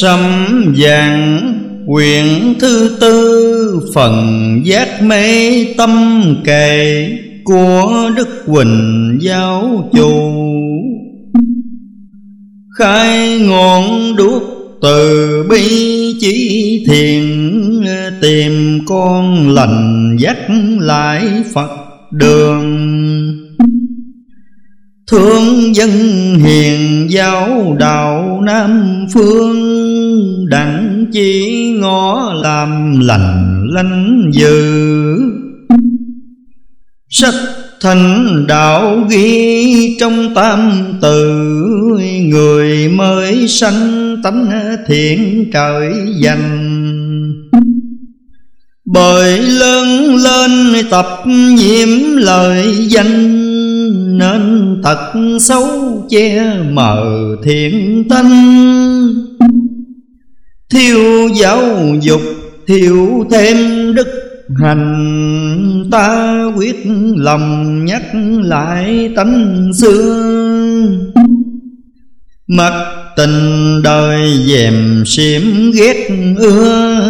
sâm 0.00 0.20
vàng 0.76 1.40
quyển 1.86 2.54
thứ 2.60 2.96
tư 3.00 3.80
Phần 3.94 4.60
giác 4.64 5.02
mê 5.02 5.64
tâm 5.76 6.22
kệ 6.44 7.08
Của 7.44 8.10
Đức 8.16 8.28
Quỳnh 8.46 9.18
Giáo 9.20 9.90
Chủ. 9.92 10.32
Khai 12.78 13.38
ngọn 13.38 14.16
đuốc 14.16 14.42
từ 14.82 15.42
bi 15.50 15.68
chỉ 16.20 16.84
thiền 16.88 17.22
Tìm 18.20 18.78
con 18.86 19.50
lành 19.50 20.16
dắt 20.20 20.38
lại 20.80 21.28
Phật 21.54 21.70
đường. 22.12 22.66
Thương 25.10 25.74
dân 25.74 25.90
hiền 26.38 27.06
giáo 27.10 27.76
đạo 27.78 28.40
Nam 28.46 29.06
Phương 29.14 29.69
Đặng 30.50 31.06
chỉ 31.12 31.76
ngõ 31.80 32.32
làm 32.42 33.00
lành 33.00 33.66
lanh 33.68 34.30
dư 34.34 35.16
Sách 37.08 37.34
thành 37.80 38.44
đạo 38.48 39.06
ghi 39.10 39.96
trong 40.00 40.34
tam 40.34 40.72
từ 41.02 41.40
Người 42.24 42.88
mới 42.88 43.48
sanh 43.48 44.16
tánh 44.22 44.50
thiện 44.86 45.50
trời 45.52 45.92
dành. 46.18 46.76
Bởi 48.84 49.38
lớn 49.38 50.16
lên 50.16 50.50
tập 50.90 51.06
nhiễm 51.26 52.16
lời 52.16 52.86
danh, 52.88 53.38
nên 54.18 54.74
thật 54.82 55.12
xấu 55.40 55.66
che 56.10 56.54
mờ 56.70 57.06
thiện 57.44 58.04
tánh 58.08 59.29
thiếu 60.70 61.28
giáo 61.34 61.62
dục, 62.00 62.20
thiếu 62.66 63.26
thêm 63.30 63.56
đức 63.94 64.08
hành. 64.62 65.88
Ta 65.90 66.44
quyết 66.56 66.76
lòng 67.16 67.84
nhắc 67.84 68.02
lại 68.42 69.12
tánh 69.16 69.70
xưa. 69.80 70.30
Mặc 72.48 72.72
tình 73.16 73.82
đời 73.82 74.38
dèm 74.46 75.04
xiêm 75.06 75.42
ghét 75.74 76.08
ưa, 76.38 77.00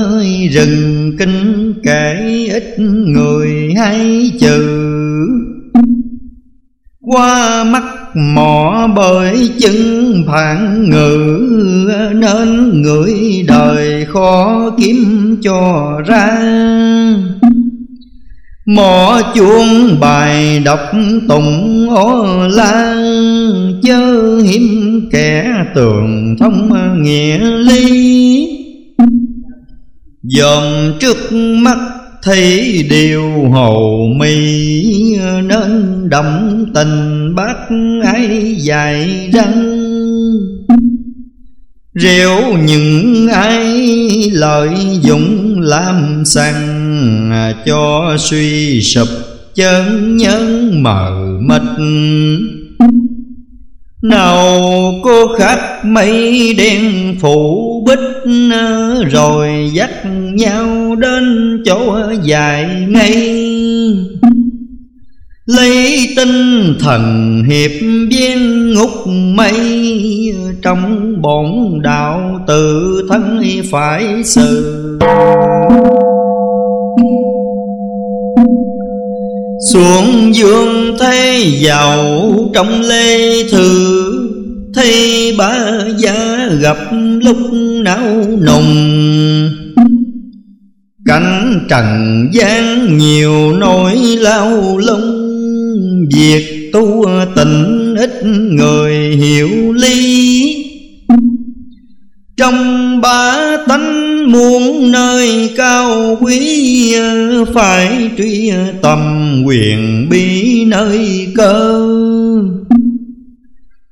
Rừng 0.52 1.16
kinh 1.18 1.74
kể 1.82 2.16
ít 2.52 2.78
người 2.78 3.74
hay 3.78 4.32
trừ 4.40 4.86
qua 7.00 7.64
mắt 7.64 7.82
mỏ 8.14 8.88
bởi 8.96 9.50
chân 9.60 10.12
phản 10.26 10.90
ngữ, 10.90 11.40
Nên 12.14 12.82
người 12.82 13.44
đời 13.48 14.06
khó 14.08 14.70
kiếm 14.78 15.36
cho 15.42 15.92
ra. 16.06 16.38
Mỏ 18.66 19.20
chuông 19.34 20.00
bài 20.00 20.62
đọc 20.64 20.80
tụng 21.28 21.88
ô 21.90 22.46
la 22.48 22.96
Chớ 23.82 24.36
hiếm 24.44 25.00
kẻ 25.12 25.64
tường 25.74 26.36
thông 26.40 26.70
nghĩa 27.02 27.38
lý. 27.38 28.46
Dòm 30.22 30.62
trước 31.00 31.32
mắt 31.32 31.78
thấy 32.22 32.82
điều 32.90 33.30
hồ 33.52 33.98
mì 34.16 34.82
nên 35.42 36.08
đậm 36.08 36.64
tình 36.74 37.34
bác 37.34 37.56
ấy 38.12 38.56
dài 38.58 39.30
răng 39.32 39.80
rượu 41.94 42.56
những 42.64 43.28
ai 43.28 43.66
lợi 44.32 44.70
dụng 45.02 45.60
làm 45.60 46.22
sằng 46.24 47.30
cho 47.66 48.16
suy 48.18 48.80
sụp 48.82 49.08
chân 49.54 50.16
nhân 50.16 50.70
mờ 50.82 51.38
mịt 51.40 51.62
nào 54.02 54.60
cô 55.04 55.36
khách 55.38 55.84
mây 55.84 56.54
đen 56.58 57.14
phủ 57.20 57.84
bích 57.86 58.32
Rồi 59.10 59.70
dắt 59.72 59.90
nhau 60.34 60.96
đến 60.96 61.56
chỗ 61.64 62.00
dài 62.22 62.86
ngay. 62.88 63.14
Lấy 65.46 66.08
tinh 66.16 66.74
thần 66.80 67.44
hiệp 67.48 67.70
viên 68.10 68.70
ngục 68.74 69.06
mây 69.06 69.54
Trong 70.62 71.14
bổn 71.22 71.46
đạo 71.82 72.44
tự 72.46 73.06
thân 73.08 73.40
phải 73.70 74.22
sự 74.24 74.98
xuống 79.72 80.34
dương 80.34 80.96
thế 81.00 81.44
giàu 81.60 82.32
trong 82.54 82.80
lê 82.80 83.42
thư, 83.48 84.02
thấy 84.74 85.34
ba 85.38 85.78
gia 85.98 86.48
gặp 86.60 86.76
lúc 87.22 87.36
não 87.84 88.38
nùng. 88.46 88.74
Cảnh 91.06 91.66
trần 91.68 92.28
gian 92.32 92.98
nhiều 92.98 93.52
nỗi 93.52 93.96
lao 93.96 94.78
lung, 94.78 95.28
việc 96.14 96.70
tu 96.72 97.06
tình 97.36 97.94
ít 97.98 98.24
người 98.24 98.94
hiểu 98.96 99.72
lý. 99.72 100.66
Trong 102.36 103.00
ba 103.00 103.56
tánh 103.68 104.09
muôn 104.30 104.92
nơi 104.92 105.50
cao 105.56 106.18
quý, 106.20 106.94
phải 107.54 108.10
truy 108.18 108.52
tầm 108.82 109.42
quyền 109.46 110.08
bi 110.10 110.64
nơi 110.64 111.28
cơ. 111.36 111.86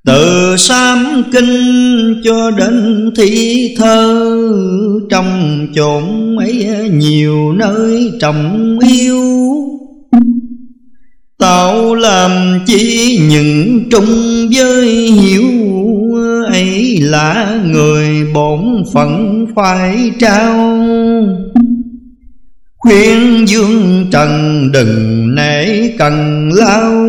Từ 0.06 0.54
sám 0.58 1.22
kinh 1.32 2.14
cho 2.24 2.50
đến 2.50 3.10
thi 3.16 3.74
thơ, 3.78 4.30
trong 5.10 5.66
chốn 5.74 6.36
ấy 6.38 6.66
nhiều 6.92 7.52
nơi 7.52 8.12
trọng 8.20 8.78
yêu. 8.88 9.24
Tạo 11.38 11.94
làm 11.94 12.30
chi 12.66 13.18
những 13.30 13.80
trung 13.90 14.50
với 14.56 14.86
hiểu 15.10 15.42
là 17.00 17.58
người 17.64 18.08
bổn 18.34 18.84
phận 18.92 19.46
phải 19.56 20.10
trao. 20.18 20.78
Khuyên 22.76 23.46
dương 23.48 24.06
trần 24.12 24.62
đừng 24.72 25.34
nể 25.34 25.88
cần 25.98 26.48
lao, 26.52 27.06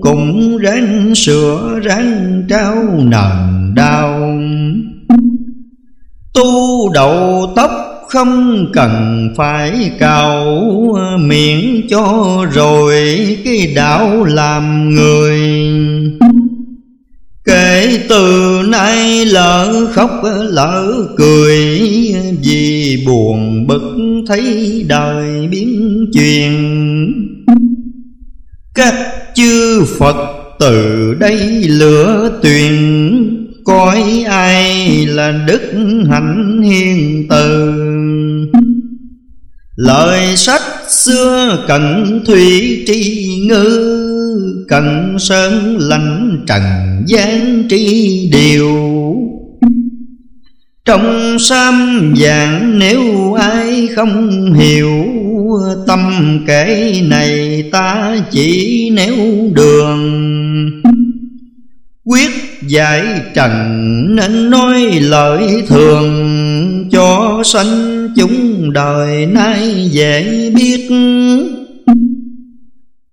cũng 0.00 0.56
ráng 0.56 1.14
sửa 1.14 1.80
ráng 1.82 2.42
trao 2.48 2.74
nền 2.96 3.74
đau. 3.74 4.38
Tu 6.34 6.92
đầu 6.94 7.52
tóc 7.56 7.70
không 8.08 8.66
cần 8.72 9.28
phải 9.36 9.90
cào 9.98 10.60
miệng 11.18 11.86
cho 11.90 12.38
rồi 12.52 13.16
cái 13.44 13.72
đạo 13.76 14.24
làm 14.24 14.90
người. 14.90 15.40
Kể 17.44 17.98
từ 18.08 18.60
nay 18.68 19.26
lỡ 19.26 19.86
khóc, 19.92 20.10
lỡ 20.50 21.06
cười, 21.16 21.80
Vì 22.42 23.02
buồn 23.06 23.66
bực 23.66 23.96
thấy 24.28 24.84
đời 24.88 25.48
biến 25.50 25.98
chuyển. 26.12 26.52
Các 28.74 28.94
chư 29.34 29.84
Phật 29.98 30.16
từ 30.58 31.14
đây 31.14 31.38
lửa 31.68 32.38
tuyền, 32.42 32.74
Coi 33.64 34.24
ai 34.28 35.06
là 35.06 35.44
đức 35.46 35.72
hạnh 36.10 36.62
hiền 36.62 37.26
từ. 37.30 37.72
Lời 39.76 40.36
sách 40.36 40.62
xưa 40.88 41.64
cận 41.68 42.22
thủy 42.26 42.84
tri 42.86 43.36
ngư 43.48 44.13
Cần 44.68 45.16
sơn 45.18 45.76
lạnh 45.78 46.44
trần 46.46 46.62
gian 47.06 47.64
tri 47.68 48.28
điều. 48.32 48.74
Trong 50.84 51.36
sam 51.38 52.14
vàng 52.16 52.78
nếu 52.78 53.34
ai 53.34 53.88
không 53.96 54.52
hiểu, 54.52 55.04
Tâm 55.86 56.00
kể 56.46 57.00
này 57.08 57.64
ta 57.72 58.16
chỉ 58.30 58.90
nếu 58.92 59.16
đường. 59.54 60.02
Quyết 62.04 62.30
giải 62.66 63.04
trần 63.34 63.52
nên 64.16 64.50
nói 64.50 64.80
lời 65.00 65.62
thường, 65.68 66.88
Cho 66.92 67.42
sanh 67.44 68.08
chúng 68.16 68.72
đời 68.72 69.26
nay 69.26 69.88
dễ 69.90 70.50
biết. 70.54 70.88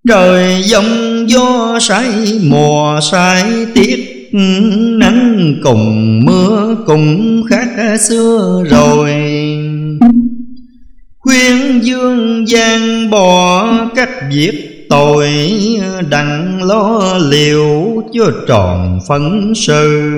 Trời 0.08 0.64
giông 0.64 1.26
gió 1.30 1.80
say 1.82 2.10
mùa 2.44 3.00
say 3.12 3.44
tiết 3.74 4.12
Nắng 4.98 5.56
cùng 5.64 6.20
mưa 6.26 6.76
cùng 6.86 7.42
khác 7.50 7.98
xưa 8.00 8.64
rồi. 8.70 9.12
Khuyên 11.20 11.80
dương 11.82 12.48
gian 12.48 13.10
bỏ 13.10 13.66
cách 13.96 14.10
việc 14.30 14.86
tội, 14.90 15.30
Đặng 16.10 16.64
lo 16.64 17.18
liệu 17.30 18.04
cho 18.14 18.32
tròn 18.48 19.00
phấn 19.08 19.54
sự. 19.56 20.12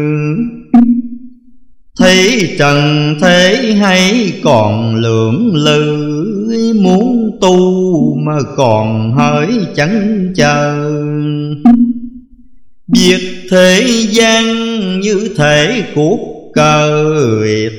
Thấy 2.00 2.50
trần 2.60 3.16
thế 3.22 3.74
hay 3.80 4.34
còn 4.44 4.96
lưỡng 4.96 5.56
lự, 5.56 6.14
Muốn 6.76 7.23
tu 7.44 8.16
mà 8.16 8.38
còn 8.58 9.14
hỡi 9.18 9.48
chẳng 9.76 10.28
chờ. 10.36 10.92
Việc 12.88 13.48
thế 13.52 13.84
gian 14.10 14.46
như 15.00 15.30
thể 15.38 15.84
cuộc 15.96 16.20
cờ 16.54 17.06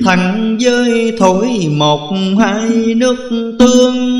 Thăng 0.05 0.57
với 0.61 1.13
thổi 1.19 1.47
một 1.71 2.13
hai 2.39 2.95
nước 2.95 3.15
tương. 3.59 4.19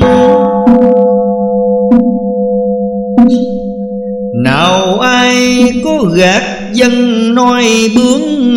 Nào 4.44 4.98
ai 4.98 5.62
có 5.84 6.04
gạt 6.14 6.42
dân 6.72 7.34
nói 7.34 7.64
bướng 7.96 8.56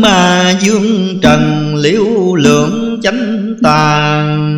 Mà 0.00 0.54
dương 0.60 1.18
trần 1.22 1.74
liễu 1.74 2.34
lượng 2.34 3.00
chánh 3.02 3.54
tàn? 3.62 4.49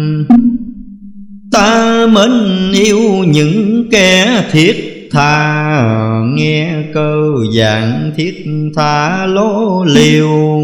Ta 1.52 2.06
mến 2.12 2.72
yêu 2.72 3.24
những 3.26 3.88
kẻ 3.90 4.44
thiết 4.52 5.08
tha, 5.12 6.22
Nghe 6.34 6.84
cơ 6.94 7.22
dạng 7.56 8.12
thiết 8.16 8.44
tha 8.76 9.26
lố 9.26 9.84
liều. 9.84 10.60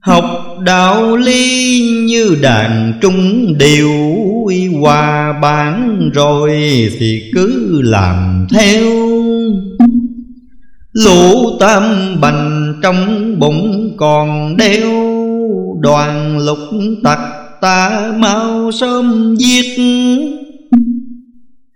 Học 0.00 0.24
đạo 0.64 1.16
ly 1.16 1.80
như 2.06 2.36
đàn 2.42 2.92
trung 3.00 3.58
điều 3.58 3.90
Hòa 4.80 5.32
bán 5.42 6.10
rồi 6.14 6.50
thì 6.98 7.30
cứ 7.34 7.80
làm 7.82 8.46
theo. 8.50 8.82
Lũ 10.92 11.56
tam 11.60 11.82
bành 12.20 12.74
trong 12.82 13.34
bụng 13.38 13.94
còn 13.96 14.56
đeo, 14.56 14.90
Đoàn 15.80 16.38
lục 16.38 16.58
tặc 17.04 17.18
ta 17.64 18.12
mau 18.18 18.70
sớm 18.72 19.36
giết. 19.38 19.78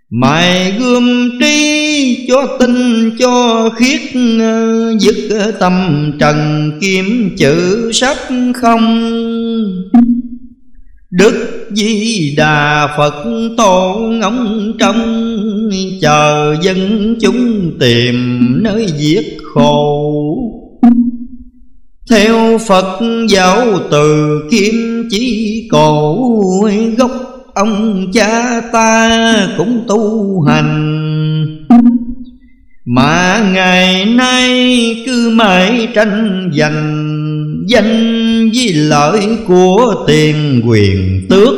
Mài 0.09 0.73
gươm 0.79 1.29
trí 1.39 2.25
cho 2.27 2.57
tinh 2.59 3.11
cho 3.19 3.69
khiết 3.69 4.01
Dứt 4.99 5.53
tâm 5.59 5.73
trần 6.19 6.71
kiếm 6.81 7.35
chữ 7.37 7.89
sách 7.93 8.17
không. 8.55 9.11
Đức 11.11 11.67
Di 11.71 12.35
Đà 12.37 12.87
Phật 12.97 13.15
tổ 13.57 13.99
ngóng 14.11 14.73
trong 14.79 15.29
Chờ 16.01 16.55
dân 16.61 17.15
chúng 17.21 17.71
tìm 17.79 18.39
nơi 18.63 18.85
giết 18.97 19.37
khổ 19.43 20.18
theo 22.09 22.57
Phật 22.67 22.99
giáo 23.29 23.79
từ 23.91 24.39
kim 24.51 25.07
chỉ 25.09 25.67
cổ 25.71 26.17
Gốc 26.97 27.11
ông 27.53 28.05
cha 28.13 28.61
ta 28.73 29.47
cũng 29.57 29.83
tu 29.87 30.41
hành. 30.41 31.65
Mà 32.85 33.49
ngày 33.53 34.05
nay 34.05 35.03
cứ 35.05 35.29
mãi 35.33 35.87
tranh 35.93 36.49
giành, 36.53 37.65
Danh 37.67 38.49
với 38.55 38.73
lợi 38.73 39.21
của 39.47 40.03
tiền 40.07 40.61
quyền 40.67 41.27
tước. 41.29 41.53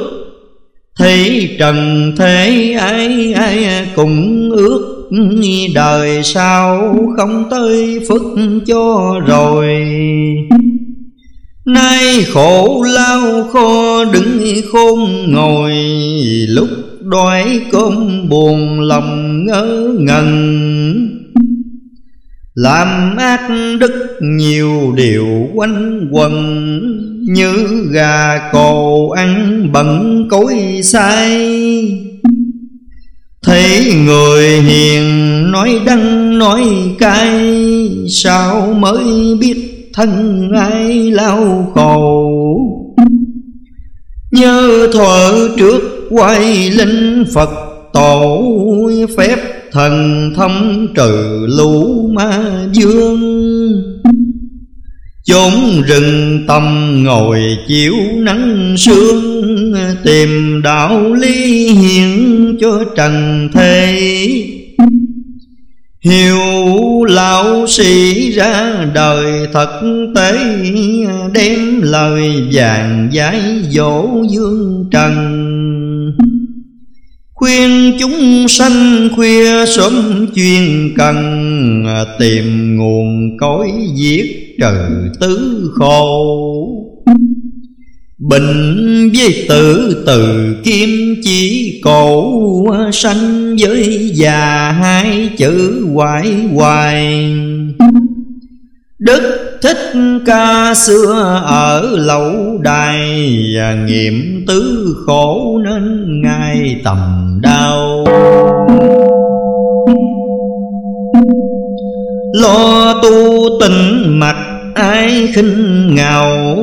Thấy 0.97 1.49
trần 1.59 2.11
thế 2.17 2.71
ai 2.79 3.33
ai 3.33 3.87
cũng 3.95 4.49
ước 4.51 5.00
Đời 5.75 6.23
sau 6.23 6.95
không 7.17 7.45
tới 7.49 8.05
phức 8.09 8.21
cho 8.67 9.13
rồi? 9.27 9.67
Nay 11.65 12.23
khổ 12.33 12.85
lao 12.93 13.43
kho 13.53 14.05
đứng 14.05 14.61
khôn 14.71 15.31
ngồi, 15.31 15.73
Lúc 16.47 16.69
đói 17.01 17.61
cơm 17.71 18.29
buồn 18.29 18.79
lòng 18.79 19.45
ngỡ 19.45 19.93
ngần 19.99 20.27
Làm 22.53 23.17
ác 23.17 23.49
đức 23.79 24.17
nhiều 24.21 24.93
điều 24.95 25.47
quanh 25.53 26.07
quần 26.11 26.33
Như 27.33 27.53
gà 27.91 28.49
cồ 28.53 29.09
ăn 29.09 29.69
bận 29.73 30.27
cối 30.29 30.79
sai 30.83 32.10
Thấy 33.51 33.93
người 34.05 34.47
hiền 34.47 35.03
nói 35.51 35.81
đắng 35.85 36.37
nói 36.39 36.63
cay, 36.99 37.29
Sao 38.09 38.73
mới 38.79 39.03
biết 39.39 39.89
thân 39.93 40.49
ai 40.55 41.11
lao 41.11 41.71
khổ? 41.75 42.29
Nhớ 44.31 44.87
thuở 44.93 45.49
trước 45.57 45.81
quay 46.09 46.69
linh 46.69 47.25
Phật 47.33 47.49
tổ, 47.93 48.43
Phép 49.17 49.37
thần 49.71 50.33
thâm 50.35 50.87
trừ 50.95 51.45
lũ 51.49 52.07
ma 52.13 52.43
dương. 52.71 53.19
Chốn 55.31 55.81
rừng 55.87 56.43
tâm 56.47 56.95
ngồi 57.03 57.39
chiếu 57.67 57.95
nắng 58.15 58.75
sương, 58.77 59.73
Tìm 60.03 60.61
đạo 60.63 61.13
lý 61.13 61.67
hiện 61.67 62.57
cho 62.61 62.83
trần 62.97 63.47
thế. 63.53 64.01
Hiểu 66.03 66.37
lão 67.07 67.67
sĩ 67.67 68.31
ra 68.31 68.85
đời 68.93 69.47
thật 69.53 69.81
tế, 70.15 70.37
Đem 71.33 71.81
lời 71.81 72.31
vàng 72.53 73.09
giải 73.11 73.41
dỗ 73.69 74.07
dương 74.29 74.89
trần. 74.91 75.13
Khuyên 77.33 77.97
chúng 77.99 78.45
sanh 78.47 79.09
khuya 79.15 79.65
sớm 79.65 80.27
chuyên 80.35 80.93
cần, 80.97 81.15
Tìm 82.19 82.77
nguồn 82.77 83.37
cõi 83.37 83.71
diệt 83.95 84.40
trừ 84.61 85.09
tứ 85.19 85.71
khổ 85.75 86.27
bình 88.17 89.11
với 89.17 89.45
tử 89.49 89.95
từ 90.05 90.55
kim 90.63 91.15
chỉ 91.23 91.81
cổ 91.83 92.31
Sanh 92.93 93.55
với 93.59 94.11
già 94.13 94.71
hai 94.71 95.29
chữ 95.37 95.85
hoài 95.93 96.33
hoài. 96.53 97.33
Đức 98.99 99.51
Thích 99.61 99.93
Ca 100.25 100.73
xưa 100.75 101.41
ở 101.45 101.95
lậu 101.97 102.57
đài 102.61 102.99
Nghiệm 103.87 104.45
tứ 104.47 104.95
khổ 105.05 105.59
nên 105.63 106.05
ngài 106.21 106.81
tầm 106.83 106.99
đau. 107.41 108.05
Lo 112.33 112.93
tu 113.03 113.49
tình 113.59 114.19
mặt 114.19 114.50
ai 114.81 115.31
khinh 115.35 115.95
ngào 115.95 116.57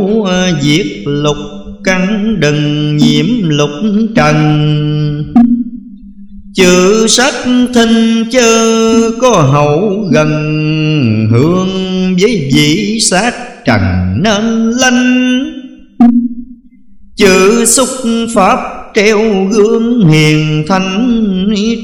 Diệt 0.60 0.86
lục 1.04 1.36
căn 1.84 2.34
đừng 2.40 2.96
nhiễm 2.96 3.26
lục 3.42 3.70
trần. 4.16 4.36
Chữ 6.54 7.06
sách 7.08 7.34
thinh 7.74 8.24
chơ 8.30 9.10
có 9.20 9.30
hậu 9.30 10.08
gần, 10.12 10.30
Hương 11.30 11.68
với 12.20 12.50
vị 12.54 12.98
sát 13.00 13.34
trần 13.64 13.80
nên 14.22 14.70
lanh. 14.70 15.40
Chữ 17.16 17.64
xúc 17.64 17.88
pháp 18.34 18.58
treo 18.94 19.48
gương 19.50 20.08
hiền 20.08 20.64
thanh, 20.68 21.14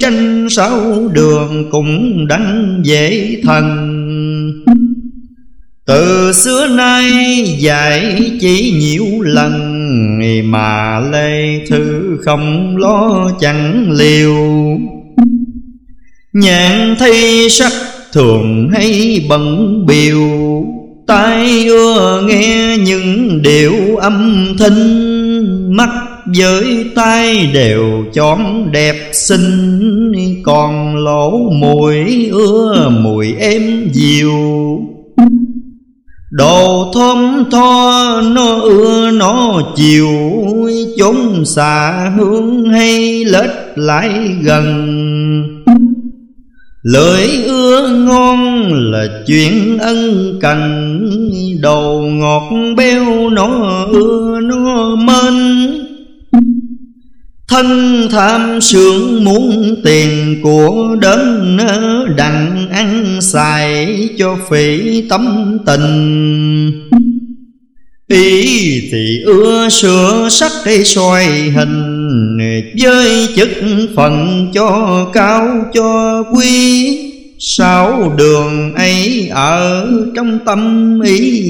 Tranh 0.00 0.47
sáu 0.50 1.09
đường 1.12 1.71
cũng 1.71 2.26
đắng 2.29 2.81
dễ 2.85 3.37
thành 3.45 3.94
từ 5.87 6.33
xưa 6.33 6.67
nay 6.67 7.12
dạy 7.59 8.31
chỉ 8.41 8.75
nhiều 8.81 9.21
lần 9.21 9.75
Mà 10.50 11.00
lê 11.12 11.67
thư 11.69 12.17
không 12.25 12.76
lo 12.76 13.31
chẳng 13.41 13.91
liều. 13.91 14.35
Nhạn 16.33 16.95
thi 16.99 17.49
sắc 17.50 17.73
thường 18.12 18.71
hay 18.73 19.21
bận 19.29 19.87
biểu 19.87 20.21
Tai 21.07 21.67
ưa 21.67 22.23
nghe 22.26 22.76
những 22.79 23.43
điệu 23.43 23.97
âm 23.97 24.47
thanh 24.59 25.76
Mắt 25.76 25.91
với 26.37 26.85
tai 26.95 27.47
đều 27.55 28.05
chóm 28.14 28.73
đẹp 28.73 29.11
xinh, 29.12 30.43
còn 30.43 30.97
lỗ 30.97 31.50
mũi 31.50 32.29
ưa 32.33 32.91
mùi 33.03 33.35
êm 33.35 33.88
dịu. 33.93 34.31
Đồ 36.37 36.93
thơm 36.95 37.45
tho 37.50 38.21
nó 38.35 38.61
ưa, 38.61 39.11
nó 39.11 39.62
chiều, 39.76 40.09
Chốn 40.99 41.45
xà 41.45 42.09
hương 42.17 42.69
hay 42.69 43.25
lết 43.25 43.50
lại 43.75 44.11
gần. 44.43 44.64
Lưỡi 46.83 47.29
ưa 47.47 47.88
ngon 47.88 48.73
là 48.73 49.07
chuyện 49.26 49.79
ân 49.79 50.38
cần, 50.41 50.61
Đồ 51.61 52.00
ngọt 52.00 52.50
béo 52.76 53.31
nó 53.31 53.85
ưa, 53.93 54.41
nó 54.43 54.97
mến. 54.97 55.35
Thân 57.54 58.08
tham 58.11 58.61
sướng 58.61 59.25
muốn 59.25 59.75
tiền 59.84 60.40
của 60.42 60.96
đến 61.00 61.56
Đặng 62.16 62.68
ăn 62.70 63.18
xài 63.20 64.08
cho 64.18 64.37
phỉ 64.50 65.02
tâm 65.08 65.58
tình. 65.66 66.88
Ý 68.08 68.80
thì 68.92 69.23
ưa 69.25 69.68
sửa 69.68 70.28
sắc 70.30 70.52
để 70.66 70.84
xoay 70.84 71.26
hình, 71.26 72.38
Với 72.80 73.28
chức 73.37 73.50
phận 73.96 74.46
cho 74.54 75.11
cao 75.12 75.64
cho 75.75 76.23
quý. 76.32 76.99
Sáu 77.38 78.14
đường 78.18 78.75
ấy 78.75 79.28
ở 79.30 79.88
trong 80.16 80.38
tâm 80.46 81.00
ý, 81.00 81.44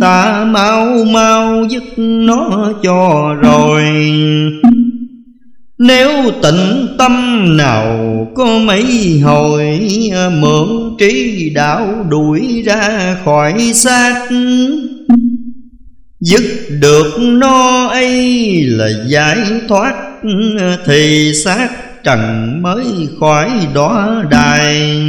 Ta 0.00 0.44
mau 0.44 1.04
mau 1.04 1.64
dứt 1.70 1.98
nó 1.98 2.72
cho 2.82 3.34
rồi 3.42 3.82
nếu 5.82 6.30
tịnh 6.42 6.88
tâm 6.98 7.44
nào 7.56 8.26
có 8.34 8.58
mấy 8.58 9.20
hồi, 9.24 9.80
Mượn 10.32 10.96
trí 10.98 11.50
đạo 11.54 12.06
đuổi 12.08 12.62
ra 12.66 13.16
khỏi 13.24 13.72
xác. 13.74 14.26
Dứt 16.20 16.42
được 16.80 17.18
nó 17.20 17.86
ấy 17.86 18.62
là 18.66 18.88
giải 19.06 19.38
thoát, 19.68 19.94
Thì 20.86 21.32
xác 21.44 21.68
trần 22.04 22.52
mới 22.62 22.84
khỏi 23.20 23.50
đó 23.74 24.22
đài. 24.30 25.00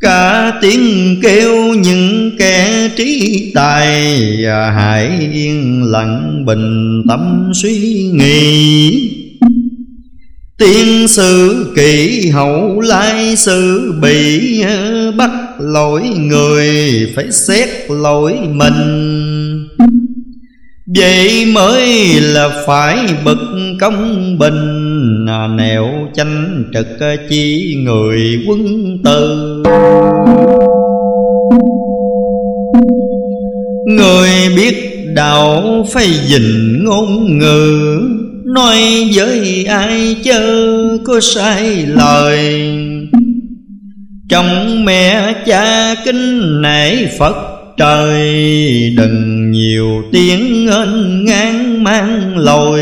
Cả 0.00 0.52
tiếng 0.62 1.16
kêu 1.22 1.74
những 1.74 2.30
kẻ 2.38 2.90
trí 2.96 3.52
tài 3.54 4.44
à, 4.46 4.70
Hãy 4.70 5.28
yên 5.32 5.82
lặng 5.84 6.44
bình 6.46 7.02
tâm 7.08 7.50
suy 7.54 8.10
nghĩ. 8.12 9.10
Tiên 10.58 11.08
sự 11.08 11.66
kỳ 11.76 12.28
hậu 12.28 12.80
lai 12.80 13.36
sự 13.36 13.92
bị 14.02 14.60
à, 14.62 15.10
Bắt 15.16 15.30
lỗi 15.58 16.02
người, 16.18 16.72
phải 17.16 17.32
xét 17.32 17.68
lỗi 17.88 18.38
mình. 18.52 19.68
Vậy 20.96 21.46
mới 21.46 22.14
là 22.20 22.64
phải 22.66 22.98
bực 23.24 23.38
công 23.80 24.38
bình. 24.38 24.79
Ờ, 25.28 25.48
nẻo 25.56 26.08
chanh 26.14 26.64
trực 26.74 26.86
ờ, 27.00 27.16
chi 27.28 27.76
người 27.84 28.44
quân 28.46 28.62
tử 29.04 29.62
Người 33.86 34.30
biết 34.56 34.74
đạo 35.14 35.86
phải 35.92 36.08
dình 36.26 36.84
ngôn 36.84 37.38
ngữ, 37.38 38.00
Nói 38.44 38.78
với 39.14 39.64
ai 39.64 40.16
chớ 40.24 40.42
có 41.04 41.20
sai 41.20 41.86
lời. 41.86 42.70
Trong 44.28 44.84
mẹ 44.84 45.34
cha 45.46 45.94
kính 46.04 46.62
nể 46.62 47.06
Phật 47.18 47.36
trời, 47.76 48.30
Đừng 48.96 49.50
nhiều 49.50 50.02
tiếng 50.12 50.66
ngên 50.66 51.24
ngang 51.24 51.84
mang 51.84 52.38
lồi 52.38 52.80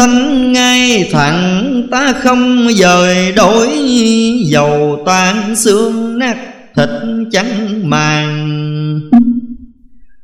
Tánh 0.00 0.52
ngay 0.52 1.08
thẳng 1.12 1.82
ta 1.90 2.12
không 2.22 2.68
dời 2.74 3.32
đổi 3.32 3.68
Dầu 4.44 5.02
tan 5.06 5.56
xương 5.56 6.18
nát 6.18 6.36
thịt 6.76 6.88
trắng 7.32 7.80
màng. 7.90 9.00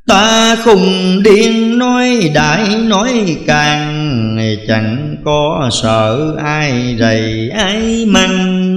Ta 0.07 0.57
khùng 0.65 1.23
điên 1.23 1.79
nói 1.79 2.31
đại 2.35 2.69
nói 2.87 3.37
càng, 3.47 4.39
Chẳng 4.69 5.17
có 5.25 5.71
sợ 5.83 6.35
ai 6.45 6.97
rầy 6.99 7.51
ai 7.51 8.07
măng 8.07 8.77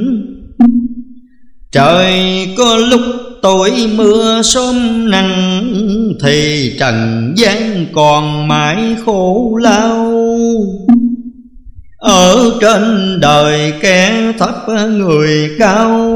Trời 1.72 2.48
có 2.58 2.78
lúc 2.78 3.02
tối 3.42 3.72
mưa 3.96 4.42
sớm 4.42 5.10
nắng, 5.10 5.64
Thì 6.24 6.72
trần 6.80 7.34
gian 7.38 7.86
còn 7.94 8.48
mãi 8.48 8.96
khổ 9.06 9.58
lao. 9.62 10.19
Ở 12.00 12.58
trên 12.62 13.18
đời 13.22 13.74
kẻ 13.82 14.34
thấp 14.40 14.56
người 14.90 15.50
cao, 15.60 16.16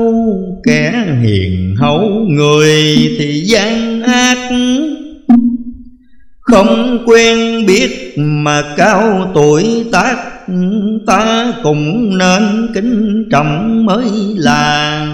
Kẻ 0.64 1.06
hiền 1.22 1.76
hậu 1.76 2.26
người 2.30 2.82
thì 3.20 3.44
gian 3.46 4.02
ác. 4.02 4.38
Không 6.40 7.04
quen 7.06 7.66
biết 7.66 8.14
mà 8.18 8.64
cao 8.78 9.32
tuổi 9.34 9.86
tác, 9.92 10.18
Ta 11.08 11.54
cũng 11.64 12.18
nên 12.18 12.68
kính 12.74 13.24
trọng 13.32 13.86
mới 13.86 14.12
là 14.36 15.08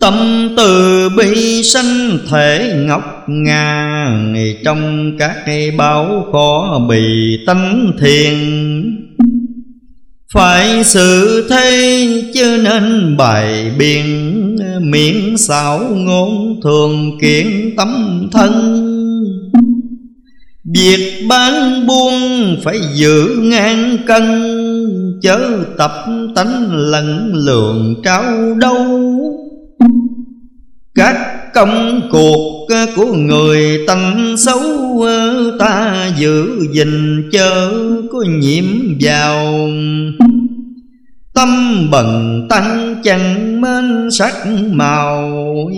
Tâm 0.00 0.48
từ 0.56 1.08
bi 1.16 1.62
sanh 1.62 2.18
thể 2.30 2.74
ngọc 2.86 3.24
ngà, 3.28 4.06
Trong 4.64 5.12
các 5.18 5.36
báo 5.76 6.28
khó 6.32 6.80
bị 6.88 7.38
tánh 7.46 7.92
thiền. 8.00 8.34
Phải 10.34 10.84
sự 10.84 11.46
thế 11.50 12.30
chứ 12.34 12.60
nên 12.64 13.16
bài 13.16 13.72
biện 13.78 14.40
Miệng 14.80 15.38
xảo 15.38 15.78
ngôn 15.78 16.60
thường 16.64 17.18
kiện 17.20 17.76
tâm 17.76 18.22
thân. 18.32 18.52
Việc 20.74 21.24
bán 21.28 21.86
buôn 21.86 22.12
phải 22.64 22.80
giữ 22.94 23.38
ngang 23.42 23.96
cân, 24.06 24.22
Chớ 25.22 25.64
tập 25.78 25.92
tánh 26.34 26.72
lẫn 26.72 27.32
lượng 27.34 27.94
trao 28.04 28.54
đâu. 28.54 29.08
Các 30.94 31.29
công 31.60 32.00
cuộc 32.10 32.66
ờ, 32.68 32.86
của 32.96 33.12
người 33.14 33.86
tánh 33.86 34.36
xấu 34.36 34.60
ờ, 35.02 35.56
ta 35.58 36.10
giữ 36.18 36.66
gìn 36.72 37.22
chớ 37.32 37.72
có 38.12 38.24
nhiễm 38.28 38.64
vào. 39.00 39.68
Tâm 41.34 41.48
bần 41.90 42.46
tăng 42.48 42.96
chẳng 43.04 43.60
mến 43.60 44.10
sắc 44.10 44.34
màu, 44.72 45.30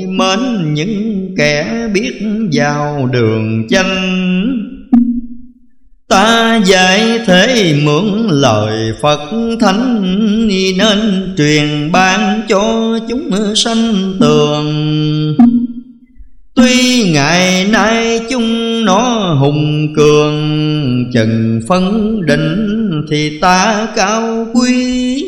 Mến 0.08 0.74
những 0.74 1.28
kẻ 1.38 1.88
biết 1.94 2.22
vào 2.52 3.08
đường 3.12 3.68
chanh 3.68 4.22
Ta 6.08 6.60
dạy 6.64 7.20
thế 7.26 7.74
mượn 7.84 8.26
lời 8.30 8.92
Phật 9.02 9.30
Thánh, 9.60 10.02
Nên 10.76 11.34
truyền 11.38 11.92
ban 11.92 12.42
cho 12.48 12.98
chúng 13.08 13.54
sanh 13.54 14.14
tường. 14.20 15.51
Tuy 16.62 17.10
ngày 17.12 17.66
nay 17.72 18.20
chúng 18.30 18.84
nó 18.84 19.34
hùng 19.34 19.94
cường 19.96 20.40
Chừng 21.12 21.60
phân 21.68 22.20
định 22.26 22.66
thì 23.10 23.38
ta 23.40 23.88
cao 23.96 24.46
quý. 24.54 25.24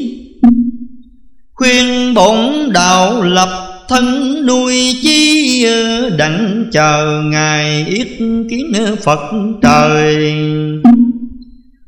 Khuyên 1.55 2.15
bổn 2.15 2.73
đạo 2.73 3.23
lập 3.23 3.49
thân 3.89 4.37
nuôi 4.47 4.97
chi 5.03 5.67
đặng 6.19 6.65
chờ 6.73 7.23
ngài 7.25 7.87
ít 7.89 8.09
kiến 8.51 8.73
phật 9.03 9.21
trời. 9.63 10.35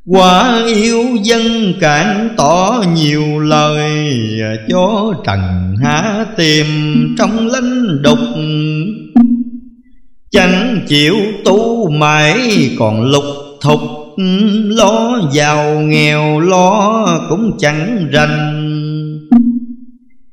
Quả 0.07 0.65
yêu 0.67 1.05
dân 1.23 1.73
cản 1.81 2.29
tỏ 2.37 2.85
nhiều 2.95 3.39
lời, 3.39 4.13
cho 4.69 5.15
trần 5.27 5.75
hạ 5.83 6.25
tìm 6.37 6.67
trong 7.19 7.47
lánh 7.47 8.03
đục 8.03 8.19
chẳng 10.37 10.81
chịu 10.89 11.17
tu 11.45 11.91
mãi, 11.91 12.71
còn 12.79 13.03
lục 13.03 13.25
thục 13.61 13.81
ừ, 14.17 14.23
lo 14.65 15.21
giàu 15.33 15.81
nghèo 15.81 16.41
lo 16.41 17.07
cũng 17.29 17.53
chẳng 17.59 18.09
rành. 18.13 18.63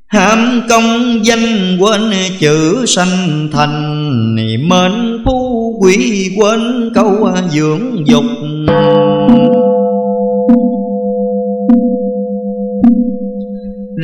Ham 0.07 0.62
công 0.69 1.19
danh 1.25 1.77
quên 1.79 2.01
chữ 2.39 2.86
sanh 2.86 3.48
thành, 3.51 4.36
Mến 4.69 5.24
phú 5.25 5.77
quý 5.81 6.31
quên 6.38 6.91
câu 6.93 7.29
dưỡng 7.50 8.07
dục. 8.07 8.24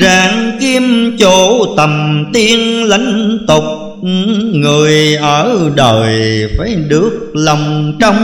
Rạng 0.01 0.57
kim 0.59 1.15
chỗ 1.19 1.65
tầm 1.77 2.25
tiên 2.33 2.83
lãnh 2.83 3.37
tục 3.47 3.88
Người 4.53 5.15
ở 5.15 5.71
đời 5.75 6.43
phải 6.57 6.75
được 6.75 7.31
lòng 7.33 7.97
trong. 7.99 8.15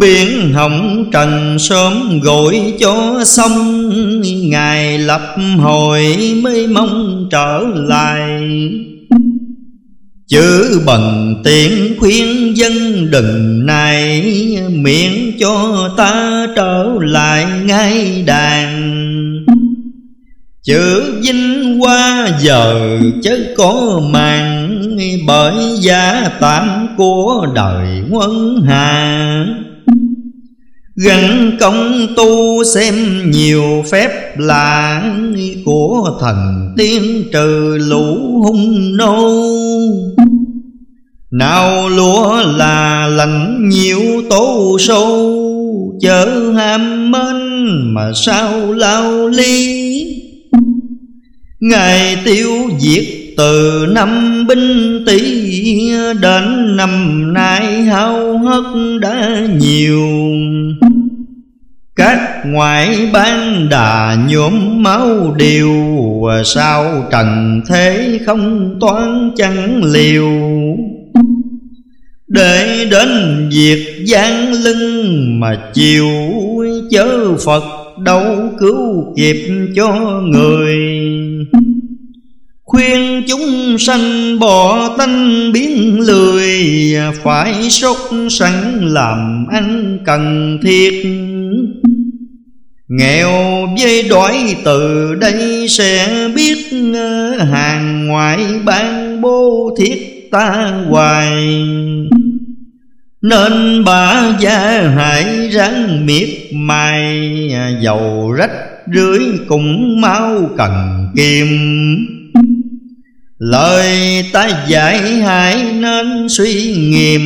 Biển 0.00 0.52
hồng 0.52 1.10
trần 1.12 1.58
sớm 1.58 2.20
gọi 2.20 2.74
cho 2.80 3.24
xong. 3.24 3.76
Ngài 4.50 4.98
lập 4.98 5.36
hồi 5.58 6.16
mới 6.42 6.66
mong 6.66 7.28
trở 7.30 7.64
lại. 7.74 8.40
Chữ 10.28 10.80
bần 10.86 11.34
tiện 11.44 11.94
khuyên 11.98 12.56
dân 12.56 13.10
đừng 13.10 13.66
này 13.66 14.22
Miễn 14.70 15.12
cho 15.40 15.88
ta 15.96 16.46
trở 16.56 16.84
lại 17.00 17.46
ngay 17.64 18.22
đàn 18.26 19.00
Chữ 20.70 21.20
vinh 21.22 21.78
qua 21.82 22.28
giờ 22.40 22.98
chớ 23.22 23.38
có 23.56 24.00
màng 24.10 24.96
Bởi 25.26 25.54
giá 25.80 26.30
tạm 26.40 26.88
của 26.96 27.46
đời 27.54 28.02
quân 28.10 28.62
hà. 28.66 29.46
Gần 30.96 31.56
công 31.60 32.06
tu 32.16 32.64
xem 32.74 32.94
nhiều 33.30 33.84
phép 33.90 34.38
lạ 34.38 35.02
Của 35.64 36.18
thần 36.20 36.74
tiên 36.76 37.24
trừ 37.32 37.78
lũ 37.80 38.16
hung 38.44 38.96
nô. 38.96 39.40
Nào 41.30 41.88
lúa 41.88 42.42
là 42.56 43.06
lạnh 43.06 43.68
nhiều 43.68 44.02
tố 44.30 44.76
sâu 44.80 45.36
Chớ 46.00 46.52
ham 46.52 47.10
mến 47.10 47.36
mà 47.94 48.12
sao 48.14 48.72
lao 48.72 49.28
ly. 49.28 49.76
Ngày 51.60 52.16
tiêu 52.24 52.50
diệt 52.78 53.04
từ 53.36 53.86
năm 53.90 54.44
binh 54.46 55.04
tỷ 55.06 55.20
Đến 56.20 56.76
năm 56.76 57.22
nay 57.32 57.82
hao 57.82 58.38
hất 58.38 58.64
đã 59.00 59.46
nhiều. 59.58 60.06
Các 61.96 62.18
ngoại 62.46 63.10
ban 63.12 63.68
đà 63.68 64.16
nhuộm 64.28 64.82
máu 64.82 65.34
điều 65.36 65.72
Sao 66.44 67.08
trần 67.12 67.60
thế 67.68 68.18
không 68.26 68.76
toán 68.80 69.30
chẳng 69.36 69.84
liều. 69.84 70.30
Để 72.28 72.86
đến 72.90 73.08
việc 73.52 74.02
gian 74.04 74.52
lưng 74.52 75.40
mà 75.40 75.58
chiều 75.74 76.08
chớ 76.90 77.36
Phật 77.44 77.62
đâu 78.04 78.52
cứu 78.60 79.14
kịp 79.16 79.48
cho 79.76 80.20
người. 80.24 80.99
Khuyên 82.70 83.22
chúng 83.28 83.78
sanh 83.78 84.38
bỏ 84.38 84.88
tanh 84.98 85.52
biến 85.52 86.00
lười, 86.00 86.54
Phải 87.22 87.70
sốt 87.70 87.96
sẵn 88.30 88.80
làm 88.80 89.46
ăn 89.50 89.98
cần 90.04 90.58
thiết. 90.62 91.04
Nghèo 92.88 93.30
với 93.80 94.02
đói 94.02 94.56
từ 94.64 95.14
đây 95.14 95.66
sẽ 95.68 96.28
biết 96.34 96.58
Hàng 97.52 98.06
ngoại 98.06 98.46
ban 98.64 99.20
bố 99.20 99.76
thiết 99.78 100.28
ta 100.30 100.72
hoài. 100.88 101.64
Nên 103.22 103.84
bà 103.84 104.36
gia 104.40 104.88
hại 104.88 105.48
ráng 105.52 106.06
miệt 106.06 106.28
mài, 106.52 107.30
Dầu 107.80 108.32
rách 108.32 108.50
rưới 108.94 109.20
cũng 109.48 110.00
mau 110.00 110.50
cần 110.56 111.06
kiềm. 111.16 111.48
Lời 113.40 114.24
ta 114.32 114.66
dạy 114.68 114.98
hãy 114.98 115.72
nên 115.72 116.28
suy 116.28 116.76
nghiệm, 116.76 117.22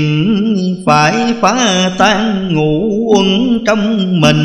Phải 0.87 1.35
phá 1.41 1.91
tan 1.99 2.49
ngũ 2.55 3.07
uẩn 3.15 3.59
trong 3.67 4.21
mình. 4.21 4.45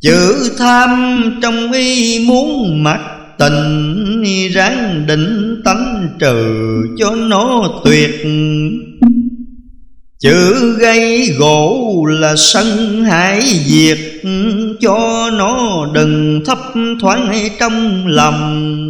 Chữ 0.00 0.50
tham 0.58 1.22
trong 1.42 1.72
y 1.72 2.24
muốn 2.26 2.82
mặc 2.82 3.00
tình, 3.38 4.22
Ráng 4.52 5.04
định 5.06 5.60
tánh 5.64 6.08
trừ 6.18 6.54
cho 6.98 7.14
nó 7.14 7.70
tuyệt. 7.84 8.26
Chữ 10.20 10.72
gây 10.78 11.34
gỗ 11.38 12.04
là 12.08 12.36
sân 12.36 13.04
hải 13.04 13.42
diệt, 13.42 13.98
Cho 14.80 15.30
nó 15.38 15.86
đừng 15.94 16.40
thấp 16.46 16.58
thoáng 17.00 17.48
trong 17.58 18.06
lòng. 18.06 18.80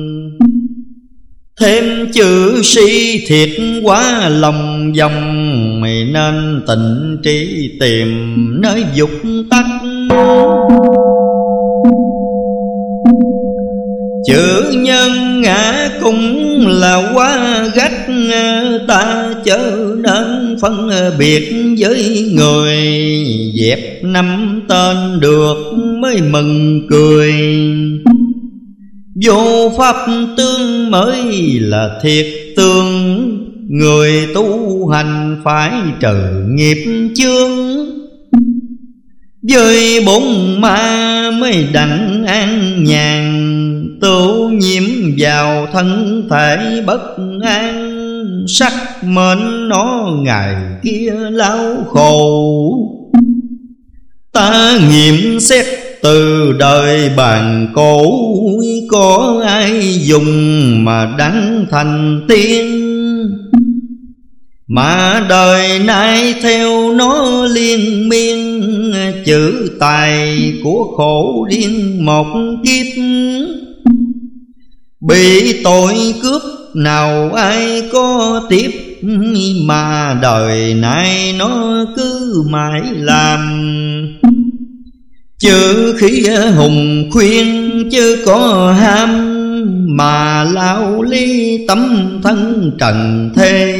Thêm 1.60 2.12
chữ 2.12 2.60
si 2.62 3.18
thiệt 3.26 3.48
quá, 3.82 4.28
lòng 4.28 4.90
dòng 4.96 5.80
Mày 5.80 6.04
nên 6.04 6.62
tịnh 6.66 7.18
trí 7.22 7.70
tìm 7.80 8.10
nơi 8.60 8.84
dục 8.94 9.10
tắc 9.50 9.64
Chữ 14.26 14.72
nhân 14.72 15.40
ngã 15.40 15.88
cũng 16.02 16.66
là 16.66 17.12
quá 17.14 17.64
gắt, 17.74 17.92
Ta 18.88 19.34
chớ 19.44 19.72
nên 19.96 20.56
phân 20.62 20.90
biệt 21.18 21.52
với 21.78 22.30
người. 22.34 22.78
Dẹp 23.60 24.04
năm 24.04 24.60
tên 24.68 24.96
được 25.20 25.56
mới 26.00 26.20
mừng 26.20 26.86
cười. 26.90 27.32
Vô 29.22 29.72
pháp 29.78 29.96
tương 30.36 30.90
mới 30.90 31.22
là 31.60 31.98
thiệt 32.02 32.26
tương. 32.56 33.30
Người 33.68 34.28
tu 34.34 34.88
hành 34.88 35.40
phải 35.44 35.72
trừ 36.00 36.44
nghiệp 36.48 37.10
chương 37.14 37.86
Với 39.42 40.04
bốn 40.06 40.60
ma 40.60 41.30
mới 41.30 41.66
đặng 41.72 42.24
an 42.26 42.84
nhàn, 42.84 43.30
Tu 44.00 44.48
nhiễm 44.50 44.82
vào 45.18 45.66
thân 45.72 46.22
thể 46.30 46.82
bất 46.86 47.16
an. 47.42 47.90
Sắc 48.48 48.72
mến 49.04 49.68
nó 49.68 50.08
ngày 50.22 50.56
kia 50.82 51.14
lao 51.30 51.84
khổ. 51.88 52.72
Ta 54.32 54.78
nghiệm 54.90 55.40
xét 55.40 55.83
từ 56.04 56.52
đời 56.58 57.10
bàn 57.16 57.68
cổ 57.74 58.20
Có 58.88 59.42
ai 59.46 59.98
dùng 60.02 60.84
mà 60.84 61.14
đắng 61.18 61.66
thành 61.70 62.24
tiên? 62.28 62.80
Mà 64.68 65.26
đời 65.28 65.78
nay 65.78 66.34
theo 66.42 66.92
nó 66.92 67.44
liên 67.44 68.08
miên, 68.08 68.60
Chữ 69.24 69.70
tài 69.80 70.52
của 70.64 70.94
khổ 70.96 71.46
điên 71.50 72.04
một 72.06 72.26
kiếp. 72.64 72.86
Bị 75.08 75.52
tội 75.62 76.14
cướp 76.22 76.42
nào 76.74 77.32
ai 77.32 77.82
có 77.92 78.40
tiếp, 78.48 78.70
Mà 79.62 80.18
đời 80.22 80.74
nay 80.74 81.34
nó 81.38 81.84
cứ 81.96 82.42
mãi 82.50 82.82
làm. 82.94 83.40
Chữ 85.44 85.94
khí 85.98 86.24
ờ, 86.36 86.50
hùng 86.50 87.10
khuyên 87.12 87.88
chứ 87.92 88.22
có 88.26 88.72
ham, 88.80 89.30
Mà 89.96 90.44
lao 90.44 91.02
ly 91.02 91.58
tấm 91.68 92.08
thân 92.22 92.72
trần 92.78 93.30
thế. 93.36 93.76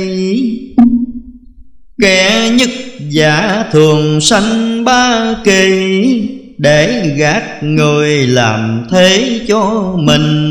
Kẻ 2.03 2.51
nhất 2.59 2.71
giả 3.11 3.65
thường 3.73 4.21
sanh 4.21 4.85
ba 4.85 5.35
kỳ, 5.45 6.29
Để 6.59 7.15
gạt 7.17 7.63
người 7.63 8.27
làm 8.27 8.85
thế 8.91 9.41
cho 9.49 9.95
mình. 9.99 10.51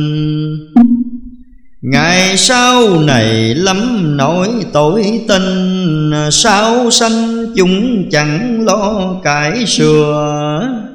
Ngày 1.81 2.37
sau 2.37 3.01
này 3.01 3.55
lắm 3.55 3.77
nỗi 4.17 4.47
tội 4.73 5.21
tình, 5.27 6.11
Sao 6.31 6.91
sanh 6.91 7.45
chúng 7.55 8.09
chẳng 8.11 8.65
lo 8.65 9.15
cải 9.23 9.65
sửa. 9.65 10.92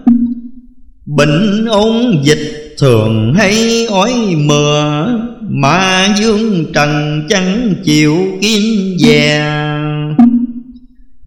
Bệnh 1.16 1.64
ôn 1.64 2.22
dịch 2.22 2.74
thường 2.78 3.34
hay 3.34 3.86
ói 3.90 4.12
mưa 4.36 5.06
Mà 5.50 6.08
dương 6.18 6.64
trần 6.74 7.22
chẳng 7.28 7.74
chịu 7.84 8.16
kim 8.40 8.96
dè. 8.98 9.52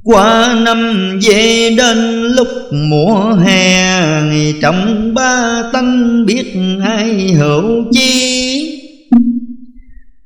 Qua 0.04 0.60
năm 0.66 1.10
về 1.22 1.74
đến 1.78 1.98
lúc 2.24 2.48
mùa 2.72 3.34
hè 3.34 3.94
Trong 4.62 5.14
ba 5.14 5.64
tánh 5.74 6.26
biết 6.26 6.54
ai 6.84 7.34
hữu 7.34 7.84
chi. 7.92 8.80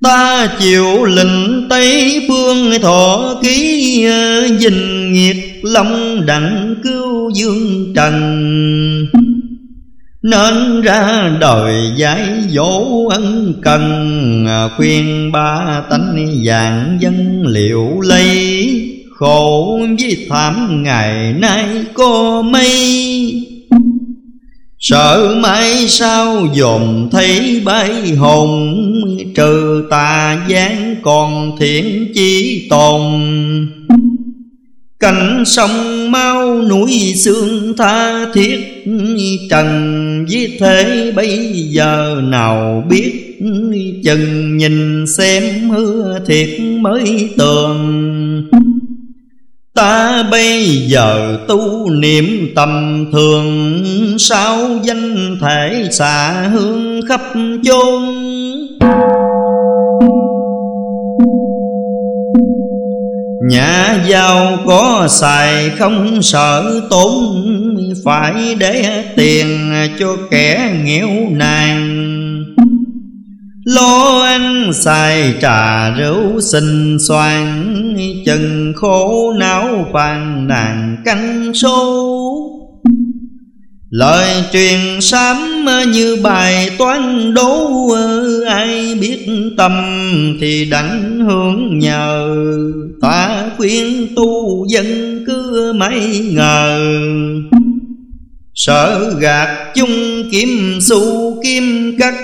Ta 0.01 0.47
chịu 0.59 1.05
lệnh 1.05 1.69
Tây 1.69 2.21
phương 2.27 2.81
thọ 2.81 3.35
ký 3.43 4.07
Dình 4.59 5.13
nghiệt 5.13 5.35
long 5.63 6.25
đặng 6.25 6.75
cứu 6.83 7.31
dương 7.35 7.93
trần 7.95 8.15
nên 10.25 10.81
ra 10.81 11.31
đời 11.39 11.91
giải 11.95 12.27
dỗ 12.49 13.07
ân 13.07 13.53
cần 13.61 14.45
à, 14.47 14.69
khuyên 14.77 15.31
ba 15.31 15.81
tánh 15.89 16.35
dạng 16.45 16.97
dân 17.01 17.43
liệu 17.47 17.99
lây. 18.01 18.91
Khổ 19.15 19.79
với 19.99 20.27
thảm 20.29 20.83
ngày 20.83 21.33
nay 21.33 21.65
có 21.93 22.41
mây. 22.41 22.71
Sợ 24.79 25.35
mãi 25.37 25.87
sao 25.87 26.47
dồn 26.53 27.09
thấy 27.11 27.61
bay 27.65 28.15
hồn, 28.15 28.75
Trừ 29.35 29.83
tà 29.89 30.45
gián 30.47 30.95
còn 31.03 31.57
thiện 31.59 32.11
chi 32.15 32.67
tồn. 32.69 33.01
Cảnh 35.05 35.43
sông 35.45 36.11
mau 36.11 36.61
núi 36.61 37.13
xương 37.15 37.73
tha 37.77 38.25
thiết, 38.33 38.83
Trần 39.49 40.25
với 40.29 40.57
thế 40.59 41.11
bây 41.15 41.51
giờ 41.69 42.21
nào 42.23 42.83
biết? 42.89 43.37
Chừng 44.03 44.57
nhìn 44.57 45.07
xem 45.07 45.69
hứa 45.69 46.19
thiệt 46.27 46.49
mới 46.59 47.29
tường. 47.37 48.49
Ta 49.75 50.23
bây 50.31 50.65
giờ 50.65 51.37
tu 51.47 51.89
niệm 51.89 52.51
tầm 52.55 53.05
thường, 53.11 53.95
Sao 54.19 54.79
danh 54.83 55.37
thể 55.41 55.87
xạ 55.91 56.47
hương 56.53 57.01
khắp 57.07 57.21
chốn? 57.63 58.03
Nhà 63.49 64.03
giàu 64.07 64.57
có 64.65 65.07
xài 65.09 65.69
không 65.69 66.21
sợ 66.21 66.81
tốn, 66.89 67.45
Phải 68.05 68.55
để 68.59 69.03
tiền 69.15 69.73
cho 69.99 70.17
kẻ 70.31 70.73
nghèo 70.83 71.09
nàn. 71.31 72.05
Lo 73.65 74.21
ăn 74.23 74.73
xài 74.73 75.33
trà 75.41 75.89
rượu 75.89 76.41
xinh 76.41 76.97
xoan, 77.07 77.71
Chừng 78.25 78.73
khổ 78.75 79.33
não 79.39 79.85
phàn 79.93 80.47
nàn 80.47 80.97
canh 81.05 81.51
sâu. 81.53 82.44
Lời 83.97 84.43
truyền 84.53 85.01
sám 85.01 85.65
như 85.91 86.17
bài 86.23 86.69
toán 86.77 87.33
đố 87.33 87.71
Ai 88.47 88.95
biết 88.95 89.25
tâm 89.57 89.71
thì 90.41 90.65
đảnh 90.65 91.19
hướng 91.19 91.79
nhờ. 91.79 92.35
Ta 93.01 93.49
khuyên 93.57 94.07
tu 94.15 94.65
dân 94.69 95.23
cứ 95.27 95.73
mấy 95.75 96.29
ngờ. 96.31 96.89
Sợ 98.55 99.13
gạt 99.19 99.73
chung 99.75 100.23
kim 100.31 100.79
su 100.81 101.35
kim 101.43 101.95
cắt, 101.99 102.15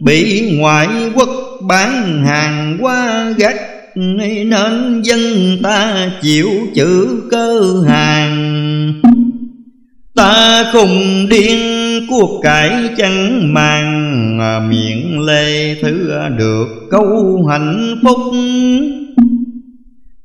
Bị 0.00 0.50
ngoại 0.56 0.88
quốc 1.14 1.30
bán 1.68 2.22
hàng 2.26 2.78
qua 2.80 3.30
gắt 3.38 3.56
Nên 3.94 4.50
dân 5.02 5.58
ta 5.62 6.10
chịu 6.22 6.50
chữ 6.74 7.08
cơ 7.30 7.82
hàng. 7.88 8.57
Ta 10.18 10.64
không 10.72 11.28
điên, 11.28 11.58
cuộc 12.08 12.40
cải 12.42 12.70
chẳng 12.96 13.54
màng 13.54 14.38
à, 14.40 14.60
Miệng 14.68 15.20
lê 15.20 15.74
thứ 15.82 16.10
à, 16.10 16.28
được 16.28 16.66
câu 16.90 17.46
hạnh 17.50 17.94
phúc. 18.02 18.18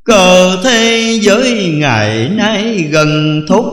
Cờ 0.03 0.58
thế 0.63 1.19
giới 1.21 1.69
ngày 1.73 2.29
nay 2.29 2.89
gần 2.91 3.41
thúc, 3.47 3.65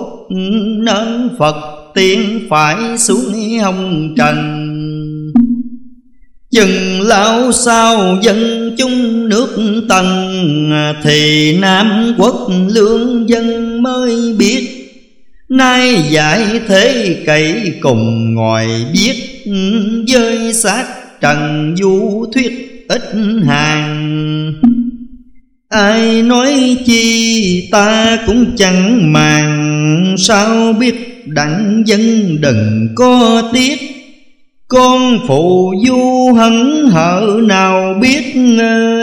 Nên 0.85 1.29
Phật 1.39 1.57
tiên 1.95 2.47
phải 2.51 2.99
xuống 2.99 3.59
hồng 3.63 4.15
trần. 4.17 4.67
Chừng 6.51 7.01
lão 7.01 7.53
sao 7.53 8.17
dân 8.23 8.71
chung 8.79 9.29
nước 9.29 9.49
tần 9.89 10.07
à, 10.73 10.95
Thì 11.03 11.53
Nam 11.61 12.15
quốc 12.19 12.51
lương 12.69 13.29
dân 13.29 13.83
mới 13.83 14.35
biết. 14.39 14.80
Nay 15.51 16.03
giải 16.11 16.61
thế 16.69 17.17
cậy 17.27 17.73
cùng 17.81 18.35
ngồi 18.35 18.67
biết 18.93 19.15
Với 20.09 20.53
xác 20.53 20.85
trần 21.21 21.75
du 21.79 22.25
thuyết 22.35 22.85
ít 22.89 23.03
hàng. 23.47 24.53
Ai 25.69 26.23
nói 26.23 26.77
chi 26.87 27.69
ta 27.73 28.19
cũng 28.27 28.57
chẳng 28.57 29.13
màng, 29.13 30.15
Sao 30.19 30.73
biết 30.73 31.25
đặng 31.27 31.83
dân 31.87 32.37
đừng 32.41 32.89
có 32.95 33.43
tiếc. 33.53 33.77
Con 34.69 35.19
phụ 35.29 35.75
du 35.87 36.33
hấn 36.37 36.87
hở 36.91 37.41
nào 37.43 37.95
biết, 38.01 38.35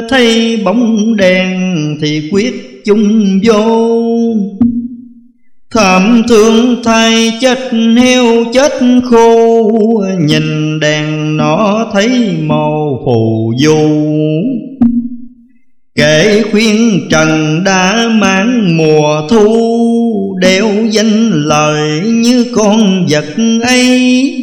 Thấy 0.10 0.58
bóng 0.64 1.16
đèn 1.16 1.58
thì 2.02 2.30
quyết 2.32 2.84
chung 2.86 3.40
vô. 3.44 4.17
Thảm 5.78 6.24
thương 6.28 6.84
thay 6.84 7.38
chết, 7.42 7.60
heo 7.98 8.26
chết, 8.54 8.72
khô, 9.04 9.72
Nhìn 10.20 10.80
đèn 10.80 11.38
nó 11.38 11.90
thấy 11.94 12.38
màu 12.42 13.02
phù 13.06 13.54
du 13.58 13.90
Kể 15.96 16.44
khuyên 16.52 17.08
trần 17.10 17.62
đã 17.64 18.10
mang 18.14 18.78
mùa 18.78 19.28
thu, 19.30 20.38
Đeo 20.42 20.70
danh 20.90 21.32
lời 21.32 22.02
như 22.06 22.46
con 22.56 23.06
vật 23.10 23.26
ấy. 23.62 24.34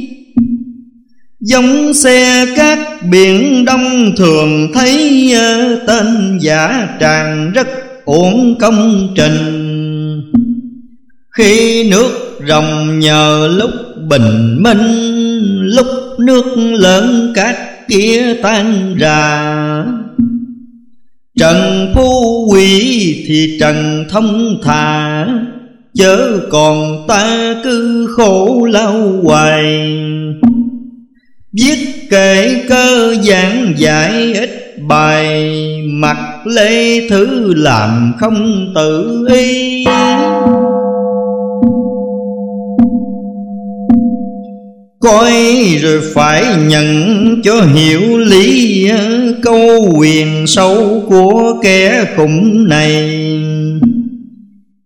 Giống 1.41 1.95
xe 1.95 2.47
cát 2.57 2.79
biển 3.11 3.65
đông 3.65 4.13
thường 4.17 4.69
thấy 4.75 5.33
ờ, 5.35 5.79
Tên 5.87 6.39
giả 6.41 6.89
tràn 7.01 7.53
rất 7.53 7.67
uổng 8.05 8.55
công 8.61 9.09
trình. 9.17 9.64
Khi 11.37 11.89
nước 11.91 12.39
rồng 12.49 12.99
nhờ 12.99 13.49
lúc 13.57 13.71
bình 14.09 14.63
minh, 14.63 15.15
Lúc 15.63 15.87
nước 16.19 16.45
lớn 16.57 17.33
cát 17.35 17.57
kia 17.89 18.35
tan 18.43 18.95
ra. 18.99 19.85
Trần 21.39 21.93
phú 21.95 22.49
quỷ 22.53 23.25
thì 23.29 23.57
trần 23.61 24.05
thông 24.11 24.61
thà, 24.63 25.27
Chớ 25.95 26.41
còn 26.51 27.07
ta 27.09 27.55
cứ 27.65 28.07
khổ 28.17 28.67
lao 28.71 29.21
hoài. 29.23 29.63
Viết 31.53 31.79
kể 32.11 32.63
cơ 32.69 33.15
giảng 33.23 33.75
giải 33.77 34.33
ít 34.33 34.77
bài 34.89 35.51
Mặt 35.87 36.47
lê 36.47 37.09
thứ 37.09 37.55
làm 37.55 38.13
không 38.19 38.73
tự 38.75 39.27
ý. 39.31 39.85
Coi 45.05 45.33
rồi 45.81 46.01
phải 46.15 46.45
nhận 46.67 47.41
cho 47.45 47.63
hiểu 47.63 48.19
lý 48.19 48.89
ờ, 48.89 49.35
Câu 49.43 49.93
quyền 49.99 50.47
sâu 50.47 51.05
của 51.09 51.61
kẻ 51.63 52.05
khủng 52.17 52.69
này. 52.69 53.21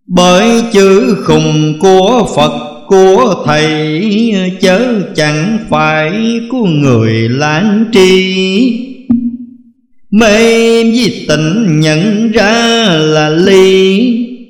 Bởi 0.07 0.63
chữ 0.73 1.17
khùng 1.25 1.79
của 1.81 2.27
Phật, 2.37 2.53
của 2.87 3.35
thầy 3.47 4.33
ờ, 4.35 4.49
chớ 4.61 4.81
chẳng 5.15 5.59
phải 5.71 6.41
của 6.51 6.65
người 6.65 7.29
lãng 7.29 7.85
tri. 7.93 8.73
Mê 10.11 10.83
với 10.85 11.27
tình 11.29 11.81
nhận 11.81 12.33
ra 12.33 12.53
là 12.99 13.29
ly, 13.29 14.01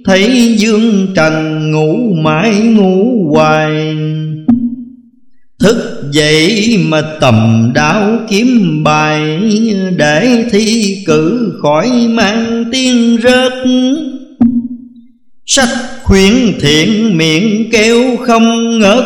thấy 0.04 0.54
dương 0.58 1.06
trần 1.16 1.70
ngủ 1.70 2.14
mãi 2.22 2.50
ngủ 2.60 3.28
hoài 3.32 3.94
thức 5.58 6.04
dậy 6.10 6.76
mà 6.88 7.02
tầm 7.20 7.70
đáo 7.74 8.18
kiếm 8.28 8.80
bài, 8.84 9.40
để 9.96 10.44
thi 10.50 10.96
cử 11.06 11.52
khỏi 11.62 11.90
mang 12.08 12.64
tiếng 12.72 13.18
rớt. 13.22 13.52
Sách 15.46 15.68
khuyến 16.02 16.32
thiện 16.60 17.16
miệng 17.16 17.70
kêu 17.70 18.16
không 18.16 18.78
ngớt, 18.78 19.04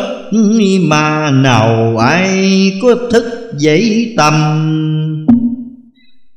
Mà 0.81 1.31
nào 1.31 1.97
ai 1.97 2.71
có 2.81 2.95
thức 3.11 3.53
dậy 3.57 4.13
tầm. 4.17 4.33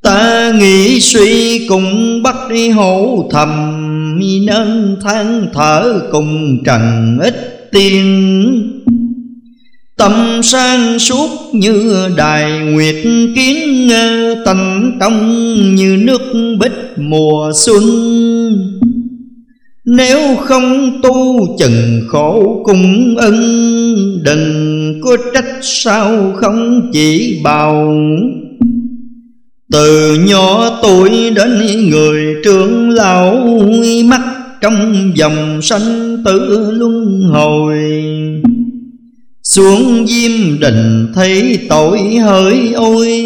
Ta 0.01 0.51
nghĩ 0.59 0.99
suy 1.01 1.67
cùng 1.67 2.23
bắt 2.23 2.35
đi 2.49 2.69
hổ 2.69 3.29
thầm, 3.31 3.73
Nên 4.19 4.97
than 5.03 5.47
thở 5.53 6.01
cùng 6.11 6.57
trần 6.65 7.17
ít 7.21 7.69
tiên. 7.71 8.76
Tâm 9.97 10.39
sang 10.43 10.99
suốt 10.99 11.29
như 11.53 12.07
đài 12.17 12.59
nguyệt 12.59 12.95
kiến 13.35 13.89
Tành 14.45 14.97
trong 14.99 15.75
như 15.75 15.97
nước 15.99 16.21
bích 16.59 16.97
mùa 16.97 17.51
xuân. 17.55 17.83
Nếu 19.85 20.35
không 20.35 20.99
tu 21.03 21.37
chừng 21.59 22.01
khổ 22.07 22.61
cung 22.65 23.15
ân 23.17 23.35
Đừng 24.23 25.01
Có 25.03 25.17
trách 25.33 25.59
sao 25.61 26.33
không 26.35 26.89
chỉ 26.93 27.39
bào. 27.43 27.95
Từ 29.71 30.17
nhỏ 30.27 30.79
tuổi 30.81 31.09
đến 31.35 31.49
người 31.89 32.35
trưởng 32.43 32.89
lão, 32.89 33.47
Mắt 34.05 34.21
trong 34.61 35.11
dòng 35.15 35.61
sanh 35.61 36.17
tử 36.25 36.71
luân 36.71 37.21
hồi 37.33 37.77
xuống 39.57 40.07
diêm 40.07 40.59
đình 40.59 41.07
thấy 41.15 41.59
tội 41.69 41.99
hỡi 41.99 42.73
ôi, 42.75 43.23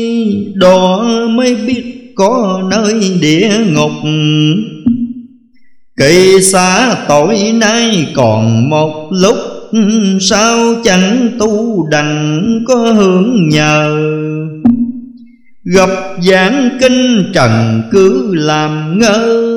Đó 0.55 1.05
mới 1.29 1.55
biết 1.55 2.13
có 2.15 2.63
nơi 2.71 2.93
địa 3.21 3.49
ngục. 3.67 3.91
Kỳ 5.97 6.41
xa 6.41 6.95
tội 7.07 7.51
nay 7.53 8.07
còn 8.15 8.69
một 8.69 9.09
lúc, 9.11 9.35
Sao 10.19 10.75
chẳng 10.83 11.29
tu 11.39 11.87
đành 11.91 12.63
có 12.67 12.75
hưởng 12.75 13.49
nhờ? 13.49 13.97
Gặp 15.63 15.89
giảng 16.21 16.69
kinh 16.81 17.31
trần 17.33 17.81
cứ 17.91 18.35
làm 18.35 18.99
ngơ 18.99 19.47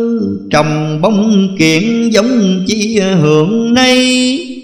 Trong 0.50 1.00
bóng 1.02 1.48
kiện 1.58 2.10
giống 2.10 2.64
chia 2.66 3.02
hưởng 3.20 3.74
nay. 3.74 4.63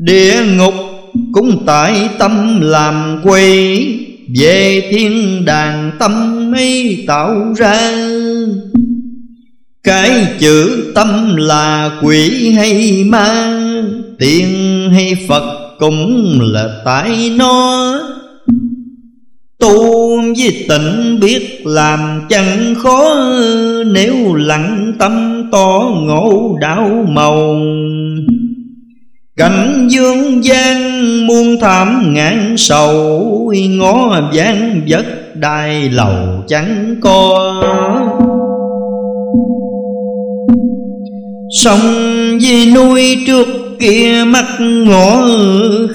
Địa 0.00 0.42
ngục 0.56 0.74
cũng 1.32 1.62
tại 1.66 2.08
tâm 2.18 2.60
làm 2.60 3.20
quỷ. 3.24 3.86
Về 4.40 4.88
thiên 4.90 5.44
đàng 5.44 5.90
tâm 5.98 6.12
ấy 6.54 7.04
tạo 7.06 7.54
ra. 7.56 7.92
Cái 9.84 10.26
chữ 10.38 10.84
tâm 10.94 11.36
là 11.36 11.90
quỷ 12.02 12.50
hay 12.50 13.04
ma? 13.04 13.60
Tiên 14.18 14.46
hay 14.92 15.16
Phật 15.28 15.76
cũng 15.78 16.38
là 16.40 16.82
tại 16.84 17.32
nó. 17.36 17.94
Tu 19.58 20.16
với 20.20 20.66
tịnh 20.68 21.20
biết 21.20 21.66
làm 21.66 22.20
chẳng 22.28 22.74
khó. 22.74 23.24
Nếu 23.86 24.34
lặng 24.34 24.92
tâm 24.98 25.42
to 25.52 25.90
ngộ 25.96 26.56
đạo 26.60 27.06
màu 27.08 27.56
Cảnh 29.40 29.88
dương 29.90 30.44
gian 30.44 31.00
muôn 31.26 31.60
thảm 31.60 32.14
ngàn 32.14 32.54
sầu 32.56 33.52
Ngó 33.70 34.20
ván 34.34 34.82
vất 34.88 35.04
đai 35.34 35.90
lầu 35.90 36.44
chẳng 36.48 36.96
co 37.00 37.54
Sông 41.50 41.80
vì 42.40 42.72
nuôi 42.74 43.18
trước 43.26 43.46
kia 43.80 44.24
mắt 44.26 44.46
ngõ 44.60 45.22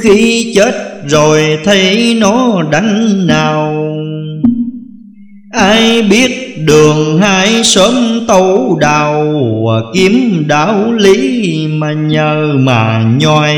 Khi 0.02 0.52
chết 0.56 0.76
rồi 1.08 1.58
thấy 1.66 2.18
nó 2.20 2.64
đánh 2.72 3.28
nào. 3.28 3.74
Ai 5.56 6.02
biết 6.02 6.58
đường 6.66 7.18
hai 7.22 7.64
sớm 7.64 8.26
tấu 8.28 8.78
đào 8.82 9.42
Kiếm 9.94 10.44
đạo 10.48 10.94
lý 10.94 11.68
mà 11.68 11.94
nhờ 11.94 12.54
mà 12.58 13.06
nhoi. 13.18 13.56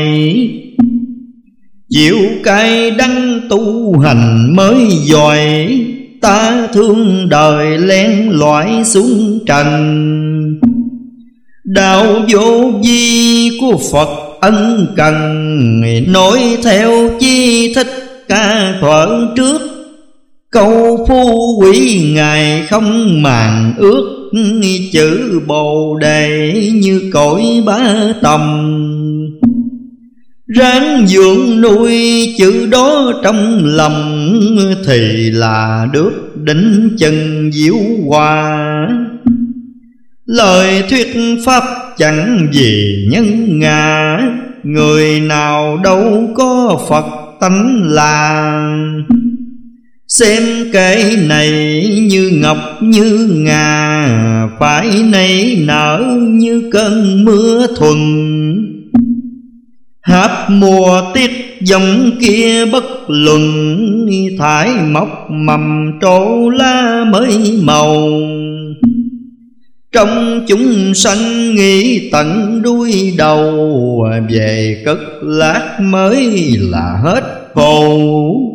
Chịu 1.90 2.18
cay 2.44 2.90
đắng 2.90 3.40
tu 3.48 3.98
hành 3.98 4.56
mới 4.56 4.86
giỏi 5.04 5.38
Ta 6.20 6.66
thương 6.72 7.28
đời 7.28 7.78
len 7.78 8.30
loại 8.30 8.84
xuống 8.84 9.38
trần. 9.46 10.60
Đạo 11.64 12.06
vô 12.28 12.72
vi 12.84 13.50
của 13.60 13.78
Phật 13.92 14.08
ân 14.40 14.86
cần, 14.96 15.14
Nói 16.06 16.56
theo 16.64 17.10
chi 17.20 17.74
thích 17.74 17.88
ca 18.28 18.74
thuận 18.80 19.34
trước. 19.36 19.77
Câu 20.52 21.06
phu 21.08 21.58
quỷ 21.60 22.02
ngài 22.14 22.66
không 22.66 23.22
màng 23.22 23.72
ước 23.76 24.14
Chữ 24.92 25.40
bồ 25.46 25.98
đề 26.00 26.52
như 26.74 27.10
cõi 27.12 27.62
bá 27.66 27.78
tầm 28.22 28.40
Ráng 30.46 31.06
dưỡng 31.06 31.60
nuôi 31.60 31.94
chữ 32.38 32.66
đó 32.66 33.12
trong 33.24 33.64
lòng 33.64 34.40
Thì 34.86 35.30
là 35.30 35.88
được 35.92 36.36
đỉnh 36.36 36.96
chân 36.98 37.50
diệu 37.52 37.78
hòa 38.06 38.88
Lời 40.26 40.84
thuyết 40.90 41.16
pháp 41.44 41.64
chẳng 41.98 42.48
gì 42.52 43.06
nhân 43.10 43.58
ngã, 43.58 44.18
Người 44.62 45.20
nào 45.20 45.76
đâu 45.84 46.30
có 46.34 46.80
Phật 46.88 47.04
tánh 47.40 47.82
làng. 47.84 49.02
Xem 50.08 50.42
cây 50.72 51.16
này 51.26 51.50
như 52.02 52.30
ngọc 52.32 52.58
như 52.80 53.28
ngà, 53.30 54.48
Phải 54.58 55.02
nảy 55.12 55.56
nở 55.60 56.18
như 56.20 56.70
cơn 56.72 57.24
mưa 57.24 57.66
thuần. 57.76 57.98
Hạp 60.00 60.50
mùa 60.50 61.02
tiết 61.14 61.30
dòng 61.60 62.10
kia 62.20 62.64
bất 62.64 62.84
luận, 63.08 63.76
Thải 64.38 64.70
mọc 64.90 65.26
mầm 65.30 65.92
trổ 66.00 66.48
lá 66.48 67.04
mới 67.10 67.58
màu. 67.62 68.08
Trong 69.92 70.44
chúng 70.48 70.94
sanh 70.94 71.54
nghĩ 71.54 72.08
tận 72.12 72.60
đuôi 72.62 73.14
đầu, 73.18 74.06
Về 74.28 74.82
cất 74.84 74.98
lát 75.22 75.78
mới 75.80 76.56
là 76.60 77.00
hết 77.04 77.50
khổ 77.54 78.47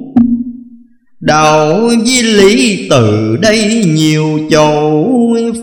Đạo 1.26 1.90
di 2.06 2.22
lý 2.22 2.88
từ 2.90 3.38
đây 3.42 3.84
nhiều 3.86 4.40
chỗ, 4.52 5.10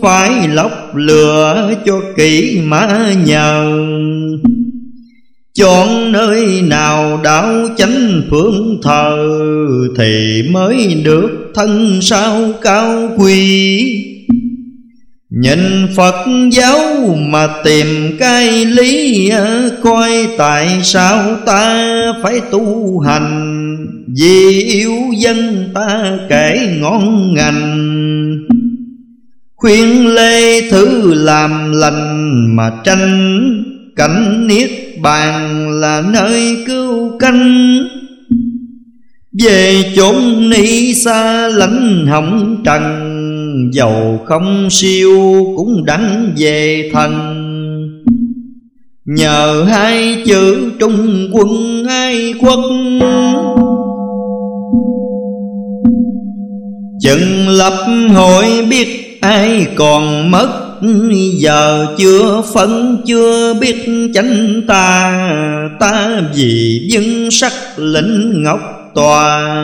Phải 0.01 0.47
lọc 0.47 0.95
lừa 0.95 1.73
cho 1.85 2.01
kỹ 2.17 2.59
mà 2.63 3.13
nhờ. 3.25 3.79
Chọn 5.55 6.11
nơi 6.11 6.61
nào 6.61 7.19
đạo 7.23 7.67
chánh 7.77 8.21
phương 8.29 8.79
thờ, 8.83 9.37
Thì 9.97 10.41
mới 10.51 11.01
được 11.03 11.51
thân 11.55 11.99
sao 12.01 12.49
cao 12.61 13.09
quý. 13.17 14.05
Nhìn 15.29 15.87
Phật 15.95 16.25
giáo 16.51 16.79
mà 17.17 17.47
tìm 17.63 18.17
cái 18.19 18.65
lý, 18.65 19.31
Coi 19.83 20.27
tại 20.37 20.79
sao 20.83 21.35
ta 21.45 21.87
phải 22.23 22.41
tu 22.51 22.99
hành? 22.99 23.60
Vì 24.19 24.61
yêu 24.63 24.93
dân 25.17 25.71
ta 25.73 26.17
kể 26.29 26.77
ngon 26.81 27.33
ngành, 27.33 27.97
Khuyên 29.55 30.07
lê 30.07 30.69
thứ 30.69 31.13
làm 31.13 31.71
lành 31.71 32.55
mà 32.55 32.71
tranh. 32.83 33.63
Cảnh 33.95 34.47
niết 34.47 34.69
bàn 35.01 35.69
là 35.69 36.03
nơi 36.13 36.63
cứu 36.67 37.17
canh 37.19 37.77
Về 39.43 39.83
chốn 39.95 40.49
ni 40.49 40.93
xa 40.93 41.47
lãnh 41.47 42.07
hồng 42.07 42.61
trần 42.65 42.81
Dầu 43.73 44.21
không 44.25 44.67
siêu 44.69 45.45
cũng 45.57 45.85
đắng 45.85 46.33
về 46.37 46.89
thần. 46.93 47.13
Nhờ 49.05 49.65
hai 49.69 50.23
chữ 50.25 50.71
trung 50.79 51.29
quân 51.31 51.83
ai 51.87 52.33
quốc 52.39 52.59
Chừng 57.01 57.49
lập 57.49 57.85
hội 58.15 58.65
biết 58.69 59.17
ai 59.21 59.67
còn 59.75 60.31
mất, 60.31 60.49
Giờ 61.37 61.87
chưa 61.97 62.41
phân 62.53 62.97
chưa 63.07 63.53
biết 63.53 64.09
chánh 64.13 64.61
ta. 64.67 65.13
Ta 65.79 66.21
vì 66.33 66.87
dưng 66.91 67.31
sắc 67.31 67.53
lĩnh 67.77 68.43
ngọc 68.43 68.59
tòa. 68.95 69.55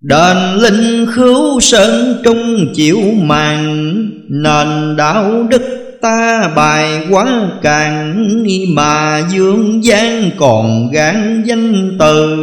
Đền 0.00 0.36
linh 0.56 1.06
khứu 1.06 1.60
sơn 1.60 2.20
trung 2.24 2.66
chịu 2.74 3.00
màng, 3.22 3.94
Nền 4.28 4.96
đạo 4.96 5.46
đức 5.50 5.62
ta 6.02 6.50
bài 6.56 7.06
quá 7.10 7.48
càng, 7.62 8.24
Mà 8.68 9.22
dương 9.30 9.84
gian 9.84 10.30
còn 10.38 10.90
gán 10.92 11.42
danh 11.46 11.96
từ. 11.98 12.36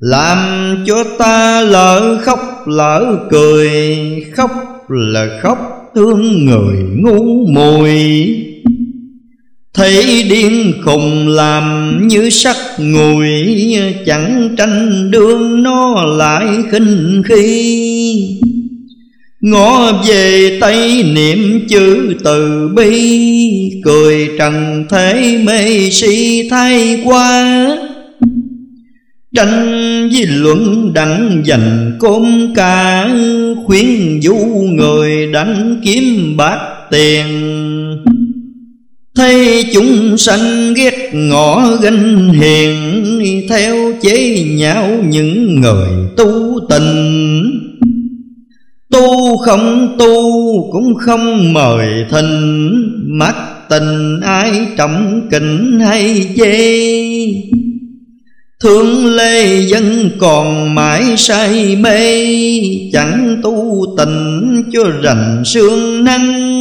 Làm 0.00 0.38
cho 0.86 1.04
ta 1.18 1.62
lỡ 1.62 2.18
khóc, 2.22 2.64
lỡ 2.66 3.26
cười. 3.30 3.96
Khóc 4.36 4.50
là 4.88 5.40
khóc 5.42 5.58
thương 5.94 6.44
người 6.44 6.76
ngu 6.96 7.46
mùi 7.46 7.96
Thấy 9.74 10.22
điên 10.30 10.72
khùng 10.84 11.28
làm 11.28 11.98
như 12.08 12.30
sắc 12.30 12.56
ngùi, 12.78 13.56
Chẳng 14.06 14.54
tranh 14.58 15.10
đương 15.10 15.62
nó 15.62 16.04
lại 16.04 16.46
khinh 16.70 17.22
khi. 17.26 18.40
Ngó 19.40 19.92
về 20.08 20.58
tay 20.60 21.02
niệm 21.02 21.66
chữ 21.68 22.14
từ 22.24 22.68
bi, 22.76 23.80
Cười 23.84 24.28
trần 24.38 24.86
thế 24.90 25.38
mê 25.44 25.90
si 25.90 26.48
thay 26.50 27.02
qua. 27.04 27.66
Tranh 29.36 30.08
với 30.12 30.26
luận 30.26 30.92
đặng 30.94 31.42
dành 31.44 31.96
côm 31.98 32.52
ca, 32.54 33.08
Khuyến 33.64 34.20
du 34.22 34.36
người 34.72 35.26
đánh 35.32 35.80
kiếm 35.84 36.36
bạc 36.36 36.58
tiền. 36.90 37.26
Thấy 39.16 39.64
chúng 39.72 40.18
sanh 40.18 40.74
ghét 40.74 41.10
ngõ 41.12 41.76
ganh 41.76 42.32
hiền, 42.32 43.02
Theo 43.48 43.92
chế 44.02 44.42
nhạo 44.42 44.88
những 45.08 45.60
người 45.60 45.88
tu 46.16 46.60
tình. 46.68 47.42
Tu 48.90 49.36
không 49.36 49.96
tu 49.98 50.22
cũng 50.72 50.94
không 50.94 51.52
mời 51.52 51.86
thình 52.10 52.72
Mắt 53.06 53.34
tình 53.68 54.20
ai 54.20 54.66
trọng 54.76 55.28
kính 55.30 55.80
hay 55.80 56.28
chê. 56.36 56.86
Thương 58.62 59.06
lê 59.06 59.60
dân 59.60 60.10
còn 60.18 60.74
mãi 60.74 61.16
say 61.16 61.76
mê, 61.76 62.26
Chẳng 62.92 63.40
tu 63.42 63.86
tình 63.98 64.62
cho 64.72 64.82
rành 65.02 65.42
sương 65.44 66.04
năng 66.04 66.56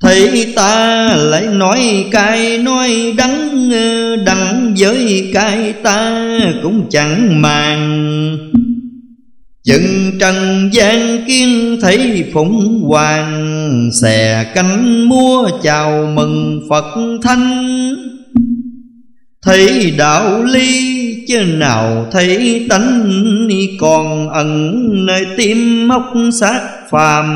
Thấy 0.00 0.52
ta 0.56 1.08
lại 1.16 1.46
nói 1.46 2.04
cay 2.10 2.58
nói 2.58 3.14
đắng 3.16 3.70
Đắng 4.26 4.74
với 4.78 5.30
cay 5.34 5.72
ta 5.82 6.28
cũng 6.62 6.86
chẳng 6.90 7.42
màng. 7.42 8.38
Chừng 9.64 10.12
trần 10.20 10.70
gian 10.72 11.24
kiên 11.26 11.78
thấy 11.82 12.24
phụng 12.32 12.82
hoàng, 12.82 13.90
Xè 14.02 14.44
cánh 14.54 15.08
múa 15.08 15.48
chào 15.62 16.12
mừng 16.14 16.66
Phật 16.68 17.18
thanh 17.22 17.66
Thấy 19.44 19.94
đạo 19.98 20.44
ly 20.44 20.96
chứ 21.28 21.44
nào 21.44 22.06
thấy 22.12 22.66
tánh 22.68 23.08
Còn 23.80 24.28
ẩn 24.28 24.80
nơi 25.06 25.26
tim 25.36 25.88
móc 25.88 26.02
xác 26.40 26.60
phàm. 26.90 27.26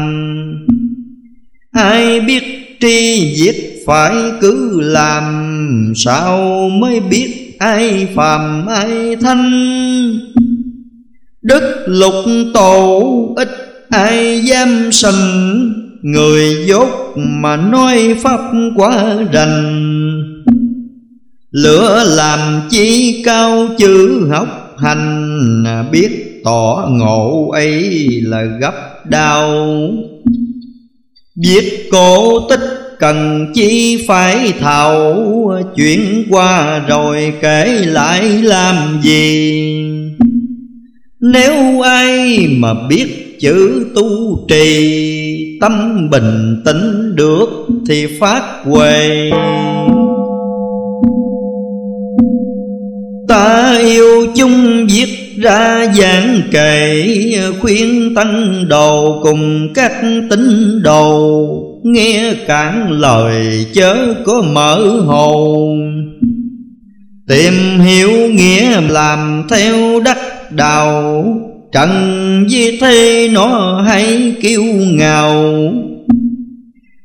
Ai 1.73 2.21
biết 2.21 2.43
tri 2.81 3.35
diệt 3.37 3.57
phải 3.87 4.14
cứ 4.40 4.81
làm, 4.81 5.93
Sao 5.97 6.69
mới 6.69 7.01
biết 7.01 7.57
ai 7.59 8.09
phàm, 8.14 8.67
ai 8.67 9.17
thanh? 9.17 9.51
Đức 11.43 11.85
lục 11.87 12.25
tổ 12.55 13.35
ít 13.37 13.49
ai 13.90 14.40
dám 14.40 14.93
sanh, 14.93 15.73
Người 16.03 16.64
dốt 16.67 16.88
mà 17.17 17.57
nói 17.57 18.17
pháp 18.23 18.40
quá 18.77 19.17
rành 19.33 19.93
Lửa 21.55 22.05
làm 22.07 22.61
chi 22.71 23.23
cao 23.25 23.69
chữ 23.79 24.27
học 24.31 24.75
hành, 24.79 25.64
Biết 25.90 26.40
tỏ 26.45 26.88
ngộ 26.90 27.51
ấy 27.51 28.09
là 28.23 28.43
gấp 28.61 29.05
đau. 29.05 29.71
Biết 31.37 31.88
cổ 31.90 32.40
tích 32.49 32.61
cần 32.99 33.47
chi 33.55 34.05
phải 34.09 34.53
thảo, 34.61 35.25
chuyển 35.77 36.25
qua 36.31 36.79
rồi 36.88 37.33
kể 37.43 37.67
lại 37.85 38.23
làm 38.43 39.01
gì? 39.03 39.75
Nếu 41.21 41.81
ai 41.81 42.47
mà 42.51 42.75
biết 42.88 43.37
chữ 43.40 43.87
tu 43.95 44.38
trì, 44.49 45.59
Tâm 45.61 46.09
bình 46.11 46.62
tĩnh 46.64 47.17
được 47.17 47.49
thì 47.88 48.07
phát 48.21 48.43
huệ. 48.64 49.31
Ta 53.35 53.79
yêu 53.79 54.27
chung 54.37 54.87
viết 54.87 55.37
ra 55.42 55.87
giảng 55.94 56.40
kệ, 56.51 57.05
Khuyên 57.61 58.14
tăng 58.14 58.64
đầu 58.68 59.20
cùng 59.23 59.73
các 59.75 59.92
tín 60.31 60.83
đồ. 60.83 61.47
Nghe 61.85 62.35
cản 62.47 62.90
lời 62.90 63.66
chớ 63.75 64.14
có 64.27 64.42
mở 64.42 65.01
hồn. 65.07 65.79
Tìm 67.29 67.81
hiểu 67.81 68.11
nghĩa 68.11 68.81
làm 68.88 69.42
theo 69.51 70.01
đắc 70.01 70.18
đạo. 70.51 71.25
Trần 71.73 72.44
di 72.49 72.79
thế 72.81 73.29
nó 73.33 73.83
hay 73.87 74.35
kêu 74.42 74.62
ngào. 74.92 75.55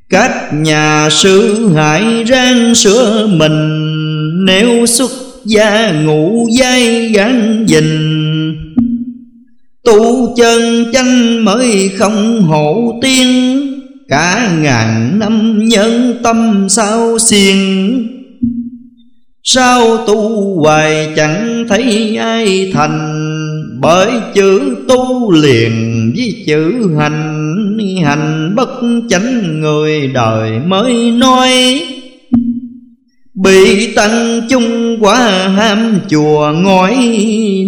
Các 0.09 0.53
nhà 0.53 1.09
sư 1.11 1.69
hãy 1.75 2.23
ráng 2.23 2.75
sửa 2.75 3.27
mình. 3.27 3.79
Nếu 4.45 4.85
xuất 4.85 5.11
gia 5.49 5.91
ngủ 5.91 6.47
dây 6.51 7.11
gắn 7.13 7.65
dình. 7.67 8.55
Tu 9.83 10.33
chân 10.37 10.85
chanh 10.93 11.45
mới 11.45 11.89
không 11.97 12.41
hộ 12.41 12.99
tiên, 13.01 13.55
Cả 14.09 14.51
ngàn 14.61 15.19
năm 15.19 15.59
nhân 15.67 16.19
tâm 16.23 16.65
sao 16.69 17.19
xiên 17.19 17.57
Sao 19.43 19.97
tu 19.97 20.55
hoài 20.61 21.13
chẳng 21.15 21.65
thấy 21.69 22.17
ai 22.17 22.71
thành, 22.73 23.09
Bởi 23.81 24.11
chữ 24.33 24.75
tu 24.87 25.31
liền 25.31 25.73
với 26.17 26.43
chữ 26.47 26.73
hành. 26.99 27.35
Hành 28.03 28.55
bất 28.55 28.69
chánh 29.09 29.59
người 29.61 30.07
đời 30.07 30.51
mới 30.67 31.11
nói 31.11 31.81
Bị 33.43 33.93
tăng 33.95 34.41
chung 34.49 34.97
quá 34.99 35.17
ham 35.55 35.99
chùa 36.09 36.51
ngói, 36.55 36.95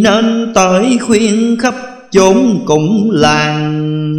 Nên 0.03 0.51
tới 0.55 0.97
khuyên 1.01 1.57
khắp 1.59 1.75
chốn 2.11 2.63
cũng 2.65 3.11
làng. 3.11 4.17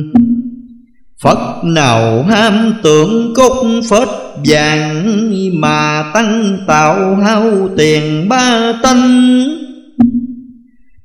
Phật 1.22 1.64
nào 1.64 2.22
ham 2.22 2.74
tưởng 2.82 3.32
cốt 3.34 3.66
phết 3.90 4.08
vàng, 4.44 5.30
Mà 5.60 6.10
tăng 6.14 6.58
tạo 6.66 7.16
hao 7.16 7.68
tiền 7.76 8.28
ba 8.28 8.72
tanh. 8.82 9.44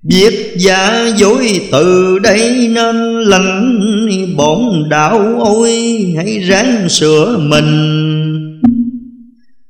Việc 0.04 0.56
giả 0.58 1.08
dối 1.18 1.62
từ 1.72 2.20
đây 2.20 2.70
nên 2.74 3.22
lành, 3.22 3.80
Bổn 4.38 4.90
đạo 4.90 5.36
ôi, 5.40 5.74
hãy 6.18 6.40
ráng 6.40 6.90
sửa 6.90 7.38
mình. 7.38 8.17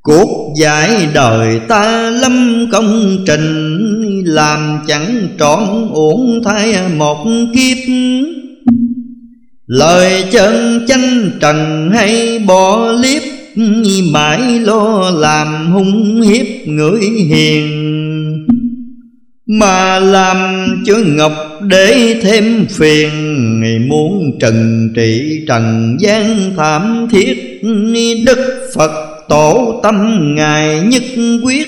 Cuộc 0.07 0.53
giải 0.61 1.07
đời 1.13 1.59
ta 1.67 2.09
lâm 2.09 2.67
công 2.71 3.17
trình, 3.25 4.23
Làm 4.25 4.79
chẳng 4.87 5.27
trọn 5.39 5.89
uổng 5.93 6.41
thay 6.45 6.75
một 6.97 7.25
kiếp. 7.53 7.77
Lời 9.65 10.23
chân 10.31 10.85
chanh 10.87 11.31
trần 11.39 11.91
hay 11.93 12.39
bỏ 12.39 12.91
liếp 12.91 13.21
Mãi 14.11 14.59
lo 14.59 15.09
làm 15.09 15.71
hung 15.71 16.21
hiếp 16.21 16.67
người 16.67 17.01
hiền. 17.01 17.67
Mà 19.47 19.99
làm 19.99 20.67
chữ 20.85 21.03
ngọc 21.07 21.33
để 21.61 22.19
thêm 22.21 22.65
phiền, 22.69 23.09
Muốn 23.89 24.39
trần 24.39 24.89
trị 24.95 25.43
trần 25.47 25.97
gian 25.99 26.53
thảm 26.57 27.07
thiết 27.11 27.61
Đức 28.25 28.69
Phật 28.75 29.06
tổ 29.29 29.79
tâm 29.83 29.95
ngài 30.35 30.81
nhất 30.81 31.03
quyết, 31.43 31.67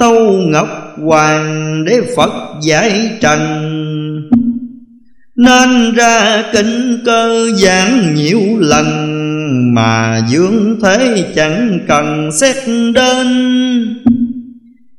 tâu 0.00 0.32
ngọc 0.32 0.68
hoàng 1.02 1.84
để 1.84 2.00
phật 2.16 2.32
giải 2.62 3.10
trần. 3.20 3.40
Nên 5.36 5.94
ra 5.94 6.44
kinh 6.52 6.98
cơ 7.04 7.50
giảng 7.56 8.14
nhiều 8.14 8.40
lần, 8.58 8.86
mà 9.74 10.20
dương 10.28 10.78
thế 10.82 11.24
chẳng 11.36 11.78
cần 11.88 12.30
xét 12.32 12.56
đến. 12.94 13.26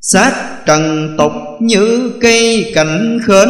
Sát 0.02 0.34
trần 0.66 1.16
tục 1.18 1.32
như 1.62 2.12
cây 2.22 2.72
cảnh 2.76 3.20
khến, 3.24 3.50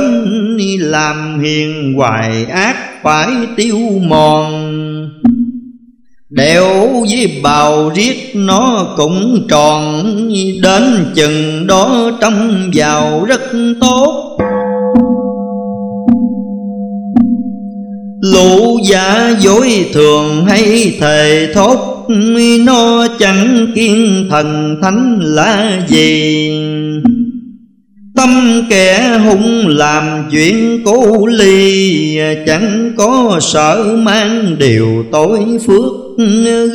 làm 0.84 1.40
hiền 1.40 1.94
hoài 1.94 2.46
ác 2.46 2.76
phải 3.04 3.30
tiêu 3.56 3.80
mòn. 4.08 4.93
Đeo 6.36 6.90
với 7.10 7.40
bào 7.44 7.92
riết 7.96 8.32
nó 8.36 8.94
cũng 8.98 9.48
tròn, 9.50 10.04
Đến 10.62 10.84
chừng 11.16 11.68
đó 11.68 12.12
trong 12.22 12.72
vào 12.74 13.26
rất 13.26 13.42
tốt. 13.82 14.38
Lũ 18.22 18.80
giả 18.84 19.36
dối 19.40 19.86
thường 19.94 20.46
hay 20.46 20.94
thề 21.00 21.48
thốt, 21.54 22.06
Nó 22.66 23.08
chẳng 23.20 23.68
kiên 23.76 24.28
thần 24.30 24.80
thánh 24.82 25.20
là 25.22 25.82
gì. 25.88 26.50
Tâm 28.16 28.62
kẻ 28.70 29.20
hung 29.26 29.68
làm 29.68 30.30
chuyện 30.32 30.82
cố 30.86 31.26
ly, 31.26 32.18
Chẳng 32.48 32.94
có 32.98 33.40
sợ 33.42 33.96
mang 34.04 34.56
điều 34.60 35.06
tối 35.12 35.40
phước. 35.68 36.03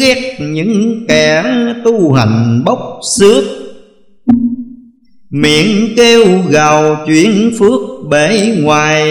Ghét 0.00 0.36
những 0.38 1.04
kẻ 1.08 1.44
tu 1.84 2.12
hành 2.12 2.62
bốc 2.64 3.00
xước. 3.18 3.44
Miệng 5.30 5.94
kêu 5.96 6.24
gào 6.50 7.04
chuyển 7.06 7.50
phước 7.58 7.80
bể 8.10 8.56
ngoài, 8.60 9.04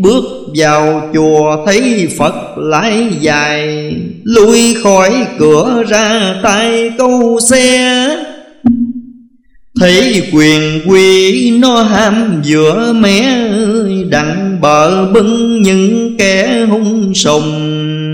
Bước 0.00 0.24
vào 0.56 1.10
chùa 1.14 1.64
thấy 1.66 2.08
Phật 2.18 2.34
lái 2.56 3.06
dài. 3.20 3.94
Lui 4.24 4.74
khỏi 4.82 5.10
cửa 5.38 5.84
ra 5.88 6.34
tay 6.42 6.92
câu 6.98 7.38
xe. 7.50 8.08
Thấy 9.80 10.22
quyền 10.32 10.80
quy 10.88 11.50
nó 11.58 11.82
ham 11.82 12.42
giữa 12.44 12.92
mé, 13.00 13.48
Đặng 14.10 14.58
bờ 14.60 15.06
bưng 15.12 15.62
những 15.62 16.16
kẻ 16.18 16.66
hung 16.70 17.14
sùng. 17.14 18.07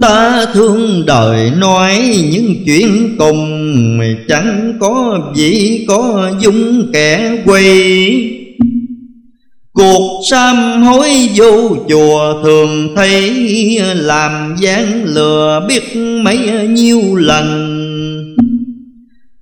Ta 0.00 0.46
thương 0.54 1.06
đời 1.06 1.50
nói 1.50 1.98
những 2.30 2.54
chuyện 2.66 3.16
cùng, 3.18 4.00
Chẳng 4.28 4.72
có 4.80 5.18
gì 5.34 5.84
có 5.88 6.30
dung 6.40 6.90
kẻ 6.92 7.36
quay 7.46 8.30
Cuộc 9.72 10.22
sám 10.30 10.82
hối 10.82 11.28
vô 11.34 11.76
chùa 11.88 12.42
thường 12.42 12.96
thấy, 12.96 13.32
Làm 13.94 14.54
gian 14.58 15.04
lừa 15.04 15.66
biết 15.68 15.96
mấy 15.96 16.68
nhiêu 16.68 17.14
lần 17.14 17.70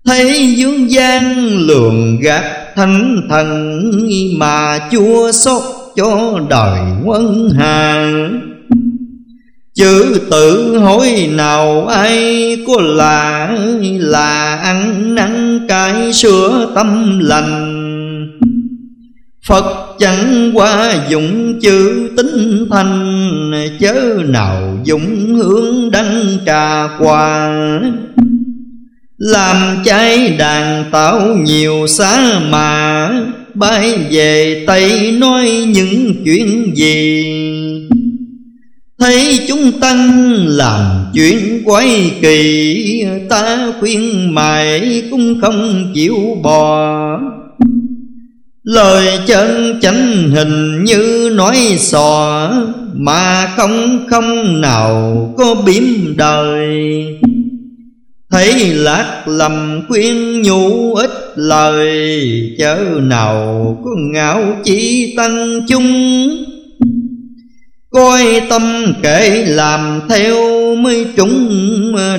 Thấy 0.05 0.55
dương 0.57 0.91
gian 0.91 1.47
lường 1.47 2.21
gạt 2.21 2.75
thánh 2.77 3.21
thần, 3.29 3.81
Mà 4.37 4.79
chúa 4.93 5.33
xót 5.33 5.63
cho 5.97 6.41
đời 6.49 6.81
quân 7.05 7.51
hàng. 7.59 8.52
Chữ 9.75 10.21
tự 10.31 10.79
hối 10.79 11.29
nào 11.33 11.87
ai 11.87 12.59
có 12.67 12.81
là 12.81 13.49
Là 13.99 14.57
ăn 14.57 15.15
năn 15.15 15.67
cải 15.69 16.13
sửa 16.13 16.73
tâm 16.75 17.19
lành. 17.19 17.79
Phật 19.47 19.97
chẳng 19.99 20.51
qua 20.55 20.95
dụng 21.09 21.61
chữ 21.61 22.11
tính 22.17 22.67
thành, 22.71 23.53
Chớ 23.81 24.19
nào 24.29 24.79
dụng 24.85 25.35
hướng 25.35 25.91
đăng 25.91 26.39
trà 26.47 26.89
quà. 26.99 27.53
Làm 29.19 29.77
cháy 29.85 30.29
đàn 30.39 30.85
tạo 30.91 31.37
nhiều 31.37 31.87
xá 31.87 32.41
mà, 32.51 33.11
Bay 33.55 33.95
về 34.11 34.65
Tây 34.67 35.13
nói 35.19 35.51
những 35.69 36.15
chuyện 36.25 36.77
gì? 36.77 37.32
Thấy 39.03 39.41
chúng 39.49 39.73
tăng 39.81 40.33
làm 40.47 41.07
chuyện 41.15 41.63
quái 41.65 42.11
kỳ, 42.21 43.07
Ta 43.29 43.73
khuyên 43.81 44.35
mày 44.35 45.03
cũng 45.11 45.41
không 45.41 45.91
chịu 45.95 46.17
bò 46.43 47.19
Lời 48.63 49.19
chân 49.27 49.79
chánh 49.83 50.31
hình 50.31 50.85
như 50.85 51.33
nói 51.35 51.57
sò 51.79 52.51
Mà 52.95 53.53
không 53.57 54.07
không 54.11 54.61
nào 54.61 55.35
có 55.39 55.55
biếm 55.67 56.17
đời. 56.17 57.07
Thấy 58.31 58.75
lạc 58.75 59.23
lầm 59.27 59.81
khuyên 59.89 60.43
nhủ 60.43 60.95
ít 60.95 61.11
lời, 61.37 62.21
Chớ 62.59 62.79
nào 63.03 63.77
có 63.85 63.91
ngạo 64.13 64.57
chỉ 64.65 65.15
tăng 65.17 65.61
chung. 65.69 66.52
Coi 67.93 68.43
tâm 68.51 68.95
kệ 69.03 69.45
làm 69.47 70.01
theo 70.09 70.37
mới 70.77 71.07
chúng, 71.17 71.49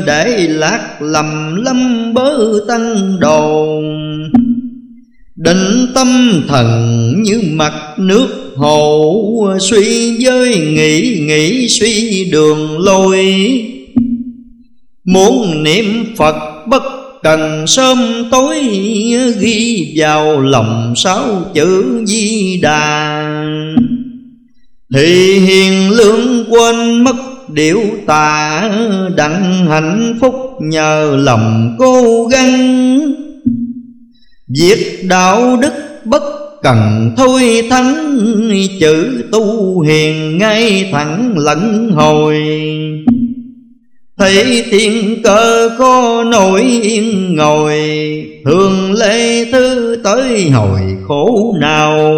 Để 0.05 0.47
lạc 0.49 1.01
lầm 1.01 1.55
lâm 1.55 2.13
bớ 2.13 2.59
tăng 2.67 3.19
đồn. 3.19 3.83
Định 5.35 5.87
tâm 5.95 6.41
thần 6.47 7.13
như 7.23 7.41
mặt 7.51 7.73
nước 7.97 8.27
hồ, 8.55 9.57
Suy 9.59 10.15
giới 10.17 10.57
nghĩ 10.57 11.25
nghĩ 11.27 11.69
suy 11.69 12.29
đường 12.31 12.79
lôi. 12.79 13.25
Muốn 15.05 15.63
niệm 15.63 16.15
Phật 16.17 16.35
bất 16.67 16.83
cần 17.23 17.67
sớm 17.67 17.97
tối, 18.31 18.59
Ghi 19.39 19.93
vào 19.95 20.41
lòng 20.41 20.93
sáu 20.95 21.51
chữ 21.53 22.01
di 22.05 22.59
đà. 22.61 23.32
Thì 24.93 25.39
hiền 25.39 25.89
lương 25.91 26.45
quên 26.49 27.03
mất 27.03 27.15
điểu 27.49 27.81
tà, 28.07 28.69
Đặng 29.15 29.65
hạnh 29.65 30.17
phúc 30.21 30.35
nhờ 30.59 31.17
lòng 31.19 31.75
cố 31.79 32.25
gắng. 32.31 32.99
Việc 34.59 35.03
đạo 35.09 35.57
đức 35.61 35.73
bất 36.05 36.23
cần 36.61 37.11
thôi 37.17 37.41
thắng 37.69 38.09
Chữ 38.79 39.23
tu 39.31 39.81
hiền 39.81 40.37
ngay 40.37 40.89
thẳng 40.91 41.33
lẫn 41.37 41.91
hồi. 41.91 42.43
Thấy 44.17 44.65
tiền 44.71 45.21
cơ 45.23 45.69
có 45.79 46.23
nổi 46.31 46.61
yên 46.61 47.35
ngồi, 47.35 47.79
Thường 48.45 48.93
lê 48.93 49.45
thứ 49.51 49.97
tới 50.03 50.49
hồi 50.49 50.81
khổ 51.07 51.53
nào. 51.61 52.13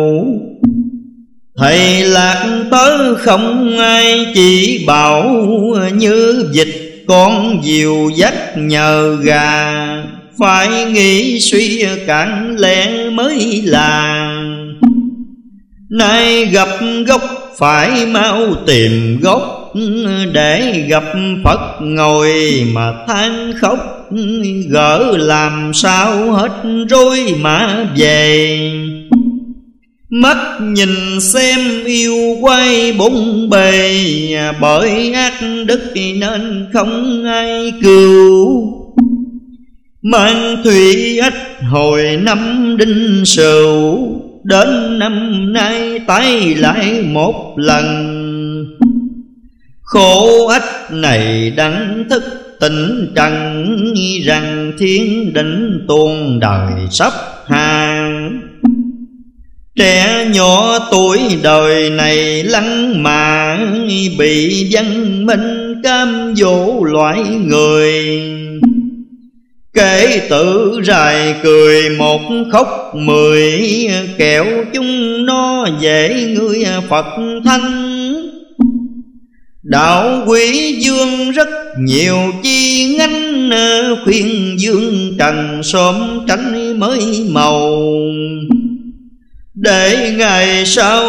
Thầy 1.58 2.03
lạc 2.03 2.64
tớ 2.72 3.16
không 3.16 3.78
ai 3.80 4.32
chỉ 4.34 4.84
bảo 4.88 5.45
Như 5.93 6.45
dịch 6.51 7.03
con 7.08 7.62
diều 7.64 8.10
dắt 8.16 8.34
nhờ 8.58 9.18
gà. 9.24 9.74
Phải 10.39 10.86
nghĩ 10.86 11.39
suy 11.39 11.86
cản 12.08 12.56
lẽ 12.60 13.10
mới 13.10 13.62
là. 13.66 14.30
Nay 15.89 16.45
gặp 16.45 16.70
gốc, 17.08 17.22
phải 17.58 18.06
mau 18.06 18.56
tìm 18.68 19.20
gốc. 19.22 19.72
Để 20.34 20.86
gặp 20.89 21.03
Phật 21.43 21.60
ngồi 21.82 22.34
mà 22.74 22.93
than 23.08 23.53
khóc, 23.62 23.80
Gỡ 24.70 25.18
làm 25.18 25.72
sao 25.74 26.32
hết 26.32 26.51
rối 26.89 27.20
mà 27.39 27.88
về. 27.97 28.60
Mắt 30.22 30.38
nhìn 30.61 31.22
xem 31.22 31.59
yêu 31.86 32.38
quay 32.41 32.93
bụng 32.93 33.49
bề, 33.49 33.93
Bởi 34.61 35.13
ác 35.13 35.34
đức 35.66 35.82
nên 35.95 36.68
không 36.74 37.24
ai 37.26 37.74
cứu. 37.82 38.63
Mang 40.01 40.57
thủy 40.63 41.18
ách 41.20 41.61
hồi 41.72 42.20
năm 42.22 42.76
đinh 42.80 43.26
sửu, 43.26 43.97
Đến 44.43 44.99
năm 44.99 45.53
nay 45.53 45.99
tái 46.07 46.55
lại 46.55 47.01
một 47.01 47.53
lần. 47.57 47.86
Khổ 49.82 50.47
ách 50.47 50.91
này 50.91 51.51
đắng 51.57 52.03
thức 52.09 52.24
tỉnh 52.59 53.13
trần, 53.16 53.93
Rằng 54.26 54.72
thiên 54.80 55.34
định 55.34 55.86
tuôn 55.88 56.39
đời 56.39 56.72
sắp 56.91 57.13
hàng. 57.47 58.41
Trẻ 59.76 60.28
nhỏ 60.34 60.80
tuổi 60.92 61.20
đời 61.44 61.90
này 61.90 62.44
lăng 62.44 63.04
mà 63.04 63.58
Bị 64.18 64.68
văn 64.72 65.26
minh 65.26 65.82
cam 65.84 66.34
dỗ 66.36 66.84
loại 66.84 67.24
người. 67.24 67.94
Kể 69.74 70.22
tử 70.30 70.80
rài 70.84 71.36
cười 71.44 71.90
một 71.90 72.22
khóc 72.52 72.92
mười 72.96 73.62
Kẹo 74.18 74.46
chúng 74.74 75.26
nó 75.26 75.68
dễ 75.82 76.34
người 76.38 76.66
Phật 76.90 77.06
thanh 77.46 77.96
Đạo 79.64 80.24
quý 80.28 80.76
dương 80.80 81.32
rất 81.32 81.50
nhiều 81.80 82.18
chi 82.44 82.96
ngánh 82.98 83.50
Khuyên 84.04 84.56
dương 84.60 85.16
trần 85.20 85.64
sớm 85.64 86.26
tránh 86.28 86.80
mới 86.80 87.26
màu. 87.30 87.86
Để 89.66 90.13
ngày 90.18 90.66
sau 90.66 91.03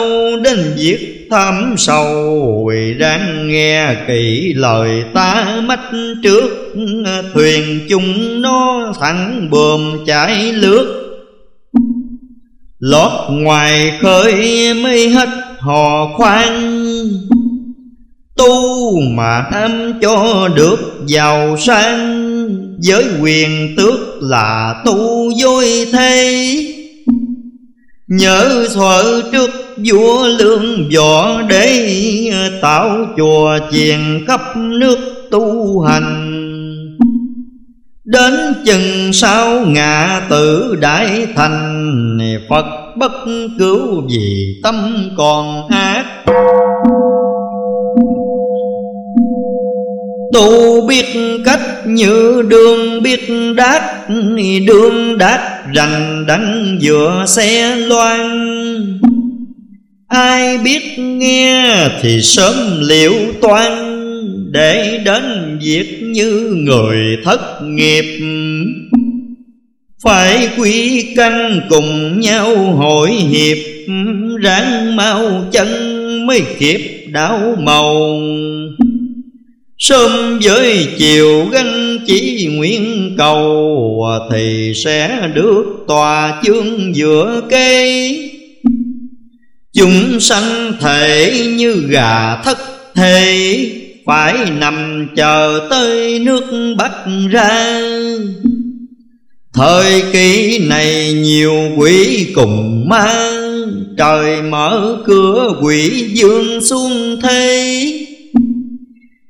đến 0.45 0.75
việc 0.77 1.27
tham 1.31 1.75
sầu 1.79 2.71
Ráng 2.99 3.49
nghe 3.49 3.95
kỹ 4.09 4.53
lời 4.57 5.05
ta 5.15 5.61
mách 5.65 5.91
trước. 6.23 6.75
Thuyền 7.35 7.81
chung 7.89 8.43
nó 8.43 8.93
thẳng 9.01 9.49
bờm 9.51 10.05
chảy 10.07 10.53
lướt. 10.53 11.03
Lót 12.79 13.13
ngoài 13.31 13.99
khơi 14.03 14.75
mới 14.75 15.09
hết 15.09 15.29
hò 15.59 16.09
khoan. 16.17 16.83
Tu 18.37 19.01
mà 19.01 19.39
âm 19.53 20.01
cho 20.01 20.49
được 20.57 20.79
giàu 21.07 21.57
sang, 21.59 22.27
Với 22.87 23.05
quyền 23.23 23.75
tước 23.77 24.01
là 24.21 24.75
tu 24.85 25.33
vui 25.41 25.87
thế. 25.93 26.76
Nhớ 28.09 28.67
thuở 28.75 29.23
trước 29.33 29.51
vua 29.77 30.27
lương 30.27 30.89
võ 30.97 31.43
đế, 31.43 31.91
tạo 32.63 33.07
chùa 33.17 33.59
chiền 33.71 34.25
khắp 34.27 34.41
nước 34.57 34.99
tu 35.31 35.81
hành. 35.81 36.33
Đến 38.05 38.35
chừng 38.67 39.13
sau 39.13 39.61
ngạ 39.67 40.27
tử 40.31 40.77
đại 40.81 41.27
thành, 41.37 42.19
Phật 42.49 42.65
bất 42.97 43.13
cứu 43.59 44.03
vì 44.09 44.61
tâm 44.63 45.09
còn 45.17 45.69
ác. 45.69 46.05
Tu 50.33 50.87
biết 50.87 51.07
cách 51.45 51.61
như 51.87 52.43
đường 52.49 53.03
biết 53.03 53.21
đát, 53.57 53.83
Đường 54.67 55.19
đát 55.19 55.41
rành 55.75 56.25
đắng 56.27 56.77
giữa 56.81 57.25
xe 57.29 57.77
loan. 57.77 58.19
Ai 60.09 60.59
biết 60.59 60.99
nghe 60.99 61.89
thì 62.03 62.23
sớm 62.23 62.55
liệu 62.81 63.15
toan, 63.41 63.73
Để 64.53 65.01
đến 65.05 65.59
việc 65.63 66.03
như 66.03 66.55
người 66.57 66.97
thất 67.25 67.63
nghiệp. 67.63 68.21
Phải 70.03 70.49
quy 70.59 71.05
căn 71.17 71.61
cùng 71.69 72.21
nhau 72.21 72.57
hội 72.57 73.11
hiệp, 73.11 73.59
Ráng 74.43 74.97
mau 74.97 75.45
chân 75.53 75.69
mới 76.27 76.43
kịp 76.59 77.07
đảo 77.13 77.57
màu. 77.59 78.21
Sớm 79.79 80.39
với 80.43 80.89
chiều 80.99 81.47
ganh 81.53 81.96
chỉ 82.07 82.49
nguyện 82.53 83.15
cầu 83.19 84.01
à, 84.11 84.15
Thì 84.33 84.73
sẽ 84.85 85.29
được 85.35 85.65
tòa 85.89 86.43
chương 86.45 86.97
giữa 86.97 87.43
cây 87.51 88.31
Chúng 89.73 90.21
sanh 90.21 90.73
thể 90.81 91.33
như 91.57 91.73
gà 91.89 92.43
thất 92.43 92.59
thể 92.95 93.71
Phải 94.07 94.35
nằm 94.59 95.09
chờ 95.17 95.67
tới 95.71 96.19
nước 96.19 96.75
bắt 96.79 96.93
ra. 97.31 97.81
Thời 99.55 100.03
kỳ 100.13 100.59
này 100.59 101.13
nhiều 101.13 101.55
quỷ 101.77 102.27
cùng 102.35 102.89
ma, 102.89 103.31
Trời 103.99 104.43
mở 104.43 104.97
cửa 105.07 105.53
quỷ 105.63 106.11
dương 106.13 106.61
xuống 106.61 107.21
thế 107.23 108.16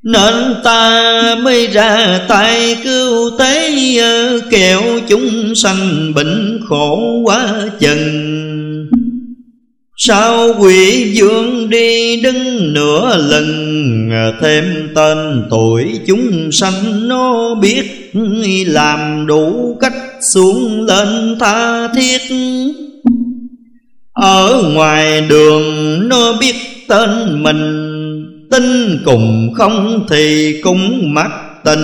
nên 0.07 0.55
ta 0.65 1.35
mới 1.43 1.67
ra 1.67 2.21
tay 2.29 2.77
cứu 2.85 3.31
tế 3.39 3.73
Kẹo 4.51 4.83
chúng 5.09 5.55
sanh 5.55 6.15
bệnh 6.15 6.61
khổ 6.69 7.21
quá 7.25 7.49
chừng. 7.81 8.91
Sao 9.97 10.55
quỷ 10.59 11.11
dương 11.13 11.71
đi 11.71 12.21
đứng 12.21 12.73
nửa 12.73 13.17
lần, 13.17 14.11
Thêm 14.41 14.65
tên 14.95 15.43
tuổi 15.51 16.01
chúng 16.07 16.53
sanh 16.53 17.09
nó 17.09 17.55
biết 17.55 18.11
Làm 18.67 19.27
đủ 19.27 19.77
cách 19.81 19.97
xuống 20.21 20.83
lên 20.83 21.37
tha 21.41 21.89
thiết. 21.89 22.23
Ở 24.13 24.63
ngoài 24.75 25.21
đường 25.21 25.65
nó 26.09 26.33
biết 26.41 26.55
tên 26.89 27.43
mình 27.43 27.96
Tin 28.51 28.99
cùng 29.05 29.53
không 29.55 30.07
thì 30.11 30.55
cũng 30.63 31.15
mắc 31.15 31.31
tình. 31.65 31.81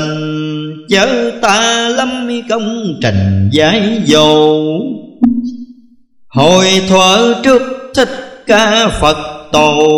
Chớ 0.88 1.30
ta 1.42 1.88
lâm 1.88 2.42
công 2.48 2.94
trình 3.02 3.48
giải 3.52 4.02
dầu. 4.04 4.80
Hồi 6.28 6.66
thuở 6.88 7.34
trước 7.42 7.62
thích 7.94 8.42
ca 8.46 8.88
Phật 9.00 9.16
tổ, 9.52 9.88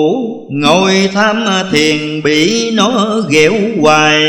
Ngồi 0.50 1.10
tham 1.14 1.44
thiền 1.72 2.22
bị 2.24 2.70
nó 2.70 3.20
ghẹo 3.30 3.52
hoài. 3.80 4.20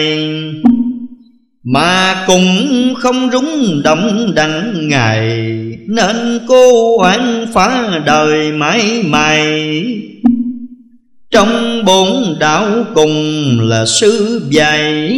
Mà 1.63 2.23
cũng 2.27 2.93
không 2.99 3.29
rúng 3.31 3.81
động 3.83 4.31
đặng 4.35 4.87
ngày 4.87 5.45
Nên 5.87 6.39
cô 6.47 6.97
oán 6.97 7.45
phá 7.53 7.99
đời 8.05 8.51
mãi 8.51 9.03
mày 9.05 9.65
trong 11.35 11.85
bốn 11.85 12.39
đạo 12.39 12.85
cùng 12.93 13.59
là 13.61 13.85
sư 13.85 14.41
dạy, 14.49 15.11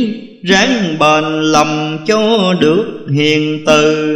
Ráng 0.43 0.99
bền 0.99 1.41
lòng 1.41 1.97
cho 2.07 2.53
được 2.59 2.85
hiền 3.15 3.63
từ. 3.65 4.07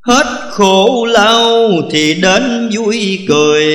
Hết 0.00 0.26
khổ 0.50 1.06
lao 1.10 1.70
thì 1.90 2.14
đến 2.14 2.70
vui 2.76 3.18
cười, 3.28 3.66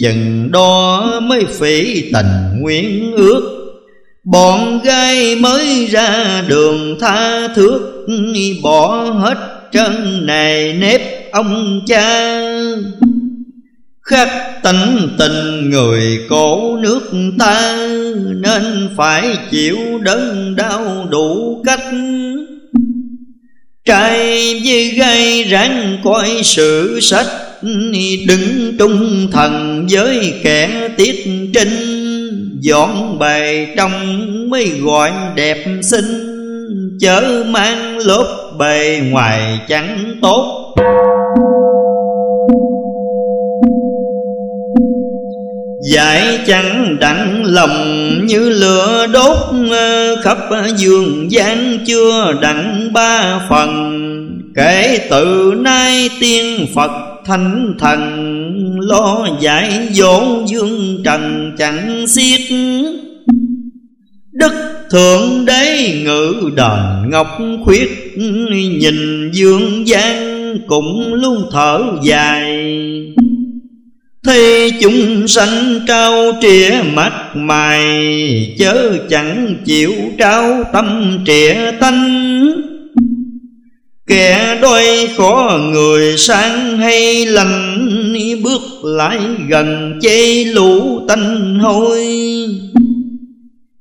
Chừng 0.00 0.48
đó 0.52 1.20
mới 1.22 1.44
phỉ 1.44 2.02
tình 2.12 2.60
nguyện 2.60 3.12
ước. 3.16 3.72
Bọn 4.24 4.80
gai 4.84 5.36
mới 5.36 5.86
ra 5.86 6.42
đường 6.48 6.96
tha 7.00 7.48
thước, 7.54 8.06
Bỏ 8.62 8.96
hết 9.02 9.38
chân 9.72 10.26
này 10.26 10.72
nếp 10.72 11.32
ông 11.32 11.80
cha 11.86 12.40
khắc 14.10 14.62
tánh 14.62 15.08
tình 15.18 15.70
người 15.70 16.26
cổ 16.28 16.76
nước 16.76 17.10
ta, 17.38 17.76
Nên 18.36 18.88
phải 18.96 19.36
chịu 19.50 19.76
đớn 20.02 20.54
đau 20.56 21.06
đủ 21.10 21.62
cách. 21.66 21.80
Trai 23.84 24.16
với 24.64 24.90
gây 24.90 25.44
ráng 25.44 25.98
coi 26.04 26.28
sự 26.42 26.98
sách, 27.02 27.26
Đứng 28.28 28.76
trung 28.78 29.28
thần 29.32 29.86
với 29.90 30.34
kẻ 30.42 30.88
tiết 30.96 31.24
trinh. 31.54 31.68
Dọn 32.60 33.18
bài 33.18 33.74
trong 33.76 33.92
mới 34.50 34.68
gọi 34.68 35.12
đẹp 35.34 35.64
xinh, 35.82 36.26
Chớ 37.00 37.44
mang 37.46 37.98
lốp 37.98 38.26
bề 38.58 39.00
ngoài 39.10 39.58
chẳng 39.68 40.18
tốt. 40.22 40.74
Giải 45.82 46.38
chẳng 46.46 46.96
đặng 47.00 47.44
lòng 47.44 48.26
như 48.26 48.48
lửa 48.48 49.06
đốt 49.12 49.36
ờ, 49.70 50.16
Khắp 50.22 50.38
dương 50.76 51.32
gian 51.32 51.78
chưa 51.86 52.34
đặng 52.42 52.92
ba 52.92 53.40
phần. 53.48 53.96
Kể 54.54 55.06
từ 55.10 55.54
nay 55.56 56.10
tiên 56.20 56.66
Phật 56.74 56.90
thánh 57.26 57.74
thần, 57.78 58.00
Lo 58.80 59.26
giải 59.40 59.88
dỗ 59.92 60.22
dương 60.46 61.02
trần 61.04 61.52
chẳng 61.58 62.06
xiết. 62.08 62.40
Đức 64.32 64.52
Thượng 64.90 65.44
Đế 65.44 65.92
ngự 66.04 66.34
đền 66.54 67.10
ngọc 67.10 67.38
khuyết, 67.64 68.14
Nhìn 68.78 69.30
dương 69.32 69.88
gian 69.88 70.56
cũng 70.66 71.14
luôn 71.14 71.48
thở 71.52 71.82
dài. 72.02 72.46
Thấy 74.24 74.72
chúng 74.80 75.28
sanh 75.28 75.80
trao 75.86 76.32
trĩa 76.40 76.70
mắt 76.92 77.12
mày, 77.34 78.56
Chớ 78.58 78.98
chẳng 79.10 79.56
chịu 79.64 79.92
trao 80.18 80.64
tâm 80.72 81.18
trĩa 81.26 81.54
tánh. 81.80 82.46
Kẻ 84.06 84.58
đôi 84.62 85.08
khó 85.16 85.58
người 85.62 86.18
sang 86.18 86.78
hay 86.78 87.26
lành, 87.26 87.76
Bước 88.42 88.62
lại 88.84 89.18
gần 89.48 89.98
chê 90.02 90.44
lũ 90.44 91.00
tanh 91.08 91.58
hôi. 91.58 92.06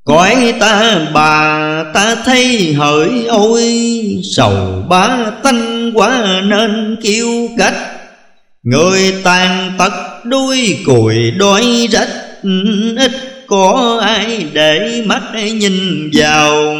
Cõi 0.05 0.53
ta 0.59 1.01
bà 1.13 1.83
ta 1.93 2.15
thấy 2.25 2.73
hỡi 2.73 3.25
ôi, 3.27 3.63
Sầu 4.35 4.85
ba 4.89 5.31
tanh 5.43 5.91
quá 5.93 6.41
nên 6.47 6.95
kêu 7.03 7.49
cách. 7.57 7.75
Người 8.63 9.13
tàn 9.23 9.71
tật 9.77 10.08
đuôi 10.29 10.77
cùi 10.85 11.31
đói 11.31 11.87
rách, 11.91 12.09
Ít 12.97 13.11
có 13.47 13.99
ai 14.01 14.45
để 14.53 15.03
mắt 15.05 15.21
nhìn 15.53 16.09
vào. 16.13 16.75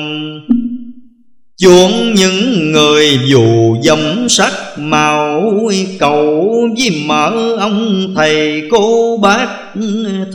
Chuộng 1.58 2.14
những 2.14 2.72
người 2.72 3.20
dù 3.26 3.78
dòng 3.82 4.30
sắc 4.30 4.54
màu, 4.78 5.54
Cầu 6.00 6.50
với 6.78 7.04
mở 7.06 7.58
ông 7.60 8.14
thầy 8.16 8.64
cô 8.72 9.18
bác, 9.18 9.48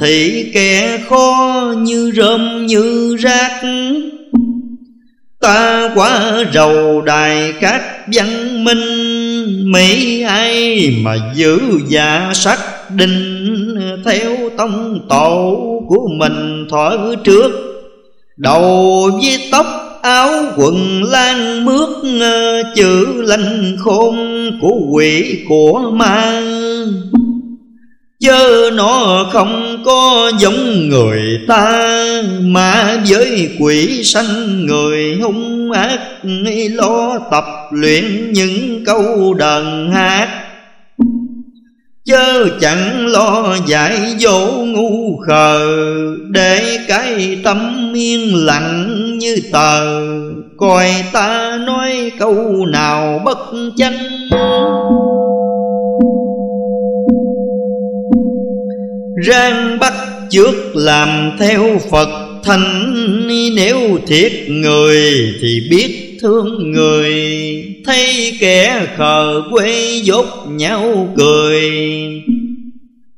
Thì 0.00 0.44
kẻ 0.54 0.98
khó 1.08 1.74
như 1.78 2.12
rơm 2.16 2.66
như 2.66 3.16
rác. 3.20 3.62
Ta 5.40 5.90
quá 5.94 6.44
rầu 6.54 7.00
đài 7.00 7.52
cát 7.60 7.82
văn 8.12 8.64
minh 8.64 9.72
Mỹ 9.72 10.22
ai 10.22 10.90
mà 11.02 11.16
giữ 11.34 11.60
dạ 11.88 12.30
sắc 12.34 12.58
định 12.90 13.76
Theo 14.04 14.50
tông 14.56 15.00
tổ 15.08 15.56
của 15.88 16.08
mình 16.18 16.66
thở 16.70 17.14
trước. 17.24 17.50
Đầu 18.36 19.10
với 19.22 19.48
tóc 19.52 19.66
áo 20.02 20.30
quần 20.56 21.02
lan 21.04 21.64
mướt, 21.64 21.88
chữ 22.76 23.22
lanh 23.22 23.76
khôn 23.78 24.16
của 24.60 24.78
quỷ 24.90 25.38
của 25.48 25.90
ma. 25.92 26.42
Chớ 28.20 28.70
nó 28.74 29.26
không 29.32 29.82
có 29.84 30.32
giống 30.38 30.88
người 30.88 31.20
ta, 31.48 31.96
Mà 32.40 33.02
với 33.08 33.50
quỷ 33.60 34.04
sanh 34.04 34.66
người 34.66 35.18
hung 35.22 35.72
ác, 35.72 36.00
Lo 36.74 37.18
tập 37.30 37.44
luyện 37.70 38.32
những 38.32 38.84
câu 38.84 39.34
đàn 39.34 39.90
hát. 39.92 40.43
Chớ 42.06 42.48
chẳng 42.60 43.06
lo 43.06 43.56
dạy 43.66 44.16
dỗ 44.18 44.46
ngu 44.66 45.16
khờ, 45.16 45.76
Để 46.30 46.78
cái 46.88 47.38
tâm 47.44 47.92
yên 47.96 48.34
lặng 48.34 48.88
như 49.18 49.36
tờ. 49.52 50.00
Coi 50.56 50.90
ta 51.12 51.58
nói 51.66 52.12
câu 52.18 52.66
nào 52.66 53.22
bất 53.24 53.38
chánh. 53.76 53.98
Rang 59.26 59.78
bắt 59.78 59.94
trước 60.30 60.54
làm 60.74 61.30
theo 61.38 61.78
Phật 61.90 62.08
thành 62.44 62.90
Nếu 63.56 63.98
thiệt 64.06 64.32
người 64.48 65.34
thì 65.42 65.60
biết 65.70 66.03
thương 66.24 66.72
người. 66.72 67.12
Thấy 67.84 68.36
kẻ 68.40 68.86
khờ 68.96 69.42
quê 69.50 70.00
dốt 70.02 70.26
nhau 70.48 71.08
cười. 71.16 71.70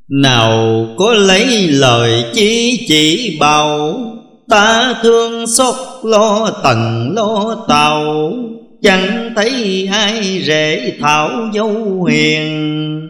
Nào 0.07 0.87
có 0.97 1.13
lấy 1.13 1.67
lời 1.67 2.23
chi 2.33 2.85
chỉ 2.87 3.37
bào, 3.39 3.99
Ta 4.49 4.93
thương 5.03 5.47
xót 5.47 5.75
lo 6.03 6.49
tầng 6.63 7.13
lo 7.15 7.65
tàu. 7.67 8.33
Chẳng 8.83 9.33
thấy 9.35 9.89
ai 9.91 10.41
rễ 10.45 10.93
thảo 11.01 11.29
dấu 11.53 12.03
hiền. 12.03 13.07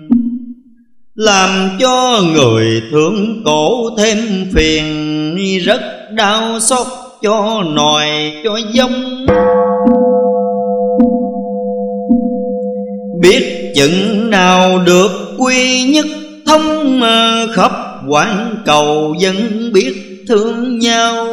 Làm 1.15 1.69
cho 1.79 2.21
người 2.33 2.81
thương 2.91 3.41
cổ 3.45 3.95
thêm 3.97 4.17
phiền, 4.53 5.63
Rất 5.63 5.81
đau 6.11 6.59
xót 6.59 6.87
cho 7.21 7.63
nòi 7.75 8.33
cho 8.43 8.59
giống. 8.73 9.25
Biết 13.21 13.71
chừng 13.75 14.29
nào 14.29 14.79
được 14.85 15.11
quy 15.37 15.83
nhất, 15.83 16.05
thông 16.45 17.01
Khắp 17.53 17.71
quảng 18.07 18.55
cầu 18.65 19.15
dân 19.19 19.69
biết 19.73 20.23
thương 20.27 20.79
nhau. 20.79 21.27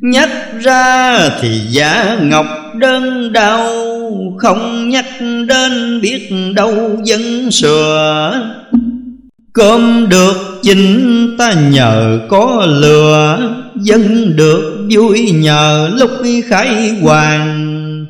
Nhắc 0.00 0.30
ra 0.62 1.28
thì 1.40 1.60
giả 1.70 2.18
ngọc 2.22 2.46
đơn 2.74 3.32
đau, 3.32 3.70
Không 4.38 4.88
nhắc 4.88 5.06
đến 5.48 6.00
biết 6.00 6.30
đâu 6.54 6.74
vẫn 7.06 7.50
sửa. 7.50 8.32
Cơm 9.52 10.08
được 10.08 10.60
chính 10.62 11.36
ta 11.38 11.52
nhờ 11.70 12.20
có 12.28 12.66
lừa 12.66 13.38
Dân 13.84 14.36
được 14.36 14.86
vui 14.90 15.30
nhờ 15.30 15.90
lúc 15.94 16.10
khai 16.48 16.90
hoàng. 17.02 18.06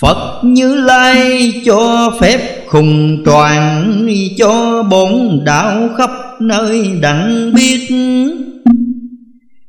Phật 0.00 0.40
như 0.44 0.74
lai 0.74 1.52
cho 1.64 2.12
phép 2.20 2.66
khùng 2.66 3.22
toàn 3.24 4.06
Cho 4.38 4.82
bổn 4.82 5.40
đạo 5.44 5.88
khắp 5.98 6.10
nơi 6.40 6.90
đặng 7.00 7.52
biết. 7.54 7.88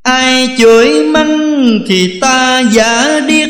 Ai 0.04 0.50
chửi 0.58 1.06
mắng 1.06 1.80
thì 1.88 2.20
ta 2.20 2.64
giả 2.72 3.20
điếc 3.28 3.50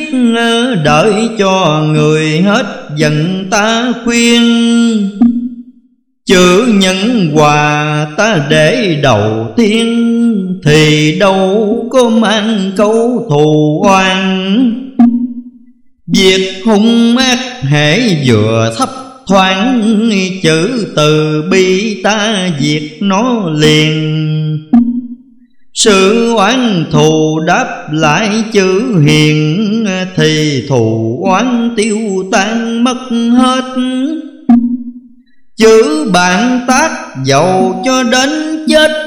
Đợi 0.86 1.14
cho 1.38 1.84
người 1.94 2.42
hết 2.42 2.66
giận 2.96 3.48
ta 3.52 3.94
khuyên. 4.04 4.42
Chữ 6.26 6.66
nhân 6.74 7.30
hòa 7.34 8.08
ta 8.18 8.46
để 8.50 9.00
đầu 9.04 9.54
tiên 9.58 10.23
thì 10.66 11.16
đâu 11.20 11.88
có 11.92 12.10
mang 12.10 12.72
câu 12.78 13.28
thù 13.30 13.82
oan. 13.86 14.94
Việc 16.08 16.62
hung 16.66 17.18
ác 17.18 17.40
hễ 17.62 18.16
vừa 18.26 18.74
thấp 18.78 18.90
thoáng, 19.28 20.10
Chữ 20.44 20.88
từ 20.96 21.44
bi 21.52 22.02
ta 22.04 22.50
diệt 22.60 22.84
nó 23.02 23.50
liền. 23.50 24.30
Sự 25.74 26.30
oán 26.36 26.86
thù 26.92 27.40
đáp 27.48 27.88
lại 27.92 28.44
chữ 28.52 29.00
hiền, 29.06 29.86
Thì 30.16 30.64
thù 30.70 31.20
oán 31.26 31.74
tiêu 31.76 31.98
tan 32.32 32.84
mất 32.84 32.98
hết. 33.38 33.64
Chữ 35.58 36.10
bạn 36.14 36.60
tác 36.68 36.92
dầu 37.26 37.82
cho 37.86 38.04
đến 38.04 38.53
chết 38.74 39.06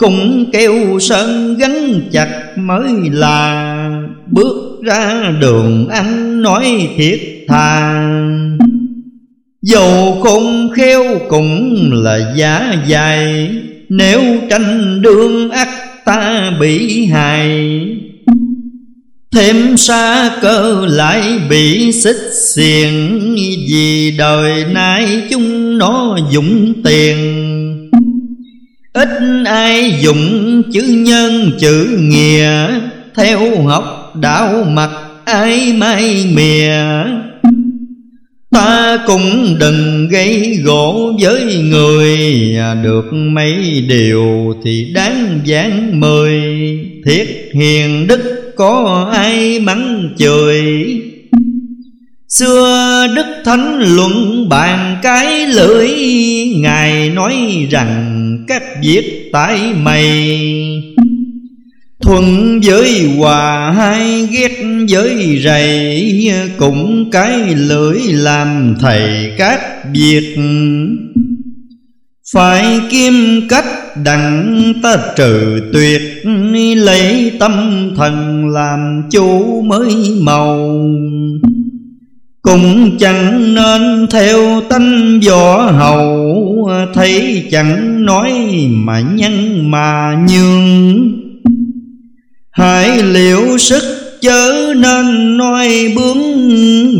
Cũng 0.00 0.50
kêu 0.52 0.98
sơn 1.00 1.56
gắn 1.58 2.00
chặt 2.12 2.58
mới 2.58 2.92
là. 3.12 3.74
Bước 4.30 4.80
ra 4.82 5.32
đường 5.40 5.88
anh 5.88 6.42
nói 6.42 6.88
thiệt 6.96 7.20
thà. 7.48 8.04
Dầu 9.62 10.20
khôn 10.22 10.70
khéo 10.76 11.04
cũng 11.28 11.90
là 11.92 12.34
giá 12.36 12.74
dài, 12.86 13.50
nếu 13.88 14.20
tranh 14.50 15.02
đương 15.02 15.50
ắt 15.50 15.68
ta 16.04 16.52
bị 16.60 17.06
hại. 17.06 17.70
Thêm 19.32 19.76
xa 19.76 20.30
cơ 20.42 20.86
lại 20.88 21.38
bị 21.50 21.92
xích 21.92 22.30
xiềng 22.54 23.20
Vì 23.70 24.14
đời 24.18 24.64
nay 24.72 25.22
chúng 25.30 25.78
nó 25.78 26.18
dụng 26.30 26.72
tiền. 26.84 27.43
Ít 28.94 29.08
ai 29.44 29.94
dùng 30.00 30.62
chữ 30.72 30.82
nhân, 30.82 31.50
chữ 31.58 31.98
nghĩa. 32.00 32.68
Theo 33.16 33.62
học 33.62 34.12
đạo 34.20 34.64
mặt 34.68 34.90
ai 35.24 35.72
mai 35.72 36.26
mìa. 36.34 37.04
Ta 38.50 38.98
cũng 39.06 39.56
đừng 39.58 40.08
gây 40.08 40.60
gỗ 40.64 41.12
với 41.20 41.62
người. 41.62 42.18
À, 42.58 42.74
được 42.74 43.12
mấy 43.12 43.84
điều 43.88 44.54
thì 44.64 44.92
đáng 44.94 45.40
giảng 45.46 46.00
mời 46.00 46.40
Thiết 47.06 47.50
hiền 47.54 48.06
đức 48.06 48.52
có 48.56 49.08
ai 49.14 49.60
mắng 49.60 50.14
chửi? 50.18 50.62
Xưa 52.28 53.06
Đức 53.16 53.26
Thánh 53.44 53.78
luận 53.96 54.48
bàn 54.48 54.96
cái 55.02 55.46
lưỡi, 55.46 55.90
Ngài 56.56 57.10
nói 57.10 57.66
rằng 57.70 58.13
việc 58.82 59.28
tại 59.32 59.58
mày 59.74 60.38
Thuận 62.04 62.60
với 62.64 63.10
hòa 63.16 63.70
hay 63.70 64.26
ghét 64.26 64.52
với 64.88 65.40
rầy, 65.44 66.32
Cũng 66.58 67.10
cái 67.10 67.54
lưỡi 67.54 67.98
làm 68.08 68.74
thầy 68.80 69.34
các 69.38 69.60
việc. 69.92 70.36
Phải 72.32 72.80
kim 72.90 73.48
cách 73.48 73.66
đặng 74.04 74.72
ta 74.82 74.96
trừ 75.16 75.60
tuyệt, 75.72 76.00
Lấy 76.76 77.32
tâm 77.38 77.52
thần 77.96 78.46
làm 78.48 79.02
chủ 79.10 79.62
mới 79.62 79.94
màu. 80.20 80.84
Cũng 82.42 82.96
chẳng 82.98 83.54
nên 83.54 84.06
theo 84.10 84.60
tánh 84.68 85.20
võ 85.28 85.70
hầu 85.70 86.43
Thấy 86.94 87.44
chẳng 87.50 88.04
nói 88.04 88.32
mà 88.70 89.00
nhân 89.00 89.70
mà 89.70 90.16
nhường. 90.28 91.12
Hãy 92.50 93.02
liệu 93.02 93.58
sức 93.58 93.82
chớ 94.20 94.74
nên 94.76 95.36
nói 95.36 95.92
bướng, 95.96 96.18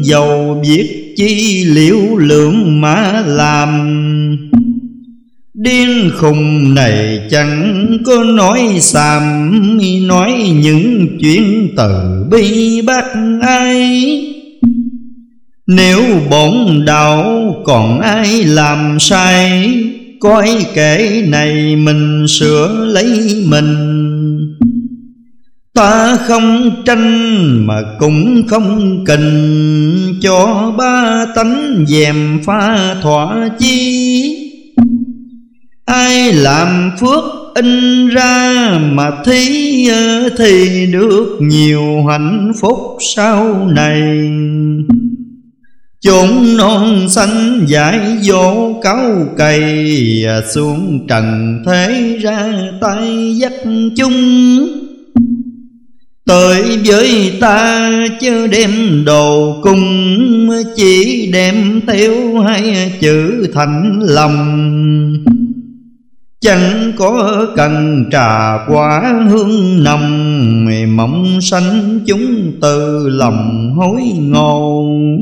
Dầu 0.05 0.63
việc 0.67 1.15
chi 1.17 1.65
liễu 1.65 2.17
lượng 2.17 2.81
mà 2.81 3.23
làm. 3.27 3.99
Điên 5.55 6.11
khùng 6.17 6.75
này 6.75 7.21
chẳng 7.31 7.87
có 8.07 8.25
nói 8.25 8.61
xàm, 8.81 9.51
Nói 10.07 10.33
những 10.63 11.09
chuyện 11.21 11.69
từ 11.77 12.25
bi 12.31 12.81
bác 12.83 13.05
ai. 13.43 14.34
Nếu 15.67 16.03
bổn 16.31 16.85
đạo 16.85 17.55
còn 17.65 18.01
ai 18.01 18.45
làm 18.45 18.97
sai 19.01 19.75
Coi 20.21 20.67
kể 20.75 21.25
này 21.29 21.77
mình 21.77 22.27
sửa 22.29 22.87
lấy 22.93 23.43
mình? 23.47 23.75
Ta 25.75 26.17
không 26.17 26.71
tranh 26.85 27.67
mà 27.67 27.83
cũng 27.99 28.43
không 28.49 29.05
cần 29.07 30.19
Cho 30.23 30.73
ba 30.79 31.27
tánh 31.35 31.85
dèm 31.89 32.41
pha 32.45 32.95
thỏa 33.03 33.49
chi. 33.59 34.51
Ai 35.85 36.33
làm 36.33 36.91
phước 37.01 37.25
in 37.55 38.09
ra 38.09 38.79
mà 38.93 39.11
thí 39.25 39.89
thì 40.39 40.87
được 40.93 41.37
nhiều 41.41 42.05
hạnh 42.09 42.53
phúc 42.61 42.97
sau 43.17 43.69
này 43.75 44.31
chốn 46.05 46.57
non 46.57 47.09
xanh 47.09 47.67
dải 47.69 48.01
dỗ 48.21 48.73
cáu 48.83 49.27
cày, 49.37 50.25
xuống 50.55 51.07
trần 51.09 51.59
thế 51.67 52.19
ra 52.23 52.53
tay 52.81 53.37
dắt 53.37 53.53
chung. 53.97 54.13
Tới 56.27 56.63
với 56.85 57.33
ta 57.41 57.91
chứ 58.21 58.47
đem 58.47 59.05
đồ 59.05 59.61
cung 59.63 59.85
Chỉ 60.77 61.31
đem 61.33 61.81
theo 61.87 62.41
hai 62.41 62.93
chữ 63.01 63.47
thành 63.55 63.99
lòng. 64.03 64.65
Chẳng 66.41 66.93
có 66.97 67.47
cần 67.57 68.05
trà 68.13 68.59
quả 68.69 69.23
hương 69.31 69.85
nồng 69.85 70.97
Mộng 70.97 71.41
xanh 71.41 72.01
chúng 72.07 72.53
từ 72.61 73.09
lòng 73.09 73.73
hối 73.77 74.03
ngôn 74.21 75.19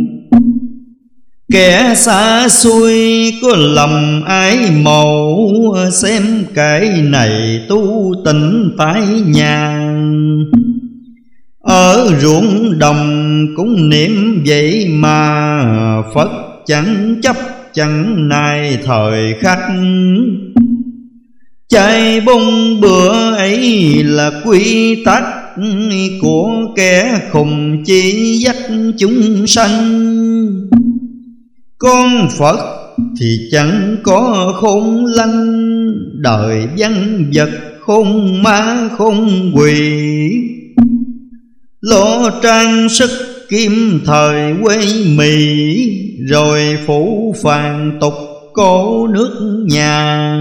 Kẻ 1.52 1.94
xa 1.96 2.48
xui 2.48 3.32
có 3.42 3.48
lòng 3.56 4.24
ái 4.24 4.70
màu 4.82 5.48
Xem 5.92 6.22
cái 6.54 7.02
này 7.02 7.64
tu 7.68 8.14
tỉnh 8.24 8.74
tại 8.78 9.02
nhà 9.26 9.88
ở 11.60 12.10
ruộng 12.20 12.78
đồng 12.78 13.46
cũng 13.56 13.88
niệm 13.88 14.42
vậy 14.46 14.86
mà, 14.88 15.62
Phật 16.14 16.30
chẳng 16.66 17.16
chấp 17.22 17.36
chẳng 17.74 18.28
nay 18.28 18.78
thời 18.84 19.34
khắc. 19.40 19.58
Chạy 21.68 22.20
bông 22.20 22.80
bữa 22.80 23.34
ấy 23.36 23.60
là 24.04 24.30
quy 24.44 24.96
tắc 25.04 25.22
Của 26.22 26.50
kẻ 26.76 27.20
khùng 27.30 27.82
chỉ 27.84 28.38
dắt 28.44 28.56
chúng 28.98 29.46
sanh. 29.46 30.12
Con 31.82 32.28
Phật 32.38 32.58
thì 33.20 33.48
chẳng 33.50 33.96
có 34.02 34.52
khôn 34.60 35.06
lanh, 35.06 35.62
Đời 36.14 36.68
văn 36.78 37.24
vật 37.34 37.50
khôn 37.80 38.42
ma 38.42 38.88
khôn 38.98 39.52
quỷ. 39.54 39.92
Lo 41.80 42.30
trang 42.42 42.88
sức 42.88 43.10
kim 43.48 44.00
thời 44.06 44.54
quê 44.62 44.78
Mỹ, 45.16 45.98
Rồi 46.28 46.78
phủ 46.86 47.34
phàn 47.42 47.98
tục 48.00 48.14
cổ 48.52 49.06
nước 49.06 49.62
nhà. 49.66 50.36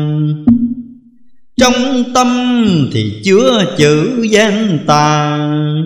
Trong 1.58 2.04
tâm 2.14 2.28
thì 2.94 3.22
chứa 3.24 3.66
chữ 3.78 4.22
gian 4.30 4.80
tà, 4.88 5.38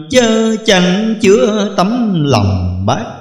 Chớ 0.10 0.56
chẳng 0.66 1.16
chứa 1.22 1.74
tấm 1.78 2.14
lòng 2.24 2.86
bác. 2.86 3.14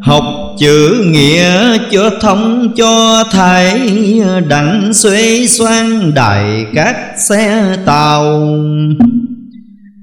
Học 0.00 0.24
chữ 0.58 1.04
nghĩa 1.06 1.78
cho 1.90 2.10
thông 2.20 2.72
cho 2.76 3.24
thầy, 3.30 3.80
Đặng 4.48 4.94
xuê 4.94 5.46
xoan 5.46 6.14
đại 6.14 6.66
các 6.74 6.96
xe 7.16 7.76
tàu. 7.86 8.48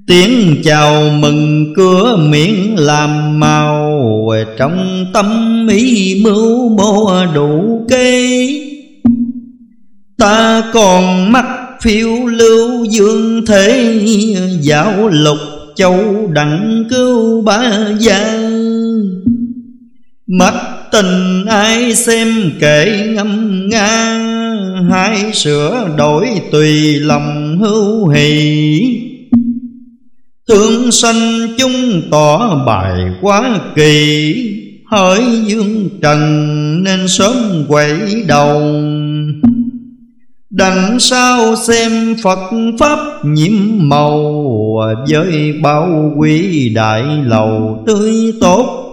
Tiếng 0.08 0.62
chào 0.64 1.10
mừng 1.20 1.74
cửa 1.76 2.18
miệng 2.30 2.80
làm 2.80 3.39
màu, 3.39 4.28
Trong 4.58 5.06
tâm 5.14 5.68
ý 5.72 6.22
mưu 6.24 6.70
mô 6.70 7.26
đủ 7.36 7.86
kê. 7.89 8.48
Ta 10.18 10.64
còn 10.74 11.32
mắt 11.32 11.45
phiêu 11.82 12.26
lưu 12.26 12.86
dương 12.86 13.45
thế, 13.45 14.00
Giáo 14.62 15.08
lục 15.08 15.38
châu 15.76 16.28
đặng 16.34 16.84
cứu 16.89 17.41
ba 17.41 17.72
gia. 18.00 18.47
Mắt 20.30 20.54
tình 20.92 21.46
ai 21.46 21.96
xem 21.96 22.28
kệ 22.60 23.08
ngâm 23.16 23.62
nga, 23.70 24.20
Hai 24.90 25.34
sửa 25.34 25.90
đổi 25.98 26.28
tùy 26.52 27.00
lòng 27.00 27.58
hữu 27.60 28.08
hỷ. 28.08 28.82
Thương 30.48 30.92
sanh 30.92 31.48
chung 31.58 32.02
tỏ 32.12 32.64
bài 32.66 33.00
quá 33.22 33.60
kỳ 33.76 34.36
Hỡi 34.92 35.24
dương 35.46 35.90
trần 36.02 36.84
nên 36.84 37.08
sớm 37.08 37.66
quậy 37.68 38.24
đầu. 38.28 38.62
Đằng 40.50 41.00
sau 41.00 41.56
xem 41.56 42.16
Phật 42.24 42.40
Pháp 42.80 43.00
nhiễm 43.26 43.54
màu, 43.78 44.44
Với 45.10 45.54
bao 45.62 46.14
quý 46.18 46.70
đại 46.70 47.04
lầu 47.26 47.84
tươi 47.88 48.34
tốt. 48.42 48.87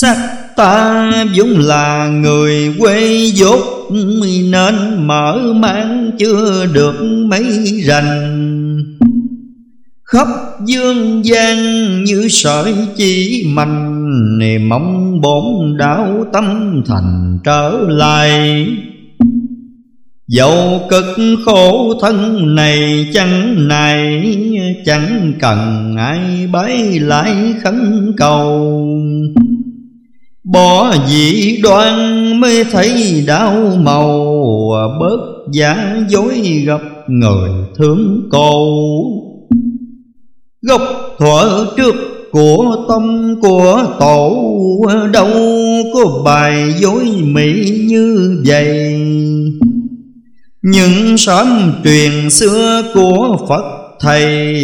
Sắc 0.00 0.16
ta 0.56 1.10
vốn 1.36 1.48
là 1.48 2.08
người 2.08 2.74
quê 2.78 3.30
dốt, 3.34 3.60
Nên 4.50 5.06
mở 5.06 5.52
mang 5.56 6.10
chưa 6.18 6.66
được 6.72 7.02
mấy 7.28 7.42
rành. 7.84 8.76
Khắp 10.04 10.26
dương 10.66 11.24
gian 11.24 11.56
như 12.04 12.28
sợi 12.30 12.74
chỉ 12.96 13.44
mành 13.48 14.38
Mong 14.68 15.20
bổn 15.20 15.76
đạo 15.78 16.24
tâm 16.32 16.82
thành 16.86 17.38
trở 17.44 17.78
lại. 17.88 18.66
Dẫu 20.28 20.80
cực 20.90 21.16
khổ 21.44 21.94
thân 22.02 22.54
này 22.54 23.08
chẳng 23.14 23.68
này, 23.68 24.24
Chẳng 24.86 25.32
cần 25.40 25.94
ai 25.98 26.46
bái 26.52 27.00
lại 27.00 27.54
khấn 27.62 28.12
cầu. 28.16 28.76
Bỏ 30.52 30.94
dị 31.08 31.56
đoan 31.62 31.96
mới 32.40 32.64
thấy 32.64 33.24
đau 33.26 33.76
màu, 33.80 34.36
Bớt 35.00 35.20
giả 35.52 35.96
dối 36.08 36.62
gặp 36.66 36.80
người 37.08 37.50
thương 37.78 38.28
cầu. 38.30 38.66
Gốc 40.62 40.82
thuở 41.18 41.66
trước 41.76 41.94
của 42.30 42.76
tâm 42.88 43.34
của 43.42 43.84
tổ, 44.00 44.36
Đâu 45.12 45.28
có 45.94 46.22
bài 46.24 46.74
dối 46.78 47.04
mỹ 47.22 47.78
như 47.86 48.36
vậy. 48.46 49.00
Những 50.62 51.16
sớm 51.16 51.72
truyền 51.84 52.30
xưa 52.30 52.82
của 52.94 53.36
Phật 53.48 53.64
thầy 54.00 54.56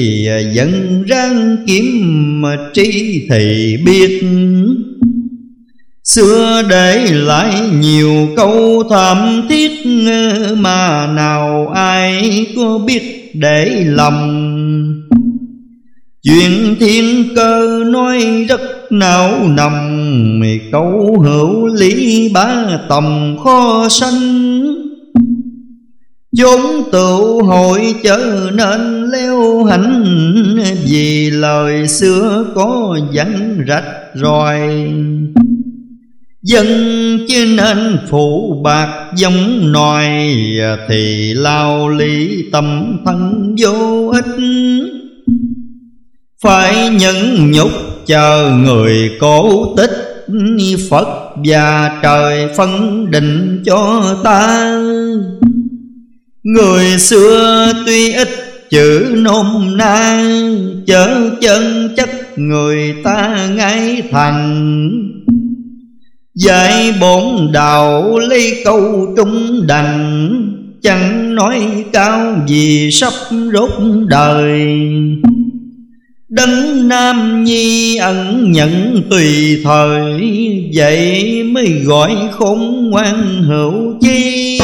Dân 0.54 1.02
ráng 1.06 1.56
kiếm 1.66 2.42
tri 2.74 3.26
thì 3.30 3.76
biết. 3.86 4.22
Xưa 6.06 6.62
để 6.68 7.06
lại 7.12 7.60
nhiều 7.80 8.28
câu 8.36 8.84
thảm 8.90 9.46
thiết, 9.48 9.70
Mà 10.56 11.06
nào 11.06 11.72
ai 11.74 12.46
có 12.56 12.78
biết 12.78 13.30
để 13.34 13.84
lòng 13.86 14.42
Chuyện 16.22 16.76
thiên 16.80 17.24
cơ 17.36 17.84
nói 17.86 18.46
rất 18.48 18.60
não 18.90 19.48
nằm 19.48 19.72
Câu 20.72 21.20
hữu 21.24 21.66
lý 21.66 22.28
bá 22.34 22.54
tầm 22.88 23.36
kho 23.44 23.88
sanh. 23.90 24.64
Chúng 26.36 26.82
tụ 26.92 27.42
hội 27.42 27.94
chớ 28.02 28.50
nên 28.54 29.04
leo 29.10 29.64
hành 29.64 30.04
Vì 30.84 31.30
lời 31.30 31.88
xưa 31.88 32.46
có 32.54 32.98
dẫn 33.12 33.64
rạch 33.68 33.84
rồi. 34.14 34.60
Dân 36.46 36.66
chứ 37.28 37.46
nên 37.56 37.98
phụ 38.10 38.54
bạc 38.64 39.10
giống 39.16 39.72
nòi, 39.72 40.06
Thì 40.88 41.34
lao 41.34 41.88
lý 41.88 42.44
tâm 42.52 42.96
thân 43.04 43.54
vô 43.58 44.08
ích. 44.12 44.36
Phải 46.42 46.88
nhẫn 46.90 47.50
nhục 47.50 47.70
chờ 48.06 48.52
người 48.64 49.10
cổ 49.20 49.74
tích, 49.76 49.90
Phật 50.90 51.08
và 51.44 51.98
trời 52.02 52.48
phân 52.56 53.06
định 53.10 53.62
cho 53.66 54.02
ta. 54.24 54.72
Người 56.42 56.98
xưa 56.98 57.72
tuy 57.86 58.12
ít 58.12 58.28
chữ 58.70 59.14
nôm 59.16 59.76
na, 59.76 60.24
Chớ 60.86 61.30
chân 61.40 61.94
chất 61.96 62.38
người 62.38 62.94
ta 63.04 63.48
ngay 63.56 64.02
thành. 64.10 65.25
Dạy 66.36 66.94
bổn 67.00 67.52
đạo 67.52 68.18
lấy 68.18 68.62
câu 68.64 69.14
trung 69.16 69.66
đành 69.66 70.52
Chẳng 70.82 71.34
nói 71.34 71.84
cao 71.92 72.36
gì 72.46 72.90
sắp 72.92 73.12
rốt 73.52 73.70
đời. 74.06 74.60
Đấng 76.28 76.88
Nam 76.88 77.44
Nhi 77.44 77.96
ẩn 77.96 78.52
nhận 78.52 79.02
tùy 79.10 79.60
thời, 79.64 80.20
Vậy 80.74 81.42
mới 81.42 81.66
gọi 81.84 82.16
khôn 82.32 82.90
ngoan 82.90 83.42
hữu 83.42 83.98
chi. 84.00 84.58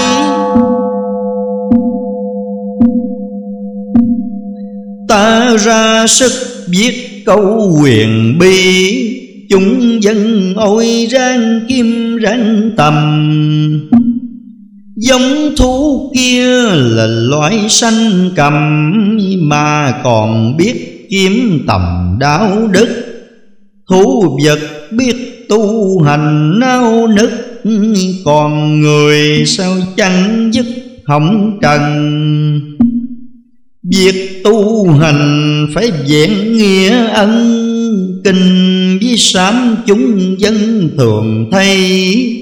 Ta 5.09 5.57
ra 5.57 6.07
sức 6.07 6.33
viết 6.69 7.23
câu 7.27 7.79
quyền 7.83 8.39
bi 8.39 9.22
Chúng 9.53 10.03
dân 10.03 10.53
ôi 10.57 11.09
rang 11.11 11.61
kim 11.69 12.19
rang 12.23 12.71
tầm. 12.77 12.95
Giống 14.97 15.55
thú 15.57 16.11
kia 16.15 16.47
là 16.73 17.07
loại 17.07 17.59
sanh 17.69 18.31
cầm, 18.37 18.55
Mà 19.39 19.95
còn 20.05 20.57
biết 20.57 21.07
kiếm 21.11 21.65
tầm 21.67 22.17
đạo 22.21 22.69
đức. 22.73 22.89
Thú 23.91 24.39
vật 24.45 24.59
biết 24.93 25.47
tu 25.49 26.03
hành 26.03 26.59
nao 26.61 27.07
nức, 27.07 27.31
Còn 28.25 28.81
người 28.81 29.47
sao 29.47 29.75
chẳng 29.97 30.51
dứt 30.53 30.67
hỏng 31.07 31.59
trần. 31.63 31.81
Việc 33.83 34.41
tu 34.45 34.89
hành 34.91 35.67
phải 35.75 35.91
vẹn 35.91 36.53
nghĩa 36.53 37.07
ân 37.07 37.59
Kinh 38.25 38.82
sám 39.17 39.77
chúng 39.87 40.37
dân 40.39 40.91
thường 40.97 41.49
thấy 41.53 42.39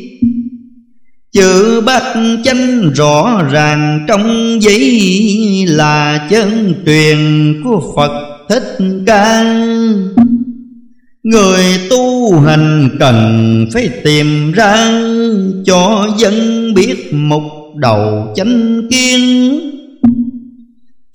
Chữ 1.32 1.80
bát 1.86 2.02
chánh 2.44 2.90
rõ 2.94 3.42
ràng 3.52 4.04
trong 4.08 4.58
giấy 4.62 5.64
Là 5.68 6.28
chân 6.30 6.74
truyền 6.86 7.18
của 7.64 7.92
Phật 7.96 8.12
Thích 8.48 8.78
Ca. 9.06 9.42
Người 11.22 11.64
tu 11.90 12.34
hành 12.40 12.88
cần 13.00 13.66
phải 13.72 13.88
tìm 14.04 14.52
ra 14.52 15.02
Cho 15.66 16.08
dân 16.18 16.34
biết 16.74 17.12
một 17.12 17.74
đầu 17.76 18.32
chánh 18.36 18.82
kiến. 18.90 19.60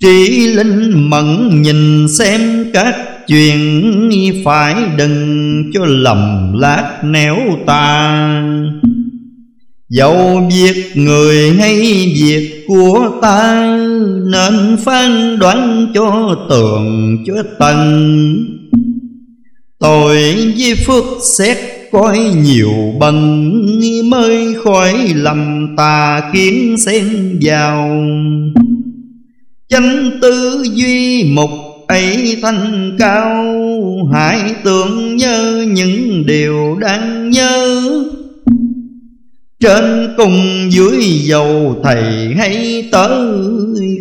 Trí 0.00 0.46
linh 0.54 1.10
mẫn 1.10 1.62
nhìn 1.62 2.08
xem 2.08 2.70
các 2.72 3.15
chuyện 3.26 4.10
Phải 4.44 4.74
đừng 4.96 5.70
cho 5.74 5.84
lầm 5.86 6.52
lát 6.58 7.00
néo 7.04 7.36
ta. 7.66 8.42
Dẫu 9.88 10.48
việc 10.50 10.84
người 10.94 11.50
hay 11.50 11.80
việc 12.14 12.64
của 12.66 13.10
ta, 13.22 13.76
Nên 14.32 14.76
phán 14.84 15.38
đoán 15.38 15.86
cho 15.94 16.36
tường 16.48 17.16
cho 17.26 17.34
tần. 17.58 18.46
Tội 19.78 20.34
với 20.58 20.74
phước 20.86 21.04
xét 21.36 21.56
coi 21.92 22.18
nhiều 22.18 22.72
bần, 22.98 23.52
Mới 24.10 24.54
khỏi 24.64 24.94
lầm 25.14 25.68
tà 25.76 26.30
kiến 26.32 26.76
xen 26.78 27.38
vào. 27.42 28.04
Chánh 29.68 30.10
tư 30.22 30.64
duy 30.74 31.24
một 31.24 31.65
ấy 31.86 32.38
thanh 32.42 32.96
cao 32.98 33.44
Hãy 34.12 34.54
tưởng 34.64 35.16
nhớ 35.16 35.64
những 35.68 36.26
điều 36.26 36.76
đáng 36.80 37.30
nhớ. 37.30 37.82
Trên 39.60 40.14
cùng 40.16 40.68
dưới 40.70 41.02
dầu 41.02 41.80
thầy 41.84 42.34
hay 42.36 42.88
tớ 42.92 43.08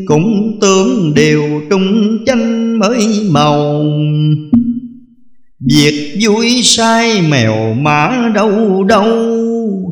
Cũng 0.06 0.58
tưởng 0.62 1.14
đều 1.14 1.62
trung 1.70 2.18
chanh 2.26 2.80
mới 2.80 3.08
màu. 3.30 3.84
Việc 5.60 6.18
vui 6.22 6.62
sai 6.64 7.22
mèo 7.22 7.74
mã 7.74 8.32
đâu 8.36 8.84
đâu, 8.84 9.06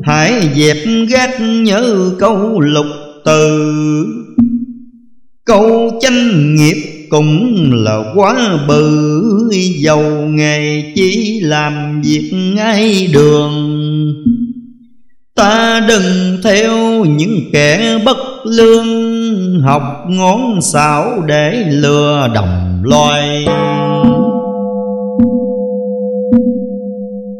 Hãy 0.04 0.48
dẹp 0.56 0.76
gác 1.10 1.40
nhớ 1.40 2.10
câu 2.18 2.60
lục 2.60 2.86
từ. 3.24 3.72
Câu 5.44 5.90
chanh 6.00 6.54
nghiệp 6.54 6.93
cũng 7.14 7.70
là 7.72 8.12
quá 8.14 8.58
bự. 8.68 9.20
Giàu 9.76 10.02
nghề 10.28 10.92
chỉ 10.94 11.40
làm 11.40 12.02
việc 12.02 12.30
ngay 12.54 13.08
đường. 13.12 13.52
Ta 15.36 15.80
đừng 15.88 16.38
theo 16.44 17.04
những 17.04 17.40
kẻ 17.52 17.98
bất 18.04 18.16
lương. 18.44 18.86
Học 19.60 19.82
ngón 20.08 20.62
xảo 20.62 21.22
để 21.26 21.64
lừa 21.70 22.28
đồng 22.34 22.82
loài. 22.84 23.46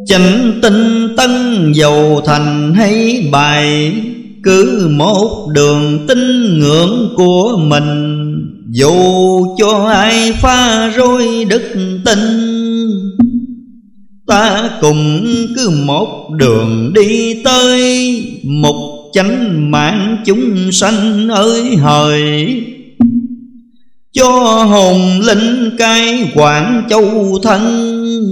Chánh 0.07 0.53
tinh 0.63 1.09
tân 1.17 1.73
dầu 1.73 2.23
thành 2.27 2.75
hay 2.75 3.29
bài, 3.33 3.93
Cứ 4.43 4.89
một 4.91 5.47
đường 5.55 6.07
tin 6.09 6.19
ngưỡng 6.59 7.15
của 7.17 7.57
mình. 7.59 8.25
Dù 8.77 9.57
cho 9.59 9.87
ai 9.93 10.33
pha 10.33 10.89
rối 10.89 11.45
đức 11.49 11.63
tin, 12.05 12.19
Ta 14.27 14.71
cùng 14.81 15.25
cứ 15.57 15.71
một 15.87 16.31
đường 16.37 16.93
đi 16.95 17.43
tới 17.45 18.23
Một 18.45 19.11
chánh 19.13 19.71
mạng 19.71 20.17
chúng 20.25 20.73
sanh 20.73 21.29
ơi 21.29 21.77
hời. 21.77 22.63
Cho 24.13 24.31
hồn 24.65 25.21
linh 25.21 25.77
cai 25.79 26.31
quản 26.35 26.83
châu 26.91 27.39
thân, 27.43 27.91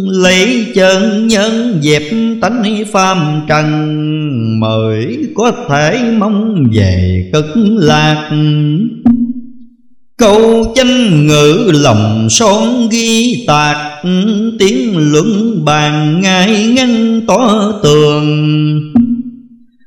Lấy 0.09 0.67
chân 0.75 1.27
nhân 1.27 1.81
dẹp 1.83 2.03
tánh 2.41 2.85
phàm 2.93 3.43
trần 3.49 4.61
Mời 4.61 5.19
có 5.35 5.53
thể 5.69 6.01
mong 6.19 6.55
về 6.73 7.31
cực 7.33 7.57
lạc. 7.77 8.31
Câu 10.19 10.73
chánh 10.75 11.27
ngữ 11.27 11.71
lòng 11.75 12.29
son 12.31 12.89
ghi 12.91 13.45
tạc, 13.47 13.77
Tiếng 14.59 15.13
luận 15.13 15.61
bàn 15.65 16.21
ngài 16.21 16.67
ngăn 16.67 17.21
tỏ 17.27 17.73
tường. 17.83 18.81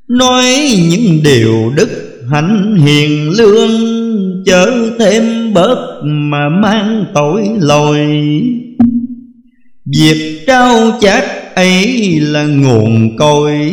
Nói 0.07 0.45
những 0.89 1.23
điều 1.23 1.71
đức 1.75 1.89
hạnh 2.31 2.77
hiền 2.85 3.29
lương, 3.29 3.95
Chớ 4.45 4.71
thêm 4.99 5.53
bớt 5.53 6.01
mà 6.03 6.49
mang 6.63 7.05
tội 7.13 7.43
lỗi. 7.59 7.99
Việc 9.85 10.43
trao 10.47 10.91
chát 11.01 11.23
ấy 11.55 12.19
là 12.19 12.43
nguồn 12.43 13.17
cội, 13.17 13.71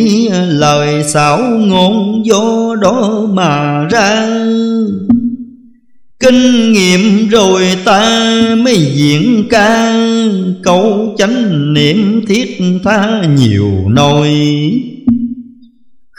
Lời 0.49 1.05
xảo 1.05 1.41
ngôn 1.41 2.23
do 2.25 2.75
đó 2.81 3.27
mà 3.33 3.85
ra. 3.91 4.29
Kinh 6.23 6.73
nghiệm 6.73 7.29
rồi 7.29 7.63
ta 7.85 8.31
mới 8.65 8.77
diễn 8.77 9.45
ca. 9.51 9.95
Câu 10.63 11.15
chánh 11.19 11.75
niệm 11.75 12.21
thiết 12.27 12.59
tha 12.85 13.23
nhiều 13.37 13.71
nỗi. 13.89 14.31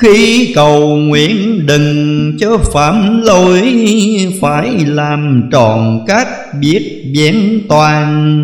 Khi 0.01 0.51
cầu 0.55 0.95
nguyện 0.95 1.65
đừng 1.65 2.31
cho 2.39 2.57
phạm 2.57 3.21
lỗi, 3.21 3.61
Phải 4.41 4.69
làm 4.85 5.49
tròn 5.51 6.05
các 6.07 6.27
biết 6.61 7.13
vẹn 7.17 7.61
toàn. 7.69 8.43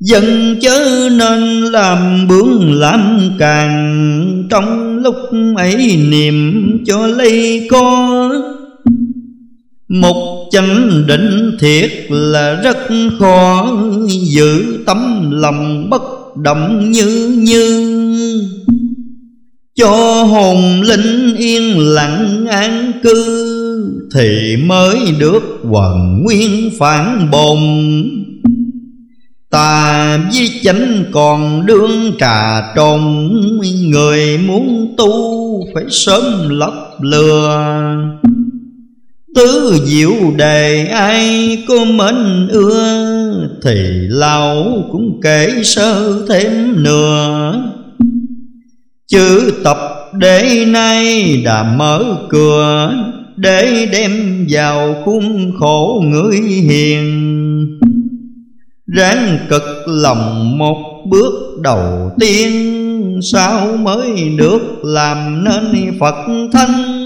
Dân 0.00 0.56
chớ 0.60 1.08
nên 1.12 1.62
làm 1.62 2.28
bướng 2.28 2.72
làm 2.72 3.20
càng, 3.38 4.46
Trong 4.50 4.98
lúc 4.98 5.16
ấy 5.56 5.96
niệm 6.10 6.62
cho 6.86 7.06
lấy 7.06 7.66
có 7.70 8.18
một 9.88 10.48
chánh 10.50 11.06
định 11.06 11.56
thiệt 11.60 11.90
là 12.08 12.54
rất 12.54 12.76
khó 13.18 13.72
Giữ, 14.08 14.78
tấm 14.86 15.30
lòng 15.30 15.90
bất 15.90 16.02
động 16.36 16.90
như 16.90 17.36
như. 17.38 17.94
Cho 19.74 20.22
hồn 20.24 20.80
linh 20.82 21.36
yên 21.36 21.78
lặng 21.78 22.46
an 22.46 22.92
cư, 23.02 24.08
Thì 24.14 24.56
mới 24.66 24.98
được 25.18 25.42
hoàn 25.62 26.22
nguyên 26.22 26.70
phản 26.78 27.30
bồn. 27.30 27.58
Ta 29.50 30.16
với 30.32 30.50
chánh 30.62 31.04
còn 31.12 31.66
đương 31.66 32.12
trà 32.18 32.72
trồn 32.76 33.00
Người 33.82 34.38
muốn 34.38 34.94
tu 34.98 35.64
phải 35.74 35.84
sớm 35.90 36.48
lấp 36.48 36.72
lừa. 37.00 37.64
Tứ 39.34 39.78
diệu 39.84 40.12
đề 40.36 40.86
ai 40.86 41.58
có 41.68 41.84
mến 41.84 42.48
ưa, 42.48 43.48
Thì 43.62 43.76
lão 44.08 44.64
cũng 44.92 45.20
kể 45.22 45.60
sơ 45.64 46.26
thêm 46.28 46.82
nữa 46.82 47.54
Chữ 49.08 49.52
tập 49.64 49.78
để 50.12 50.64
nay 50.68 51.36
đã 51.44 51.74
mở 51.76 52.16
cửa 52.28 52.92
Để 53.36 53.88
đem 53.92 54.46
vào 54.50 55.02
khung 55.04 55.52
khổ 55.58 56.02
người 56.04 56.36
hiền. 56.40 57.38
Ráng 58.86 59.38
cực 59.48 59.62
lòng 59.86 60.58
một 60.58 60.76
bước 61.10 61.58
đầu 61.62 62.10
tiên, 62.20 62.74
Sao 63.32 63.76
mới 63.76 64.30
được 64.38 64.84
làm 64.84 65.44
nên 65.44 65.98
Phật 66.00 66.16
thanh 66.52 66.98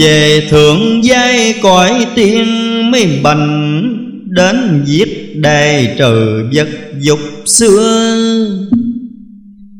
Về 0.00 0.46
thượng 0.50 1.04
giai 1.04 1.54
cõi 1.62 2.06
tiên 2.14 2.46
mới 2.90 3.20
bành, 3.22 3.96
Đến 4.26 4.82
giết 4.86 5.32
đầy 5.36 5.94
trừ 5.98 6.44
vật 6.54 6.68
dục 6.98 7.18
xưa. 7.46 8.16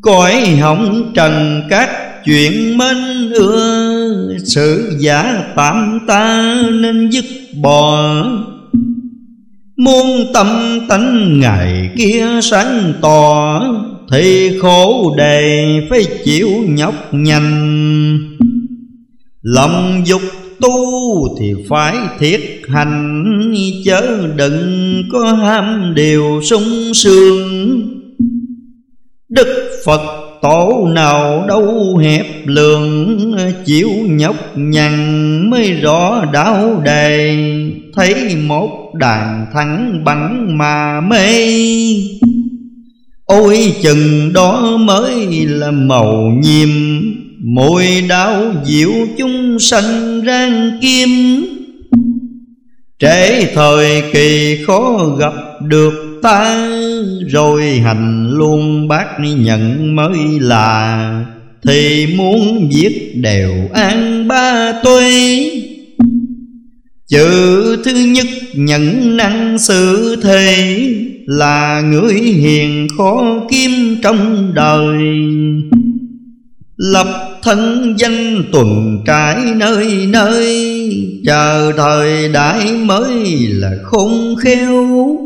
Cõi 0.03 0.47
hỏng 0.47 1.13
trần 1.15 1.63
các 1.71 1.91
chuyện 2.25 2.79
mến 2.79 3.31
ưa, 3.35 4.37
Sự 4.45 4.97
giả 4.99 5.45
tạm 5.57 5.99
ta 6.07 6.55
nên 6.73 7.11
dứt 7.11 7.25
bỏ. 7.63 8.25
Muôn 9.77 10.33
tâm 10.35 10.79
tánh 10.89 11.41
ngày 11.41 11.91
kia 11.97 12.27
sáng 12.43 12.93
tỏ, 13.03 13.63
Thì 14.13 14.59
khổ 14.59 15.15
đề 15.17 15.67
phải 15.91 16.05
chịu 16.25 16.49
nhọc 16.69 16.95
nhằn. 17.13 18.30
Lòng 19.43 20.03
dục 20.05 20.23
tu 20.61 20.71
thì 21.41 21.53
phải 21.69 21.97
thiết 22.19 22.63
hành, 22.69 23.27
Chớ 23.85 24.29
đừng 24.37 25.03
có 25.13 25.33
ham 25.33 25.93
điều 25.97 26.41
sung 26.43 26.95
sướng. 26.95 27.81
Đức 29.29 29.71
Phật 29.85 30.01
tổ 30.43 30.89
nào 30.95 31.45
đâu 31.49 31.97
hẹp 31.97 32.27
lường, 32.45 33.19
Chịu 33.65 33.91
nhọc 34.07 34.37
nhằn 34.55 35.51
mới 35.51 35.73
rõ 35.73 36.25
đạo 36.33 36.83
đề. 36.85 37.37
Thấy 37.95 38.37
một 38.37 38.93
đàn 38.95 39.47
thắng 39.55 40.05
bắn 40.05 40.59
mà 40.59 41.01
mê. 41.01 41.47
Ôi 43.25 43.75
chừng 43.83 44.33
đó 44.33 44.77
mới 44.77 45.47
là 45.47 45.71
màu 45.71 46.33
nhiệm 46.43 46.69
Mùi 47.45 48.01
đau 48.09 48.55
diệu 48.65 48.91
chúng 49.19 49.59
sanh 49.59 50.23
rang 50.27 50.79
kim. 50.83 51.09
Trễ 52.99 53.47
thời 53.55 54.03
kỳ 54.13 54.59
khó 54.67 55.07
gặp 55.19 55.33
được 55.69 56.21
ta, 56.23 56.69
Rồi 57.29 57.65
hành 57.65 58.31
luôn 58.31 58.89
bác 58.89 59.07
nhận 59.21 59.97
mới 59.97 60.19
là. 60.41 61.25
Thì 61.67 62.07
muốn 62.17 62.69
viết 62.75 63.13
đều 63.15 63.53
an 63.73 64.29
ba 64.29 64.73
tuế 64.85 65.51
Chữ 67.09 67.77
thứ 67.85 67.95
nhất 67.95 68.27
nhận 68.55 69.17
năng 69.17 69.59
sự 69.59 70.17
thề, 70.23 70.79
Là 71.27 71.81
người 71.81 72.15
hiền 72.15 72.89
khó 72.99 73.47
kiếm 73.51 73.97
trong 74.03 74.53
đời. 74.55 74.99
Lập 76.77 77.30
thân 77.43 77.95
danh 77.99 78.43
tuần 78.53 78.99
trải 79.07 79.37
nơi 79.57 80.07
nơi, 80.07 80.67
Chờ 81.27 81.73
thời 81.77 82.29
đại 82.29 82.73
mới 82.73 83.39
là 83.49 83.71
khôn 83.83 84.37
khéo. 84.37 85.17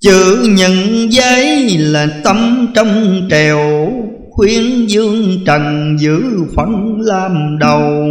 Chữ 0.00 0.46
nhận 0.56 0.72
giấy 1.12 1.78
là 1.78 2.06
tâm 2.24 2.66
trong 2.74 3.26
trèo 3.30 3.92
Khuyến 4.30 4.86
dương 4.86 5.38
trần 5.46 5.96
giữ 5.98 6.22
phận 6.56 7.00
làm 7.00 7.58
đầu. 7.58 8.04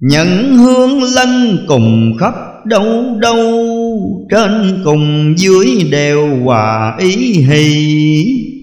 Nhận 0.00 0.56
hương 0.56 1.02
lân 1.02 1.58
cùng 1.66 2.16
khắp 2.20 2.34
đâu 2.64 3.18
đâu, 3.20 4.26
Trên 4.30 4.80
cùng 4.84 5.34
dưới 5.36 5.66
đều 5.90 6.36
hòa 6.44 6.96
ý 6.98 7.32
hì. 7.32 8.53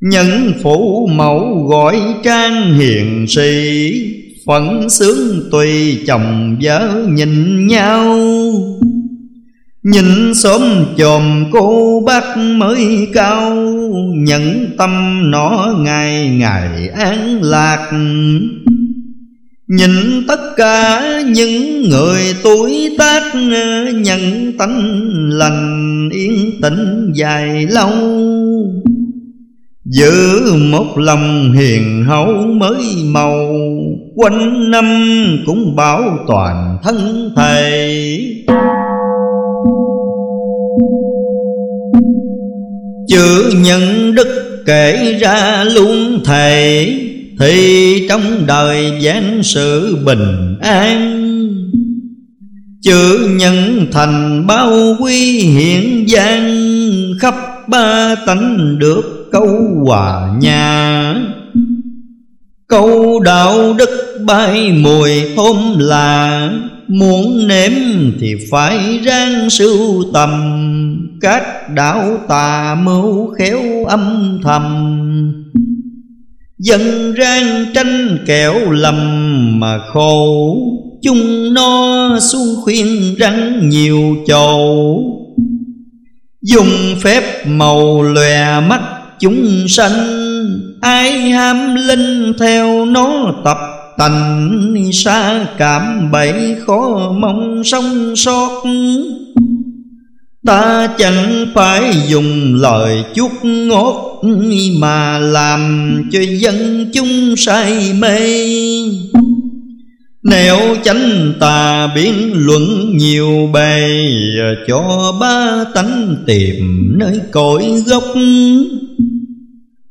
Nhân 0.00 0.52
phủ 0.62 1.06
mẫu 1.12 1.66
gọi 1.70 2.00
trang 2.24 2.74
hiền 2.74 3.26
sĩ 3.28 4.14
Phận 4.46 4.90
sướng 4.90 5.48
tùy 5.50 5.98
chồng 6.06 6.56
vợ 6.62 7.06
nhìn 7.08 7.66
nhau. 7.66 8.18
Nhìn 9.82 10.34
xóm 10.34 10.62
chòm 10.98 11.44
cô 11.52 12.02
bác 12.06 12.36
mới 12.36 13.08
cao 13.14 13.56
Nhận 14.14 14.70
tâm 14.78 15.20
nó 15.30 15.74
ngày 15.78 16.28
ngày 16.28 16.88
an 16.88 17.42
lạc. 17.42 17.90
Nhìn 19.68 20.26
tất 20.28 20.40
cả 20.56 21.02
những 21.26 21.88
người 21.88 22.22
tuổi 22.42 22.94
tác 22.98 23.22
Nhận 23.94 24.52
tánh 24.58 25.00
lành 25.30 26.08
yên 26.12 26.60
tĩnh 26.62 27.12
dài 27.14 27.66
lâu. 27.66 27.90
Giữ 29.90 30.42
một 30.70 30.98
lòng 30.98 31.52
hiền 31.52 32.04
hậu 32.04 32.32
mới 32.32 32.76
màu. 33.04 33.54
Quanh 34.14 34.70
năm 34.70 34.84
cũng 35.46 35.76
bảo 35.76 36.18
toàn 36.26 36.78
thân 36.82 37.30
thầy. 37.36 38.20
Chữ 43.08 43.52
nhân 43.64 44.14
đức 44.14 44.62
kể 44.66 45.18
ra 45.20 45.64
luôn 45.64 46.20
thầy, 46.24 47.00
Thì 47.40 48.06
trong 48.08 48.46
đời 48.46 48.92
giảng 49.04 49.40
sự 49.42 49.96
bình 50.04 50.56
an. 50.60 51.14
Chữ 52.82 53.28
nhân 53.36 53.86
thành 53.92 54.46
bao 54.46 54.96
quy 55.00 55.40
hiện 55.40 56.08
gian, 56.08 56.58
Khắp 57.20 57.34
ba 57.68 58.14
tánh 58.26 58.78
được 58.78 59.17
câu 59.32 59.48
hòa 59.84 60.30
nhà 60.40 61.14
Câu 62.68 63.20
đạo 63.20 63.74
đức 63.78 64.18
bay 64.26 64.72
mùi 64.72 65.10
thơm 65.36 65.78
là, 65.78 66.50
Muốn 66.88 67.48
nếm 67.48 67.72
thì 68.20 68.34
phải 68.50 69.00
ráng 69.04 69.50
sưu 69.50 70.04
tầm. 70.12 70.30
Các 71.20 71.70
đạo 71.74 72.18
tà 72.28 72.76
mưu 72.82 73.34
khéo 73.34 73.84
âm 73.84 74.38
thầm. 74.42 74.64
Dân 76.58 77.14
rang 77.18 77.64
tranh 77.74 78.18
kẹo 78.26 78.70
lầm 78.70 79.60
mà 79.60 79.78
khổ, 79.92 80.56
Chung 81.02 81.54
no 81.54 82.18
xuống 82.20 82.56
khuyên 82.64 83.16
rắn 83.18 83.68
nhiều 83.68 84.16
chầu. 84.26 85.04
Dùng 86.42 86.70
phép 87.02 87.46
màu 87.46 88.02
lòe 88.02 88.60
mắt 88.60 88.97
chúng 89.20 89.68
sanh, 89.68 89.92
ai 90.80 91.30
ham 91.30 91.74
linh 91.74 92.32
theo 92.38 92.84
nó 92.84 93.34
tập 93.44 93.56
tành 93.98 94.90
xa 94.92 95.46
cảm 95.58 96.10
bẫy 96.10 96.56
khó 96.66 97.12
mong 97.20 97.62
sống 97.64 98.16
sót. 98.16 98.62
Ta 100.46 100.88
chẳng 100.98 101.46
phải 101.54 101.94
dùng 102.08 102.54
lời 102.54 103.04
chút 103.14 103.30
ngót 103.42 103.94
mà 104.78 105.18
làm 105.18 105.92
cho 106.12 106.20
dân 106.20 106.90
chúng 106.94 107.36
say 107.36 107.92
mê. 107.98 108.18
Nếu 110.22 110.76
chánh 110.84 111.32
tà 111.40 111.88
biến 111.94 112.32
luận 112.34 112.96
nhiều 112.96 113.50
bề, 113.52 113.88
Cho 114.68 115.12
ba 115.20 115.64
tánh 115.74 116.16
tìm 116.26 116.92
nơi 116.98 117.20
cội 117.32 117.64
gốc. 117.86 118.14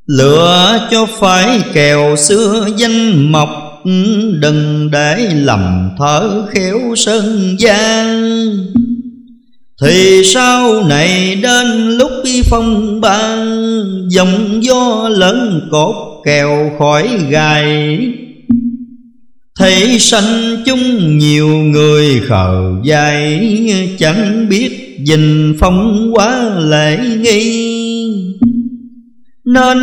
Lựa 0.08 0.88
cho 0.91 1.05
phải 1.20 1.62
kèo 1.74 2.16
xưa 2.16 2.68
danh 2.78 3.32
mộc, 3.32 3.49
Đừng 4.39 4.91
để 4.91 5.30
lầm 5.34 5.89
thở 5.99 6.45
khéo 6.53 6.80
sơn 6.95 7.55
gian 7.60 8.08
Thì 9.82 10.22
sau 10.26 10.84
này 10.84 11.36
đến 11.36 11.97
lúc 11.97 12.12
phong 12.45 13.01
ban 13.01 13.47
Dòng 14.10 14.64
gió 14.64 15.10
lớn 15.10 15.68
cột 15.72 15.95
kèo 16.26 16.72
khỏi 16.80 17.10
gai. 17.30 17.97
Thấy 19.60 19.99
sanh 19.99 20.64
chung 20.66 21.18
nhiều 21.18 21.47
người 21.47 22.22
khờ 22.28 22.72
dại, 22.84 23.49
Chẳng 23.99 24.49
biết 24.49 24.97
dình 25.05 25.55
phong 25.60 26.12
quá 26.14 26.49
lễ 26.60 26.97
nghi. 27.22 27.77
Nên 29.48 29.80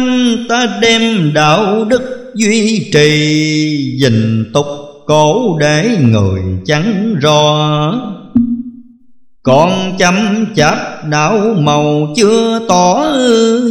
ta 0.48 0.78
đem 0.82 1.32
đạo 1.34 1.84
đức 1.84 2.32
duy 2.34 2.90
trì, 2.92 3.98
Dình 4.00 4.44
tục 4.52 4.66
cổ 5.06 5.58
để 5.60 5.98
người 6.00 6.40
chẳng 6.66 7.14
rõ. 7.20 7.94
Còn 9.42 9.70
chấm 9.98 10.46
chạp 10.56 10.78
đạo 11.10 11.54
màu 11.58 12.12
chưa 12.16 12.60
tỏ, 12.68 13.14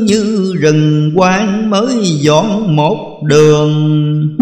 Như 0.01 0.53
rừng 0.59 1.11
quang 1.15 1.69
mới 1.69 1.95
dọn 2.03 2.75
một 2.75 3.21
đường. 3.23 4.37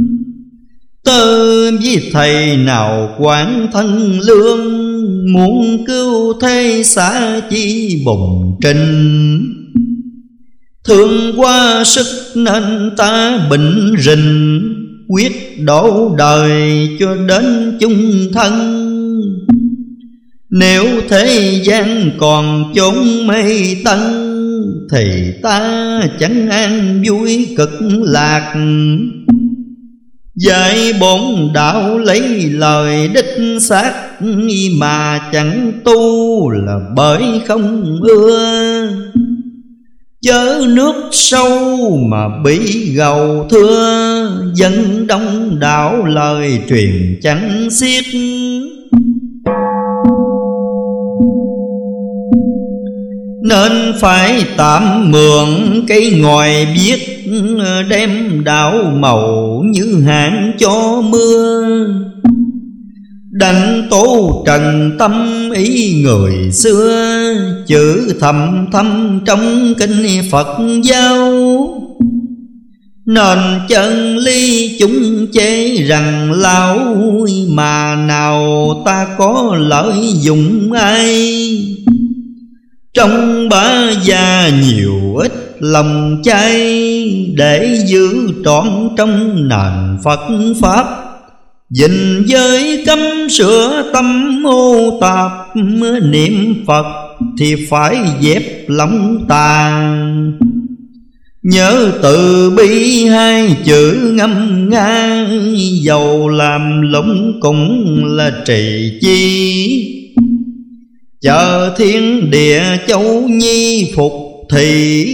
Tơ 1.04 1.72
với 1.72 2.10
thầy 2.14 2.58
nào 2.58 3.16
quản 3.20 3.68
thân 3.74 4.20
lương, 4.20 4.82
Muốn 5.34 5.84
cứu 5.88 6.34
thế 6.42 6.82
xã 6.86 7.42
chi 7.50 8.02
bùng 8.06 8.58
trình 8.62 9.61
Thương 10.88 11.34
qua 11.38 11.84
sức 11.86 12.06
nên 12.36 12.92
ta 12.98 13.40
bình 13.50 13.94
rình, 14.00 14.62
Quyết 15.08 15.60
đổ 15.64 16.16
đời 16.18 16.90
cho 17.00 17.16
đến 17.16 17.78
chung 17.80 18.32
thân. 18.34 18.54
Nếu 20.50 20.86
thế 21.10 21.60
gian 21.64 22.12
còn 22.18 22.74
chốn 22.76 23.28
mây 23.28 23.78
tân, 23.86 24.00
Thì 24.92 25.32
ta 25.44 26.02
chẳng 26.20 26.50
an 26.50 27.04
vui 27.08 27.48
cực 27.58 27.80
lạc. 28.02 28.54
Dạy 30.36 30.94
bổn 31.00 31.54
đạo 31.54 31.98
lấy 31.98 32.22
lời 32.50 33.10
đích 33.14 33.62
xác, 33.62 33.94
Mà 34.78 35.20
chẳng 35.34 35.72
tu 35.84 36.50
là 36.50 36.80
bởi 36.96 37.24
không 37.48 38.00
ưa. 38.02 39.12
Chớ 40.26 40.66
nước 40.68 40.94
sâu 41.12 41.98
mà 41.98 42.30
bị 42.44 42.92
gầu 42.96 43.48
thưa 43.50 44.52
Dân 44.54 45.08
đông 45.08 45.60
đảo 45.60 46.06
lời 46.06 46.60
truyền 46.70 47.20
chẳng 47.22 47.68
xiết. 47.72 48.04
Nên 53.44 53.72
phải 54.00 54.46
tạm 54.58 55.12
mượn 55.12 55.48
cây 55.88 56.12
ngòi 56.22 56.68
biết, 56.76 57.00
Đem 57.90 58.44
đảo 58.44 58.74
màu 58.94 59.62
như 59.66 60.02
hạn 60.06 60.52
cho 60.60 61.02
mưa 61.02 61.68
đánh 63.32 63.88
tố 63.90 64.44
trần 64.48 64.96
tâm 65.00 65.50
ý 65.56 66.02
người 66.04 66.52
xưa, 66.52 67.34
Chữ 67.68 68.14
thầm 68.20 68.68
thâm 68.72 69.20
trong 69.26 69.74
kinh 69.80 70.24
Phật 70.32 70.48
giáo. 70.84 71.34
Nền 73.06 73.38
chân 73.70 74.18
ly 74.18 74.76
chúng 74.80 75.28
chế 75.34 75.78
rằng 75.88 76.32
lão 76.32 76.98
Mà 77.50 77.96
nào 77.96 78.68
ta 78.86 79.08
có 79.18 79.58
lợi 79.60 80.14
dụng 80.14 80.72
ai? 80.72 81.58
Trong 82.94 83.50
ba 83.50 83.92
gia 84.04 84.50
nhiều 84.50 85.16
ít 85.16 85.32
lòng 85.60 86.22
chay, 86.24 87.34
Để 87.36 87.84
giữ 87.88 88.32
trọn 88.46 88.90
trong 88.98 89.48
nền 89.50 89.98
Phật 90.04 90.20
Pháp. 90.62 91.01
Dình 91.74 92.24
giới 92.26 92.84
cấm 92.86 93.00
sửa 93.30 93.90
tâm 93.94 94.42
ô 94.48 95.00
tạp 95.02 95.32
Niệm 96.02 96.64
Phật 96.68 96.86
thì 97.40 97.56
phải 97.70 97.98
dẹp 98.22 98.44
lòng 98.68 99.26
tàn. 99.30 100.40
Nhớ 101.44 101.92
từ 102.02 102.50
bi 102.58 103.06
hai 103.06 103.56
chữ 103.66 104.12
ngâm 104.14 104.70
nga 104.70 105.28
Dầu 105.82 106.30
làm 106.30 106.82
lũng 106.82 107.40
cũng 107.42 108.02
là 108.06 108.32
trì 108.46 108.92
chi. 109.02 109.98
Chờ 111.22 111.74
thiên 111.78 112.32
địa 112.32 112.64
châu 112.88 113.28
nhi 113.28 113.92
phục 113.96 114.14
thị 114.52 115.06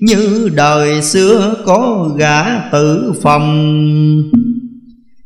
Như 0.00 0.50
đời 0.54 1.02
xưa 1.02 1.54
có 1.64 2.10
gã 2.18 2.58
tử 2.72 3.12
phòng. 3.22 4.43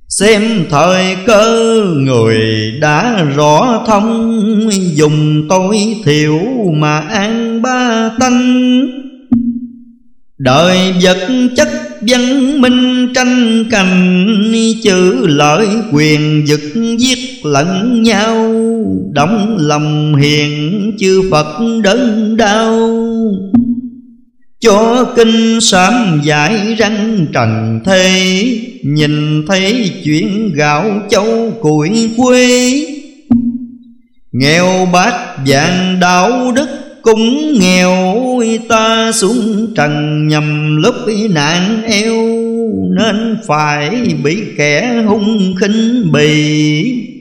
Xem 0.08 0.42
thời 0.70 1.16
cơ 1.26 1.84
người 1.96 2.38
đã 2.80 3.24
rõ 3.36 3.84
thông, 3.86 4.34
Dùng 4.94 5.46
tối 5.48 5.78
thiểu 6.04 6.38
mà 6.74 6.98
an 6.98 7.62
ba 7.62 8.10
tánh. 8.20 8.80
Đời 10.38 10.94
vật 11.02 11.28
chất 11.56 11.68
văn 12.00 12.60
minh 12.60 13.12
tranh 13.14 13.64
cành, 13.70 14.52
Chữ 14.82 15.26
lợi 15.26 15.68
quyền 15.92 16.44
giật 16.46 16.60
giết 16.98 17.18
lẫn 17.46 18.02
nhau. 18.02 18.52
Đóng 19.12 19.56
lòng 19.60 20.16
hiền 20.16 20.92
chư 20.98 21.22
Phật 21.30 21.80
đớn 21.82 22.36
đau 22.36 22.90
cho 24.60 25.04
kinh 25.16 25.60
sám 25.60 26.20
giải 26.24 26.74
răng 26.78 27.26
trần 27.32 27.80
thế, 27.84 28.44
Nhìn 28.82 29.46
thấy 29.46 29.90
chuyện 30.04 30.52
gạo 30.54 30.84
châu 31.10 31.52
củi 31.60 32.10
quê 32.16 32.70
Nghèo 34.32 34.88
bát 34.92 35.14
vàng 35.46 35.98
đạo 36.00 36.52
đức 36.56 36.68
cũng 37.02 37.52
nghèo, 37.60 38.14
Ta 38.68 39.12
xuống 39.12 39.72
trần 39.76 40.28
nhầm 40.28 40.76
lúc 40.76 40.94
nạn 41.30 41.82
eo, 41.82 42.14
Nên 42.98 43.36
phải 43.46 43.90
bị 44.24 44.42
kẻ 44.56 45.02
hung 45.06 45.54
khinh 45.60 46.12
bì 46.12 47.17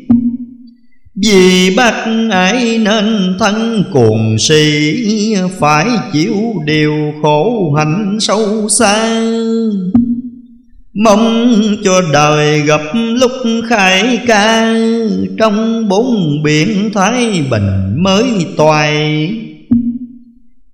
vì 1.24 1.76
bác 1.78 2.06
ái 2.32 2.78
nên 2.78 3.36
thân 3.40 3.84
cuồng 3.92 4.38
si 4.40 5.36
Phải 5.60 5.88
chịu 6.14 6.36
điều 6.66 7.14
khổ 7.22 7.74
hạnh 7.78 8.18
sâu 8.20 8.70
xa. 8.70 9.22
Mong 10.94 11.56
cho 11.84 12.02
đời 12.14 12.62
gặp 12.62 12.82
lúc 12.94 13.32
khai 13.70 14.20
ca, 14.28 14.74
Trong 15.38 15.88
bốn 15.90 16.44
biển 16.44 16.90
Thái 16.94 17.44
Bình 17.52 18.04
mới 18.04 18.26
toài. 18.58 19.30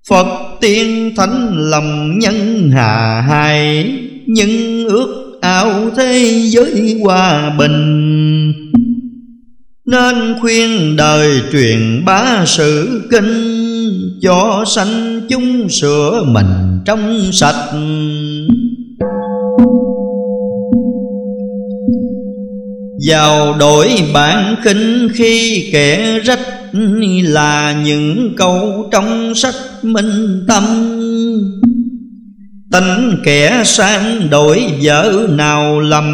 Phật 0.08 0.26
tiên 0.60 1.12
thánh 1.16 1.50
lòng 1.70 2.18
nhân 2.18 2.70
hà 2.70 3.20
hài 3.20 3.92
Nhưng 4.26 4.84
ước 4.88 5.38
ao 5.42 5.90
thế 5.96 6.42
giới 6.44 7.00
hòa 7.02 7.50
bình 7.58 8.03
nên 9.86 10.34
khuyên 10.40 10.96
đời 10.96 11.42
truyền 11.52 12.04
bá 12.04 12.44
sự 12.46 13.02
kinh, 13.10 14.20
Cho 14.22 14.64
sanh 14.66 15.20
chúng 15.28 15.68
sửa 15.68 16.24
mình 16.26 16.80
trong 16.84 17.32
sạch. 17.32 17.70
Vào 23.08 23.58
đổi 23.58 23.88
bản 24.14 24.56
khinh 24.64 25.08
khi 25.14 25.68
kẻ 25.72 26.18
rách 26.24 26.40
Là 27.22 27.82
những 27.84 28.34
câu 28.36 28.88
trong 28.92 29.34
sách 29.34 29.54
minh 29.82 30.44
tâm. 30.48 30.64
Tính 32.72 33.20
kẻ 33.24 33.62
sang 33.64 34.30
đổi 34.30 34.64
vợ 34.82 35.26
nào 35.30 35.80
lầm 35.80 36.06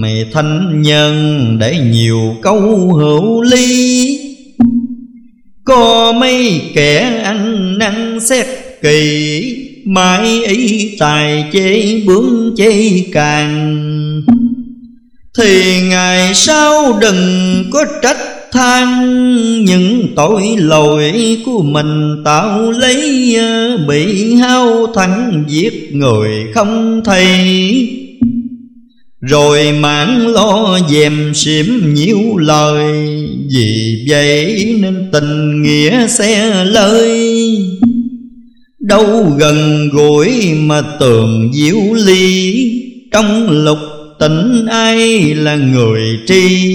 Mày 0.00 0.26
thanh 0.32 0.82
nhân 0.82 1.56
để 1.60 1.78
nhiều 1.78 2.36
câu 2.42 2.94
hữu 2.94 3.42
ly. 3.42 4.18
Có 5.64 6.12
mấy 6.12 6.62
kẻ 6.74 7.20
ăn 7.24 7.78
năn 7.78 8.20
xét 8.20 8.46
kỳ 8.82 9.64
Mãi 9.86 10.44
ý 10.44 10.96
tài 10.98 11.44
chế 11.52 12.00
bướng 12.06 12.54
chế 12.56 13.02
càng. 13.12 14.22
Thì 15.38 15.80
ngày 15.82 16.34
sau 16.34 16.98
đừng 17.00 17.64
có 17.72 17.84
trách 18.02 18.37
than. 18.52 19.64
Những 19.64 20.12
tội 20.16 20.42
lỗi 20.58 21.38
của 21.46 21.62
mình 21.62 22.22
tạo 22.24 22.70
lấy 22.70 23.34
ờ, 23.36 23.78
bị 23.88 24.34
hao 24.34 24.86
thắng 24.94 25.44
giết 25.48 25.90
người 25.92 26.46
không 26.54 27.00
thấy 27.04 27.48
rồi 29.20 29.72
mãn 29.72 30.32
lo 30.32 30.78
dèm 30.90 31.34
xỉm 31.34 31.94
nhiều 31.94 32.36
lời, 32.36 32.92
Vì 33.50 34.04
vậy 34.08 34.76
nên 34.80 35.08
tình 35.12 35.62
nghĩa 35.62 36.06
xe 36.06 36.64
lơi 36.64 37.58
Đâu 38.80 39.34
gần 39.38 39.88
gũi 39.92 40.54
mà 40.54 40.82
tường 41.00 41.50
diệu 41.52 41.94
ly, 42.06 42.70
Trong 43.12 43.50
lục 43.50 43.78
tỉnh 44.20 44.66
ai 44.66 45.34
là 45.34 45.56
người 45.56 46.02
tri 46.26 46.74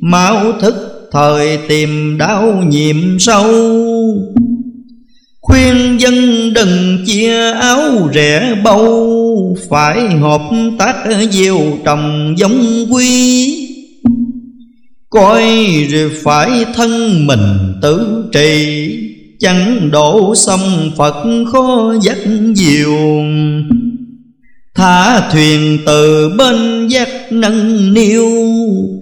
Máu 0.00 0.52
thức 0.60 0.74
thời 1.16 1.58
tìm 1.68 2.18
đau 2.18 2.64
nhiệm 2.68 3.18
sâu. 3.18 3.46
Khuyên 5.40 6.00
dân 6.00 6.14
đừng 6.54 7.04
chia 7.06 7.52
áo 7.52 8.10
rẻ 8.14 8.54
bâu 8.64 9.56
Phải 9.68 10.08
hợp 10.08 10.40
tác 10.78 10.94
gieo 11.30 11.58
trồng 11.84 12.34
giống 12.38 12.86
quy. 12.90 13.52
Coi 15.10 15.42
rồi 15.90 16.10
phải 16.24 16.64
thân 16.74 17.26
mình 17.26 17.74
tử 17.82 18.24
trì, 18.32 18.88
Chẳng 19.40 19.90
đổ 19.90 20.34
sông 20.34 20.90
Phật 20.96 21.44
khó 21.52 21.94
dắt 22.02 22.18
diều. 22.54 23.22
Thả 24.76 25.20
thuyền 25.32 25.78
từ 25.86 26.28
bên 26.38 26.88
giác 26.88 27.08
nâng 27.30 27.94
niu, 27.94 28.30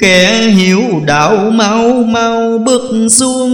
Kẻ 0.01 0.42
hiểu 0.42 0.82
đạo 1.06 1.51
mau 1.51 2.02
mau 2.02 2.59
bước 2.59 3.09
xuống. 3.10 3.51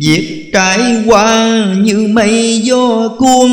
Việc 0.00 0.50
trải 0.52 0.78
qua 1.06 1.48
như 1.78 2.08
mây 2.12 2.60
gió 2.64 3.08
cuốn. 3.18 3.50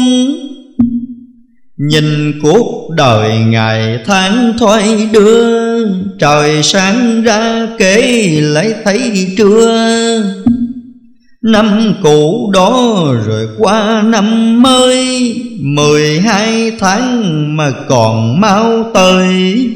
Nhìn 1.78 2.40
cuộc 2.44 2.90
đời 2.96 3.38
ngày 3.38 4.00
tháng 4.06 4.54
thoái 4.60 5.08
đưa, 5.12 5.86
Trời 6.20 6.64
sáng 6.64 7.24
ra 7.24 7.68
kể 7.78 8.28
lại 8.42 8.74
thấy 8.84 9.28
trưa. 9.38 10.24
Năm 11.48 11.94
cũ 12.04 12.52
đó 12.54 13.04
rồi 13.26 13.48
qua 13.58 14.04
năm 14.06 14.62
mới, 14.62 15.34
Mười 15.60 16.20
hai 16.20 16.72
tháng 16.80 17.58
mà 17.58 17.72
còn 17.90 18.42
mau 18.42 18.92
tới. 18.94 19.70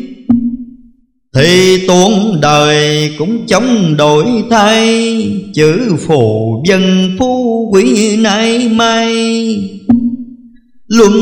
Thì 1.36 1.78
tuôn 1.88 2.42
đời 2.42 3.12
cũng 3.18 3.48
chống 3.48 3.98
đổi 3.98 4.26
thay, 4.50 5.16
Chữ 5.54 5.96
phù 6.08 6.64
dân 6.68 7.16
phú 7.20 7.70
quý 7.74 8.18
nay 8.18 8.70
mai. 8.70 9.14
Luân 10.88 11.14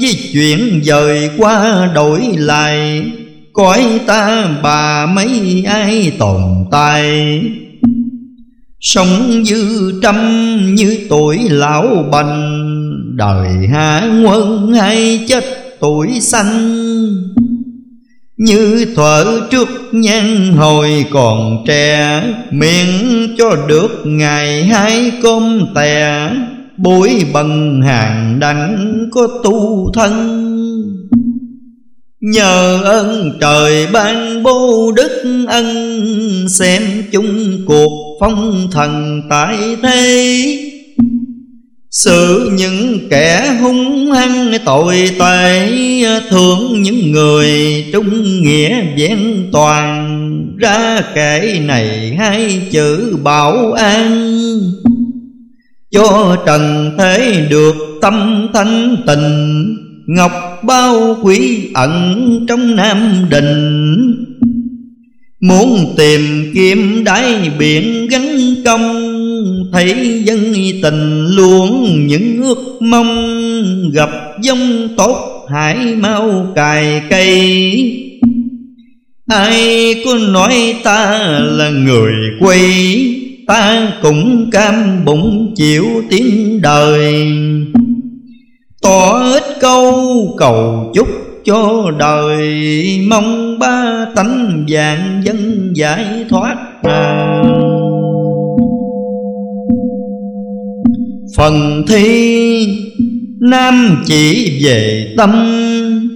di 0.00 0.14
chuyển 0.32 0.80
dời 0.84 1.30
qua 1.38 1.90
đổi 1.94 2.20
lại, 2.36 3.02
Cõi 3.52 3.84
ta 4.06 4.48
bà 4.62 5.06
mấy 5.06 5.64
ai 5.66 6.12
tồn 6.18 6.40
tại. 6.70 7.40
Sống 8.80 9.42
dư 9.44 9.92
trăm 10.02 10.16
như 10.74 10.98
tuổi 11.08 11.38
lão 11.50 12.04
bành. 12.12 12.56
Đời 13.16 13.48
hạ 13.72 14.08
quân 14.24 14.72
hay 14.74 15.24
chết 15.28 15.44
tuổi 15.80 16.20
xanh. 16.20 16.80
Như 18.36 18.86
thuở 18.96 19.40
trước 19.50 19.68
nhan 19.92 20.52
hồi 20.52 21.04
còn 21.10 21.64
trẻ, 21.66 22.22
Miệng 22.50 23.28
cho 23.38 23.56
được 23.68 24.02
ngày 24.04 24.64
hai 24.64 25.12
cơm 25.22 25.66
tè. 25.74 26.30
Bối 26.76 27.24
bằng 27.32 27.82
hàng 27.82 28.40
đảnh 28.40 28.96
có 29.12 29.28
tu 29.44 29.90
thân. 29.94 30.46
Nhờ 32.20 32.80
ơn 32.84 33.38
trời 33.40 33.86
ban 33.92 34.42
bố 34.42 34.92
đức 34.96 35.44
ân, 35.48 36.46
Xem 36.48 36.82
chung 37.12 37.62
cuộc 37.66 38.16
phong 38.20 38.68
thần 38.72 39.22
tại 39.30 39.56
thế. 39.82 40.56
Xử 41.90 42.50
những 42.52 43.08
kẻ 43.10 43.56
hung 43.62 44.12
hăng 44.12 44.52
tội 44.64 45.10
tệ, 45.18 45.68
thương 46.30 46.82
những 46.82 47.12
người 47.12 47.84
trung 47.92 48.42
nghĩa 48.42 48.82
vẹn 48.96 49.48
toàn. 49.52 50.06
Ra 50.58 51.02
kể 51.14 51.60
này 51.64 52.16
hai 52.18 52.62
chữ 52.70 53.16
bảo 53.22 53.72
an. 53.72 54.36
Cho 55.90 56.36
trần 56.46 56.94
thế 56.98 57.46
được 57.50 57.74
tâm 58.02 58.48
thanh 58.54 58.96
tình 59.06 59.76
Ngọc 60.16 60.32
bao 60.62 61.16
quý 61.22 61.68
ẩn 61.74 62.46
trong 62.48 62.76
nam 62.76 63.26
đình 63.30 64.26
Muốn 65.40 65.94
tìm 65.96 66.50
kiếm 66.54 67.04
đáy 67.04 67.50
biển 67.58 68.08
gắn 68.10 68.54
công, 68.64 69.12
Thấy 69.72 70.22
dân 70.24 70.54
tình 70.82 71.26
luôn 71.26 72.06
những 72.06 72.42
ước 72.42 72.78
mong. 72.80 73.36
Gặp 73.92 74.10
dông 74.42 74.88
tốt 74.96 75.46
hải 75.50 75.76
mau 75.96 76.52
cài 76.54 77.02
cây. 77.10 77.36
Ai 79.26 79.94
có 80.04 80.14
nói 80.14 80.74
ta 80.84 81.18
là 81.42 81.70
người 81.70 82.12
quay 82.40 82.60
Ta 83.46 83.92
cũng 84.02 84.50
cam 84.52 85.04
bụng 85.04 85.54
chịu 85.56 85.84
tiếng 86.10 86.62
đời. 86.62 87.26
Tỏ 88.82 89.22
ít 89.32 89.49
câu 89.60 90.34
cầu 90.38 90.90
chúc 90.94 91.08
cho 91.44 91.90
đời. 91.98 92.46
Mong 93.08 93.58
ba 93.58 94.06
tánh 94.14 94.64
vàng 94.68 95.22
dân 95.24 95.72
giải 95.74 96.24
thoát 96.28 96.56
Phần 101.36 101.84
thi, 101.88 102.66
Nam 103.40 104.02
chỉ 104.06 104.58
về 104.64 105.14
tâm, 105.16 105.30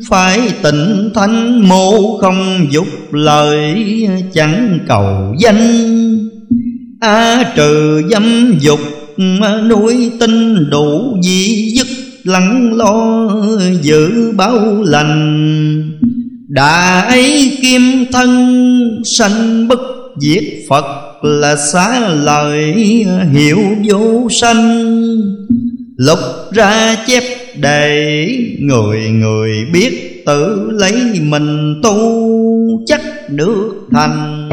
Phải 0.09 0.41
tịnh 0.63 1.11
thanh 1.15 1.69
mô 1.69 2.19
không 2.19 2.67
dục 2.71 2.87
lời 3.13 3.85
Chẳng 4.35 4.79
cầu 4.87 5.35
danh. 5.39 5.89
A 7.01 7.45
trừ 7.57 8.03
dâm 8.11 8.55
dục 8.61 8.81
nuôi 9.69 10.11
tinh 10.21 10.71
đủ 10.71 11.17
di 11.23 11.71
dứt 11.77 12.04
lắng 12.25 12.73
lo 12.77 13.29
giữ 13.83 14.33
bao 14.37 14.83
lành 14.83 15.91
đã 16.49 17.01
ấy 17.01 17.59
kim 17.63 17.83
thân 18.13 19.03
sanh 19.05 19.69
bất 19.69 19.81
diệt 20.21 20.45
phật 20.69 20.85
là 21.23 21.57
xá 21.57 22.09
lời 22.09 22.75
hiểu 23.33 23.59
vô 23.89 24.29
sanh. 24.31 24.91
Lục 25.97 26.19
ra 26.53 26.97
chép 27.07 27.23
để 27.57 28.27
người 28.61 29.09
người 29.11 29.51
biết 29.73 30.23
tự 30.27 30.71
lấy 30.71 30.95
mình 31.23 31.81
tu 31.83 32.25
chắc 32.87 33.03
được 33.29 33.73
thành. 33.93 34.49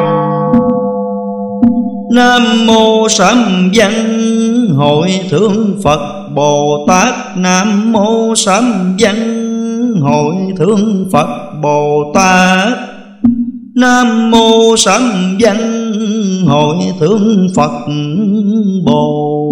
Nam 2.15 2.65
mô 2.68 3.10
sám 3.10 3.69
văn 3.76 4.31
hội 4.70 5.20
thượng 5.30 5.82
phật 5.84 6.30
Bồ 6.36 6.86
Tát 6.88 7.38
Nam 7.38 7.92
Mô 7.92 8.36
Sám 8.36 8.96
Văn. 9.00 9.16
Hội 10.02 10.36
thượng 10.58 11.10
Phật 11.12 11.28
Bồ 11.62 12.12
Tát 12.14 12.78
Nam 13.76 14.32
Mô 14.32 14.78
Sám 14.78 15.02
Văn. 15.40 15.58
Hội 16.48 16.78
thượng 17.00 17.48
Phật 17.56 17.72
Bồ 18.86 19.52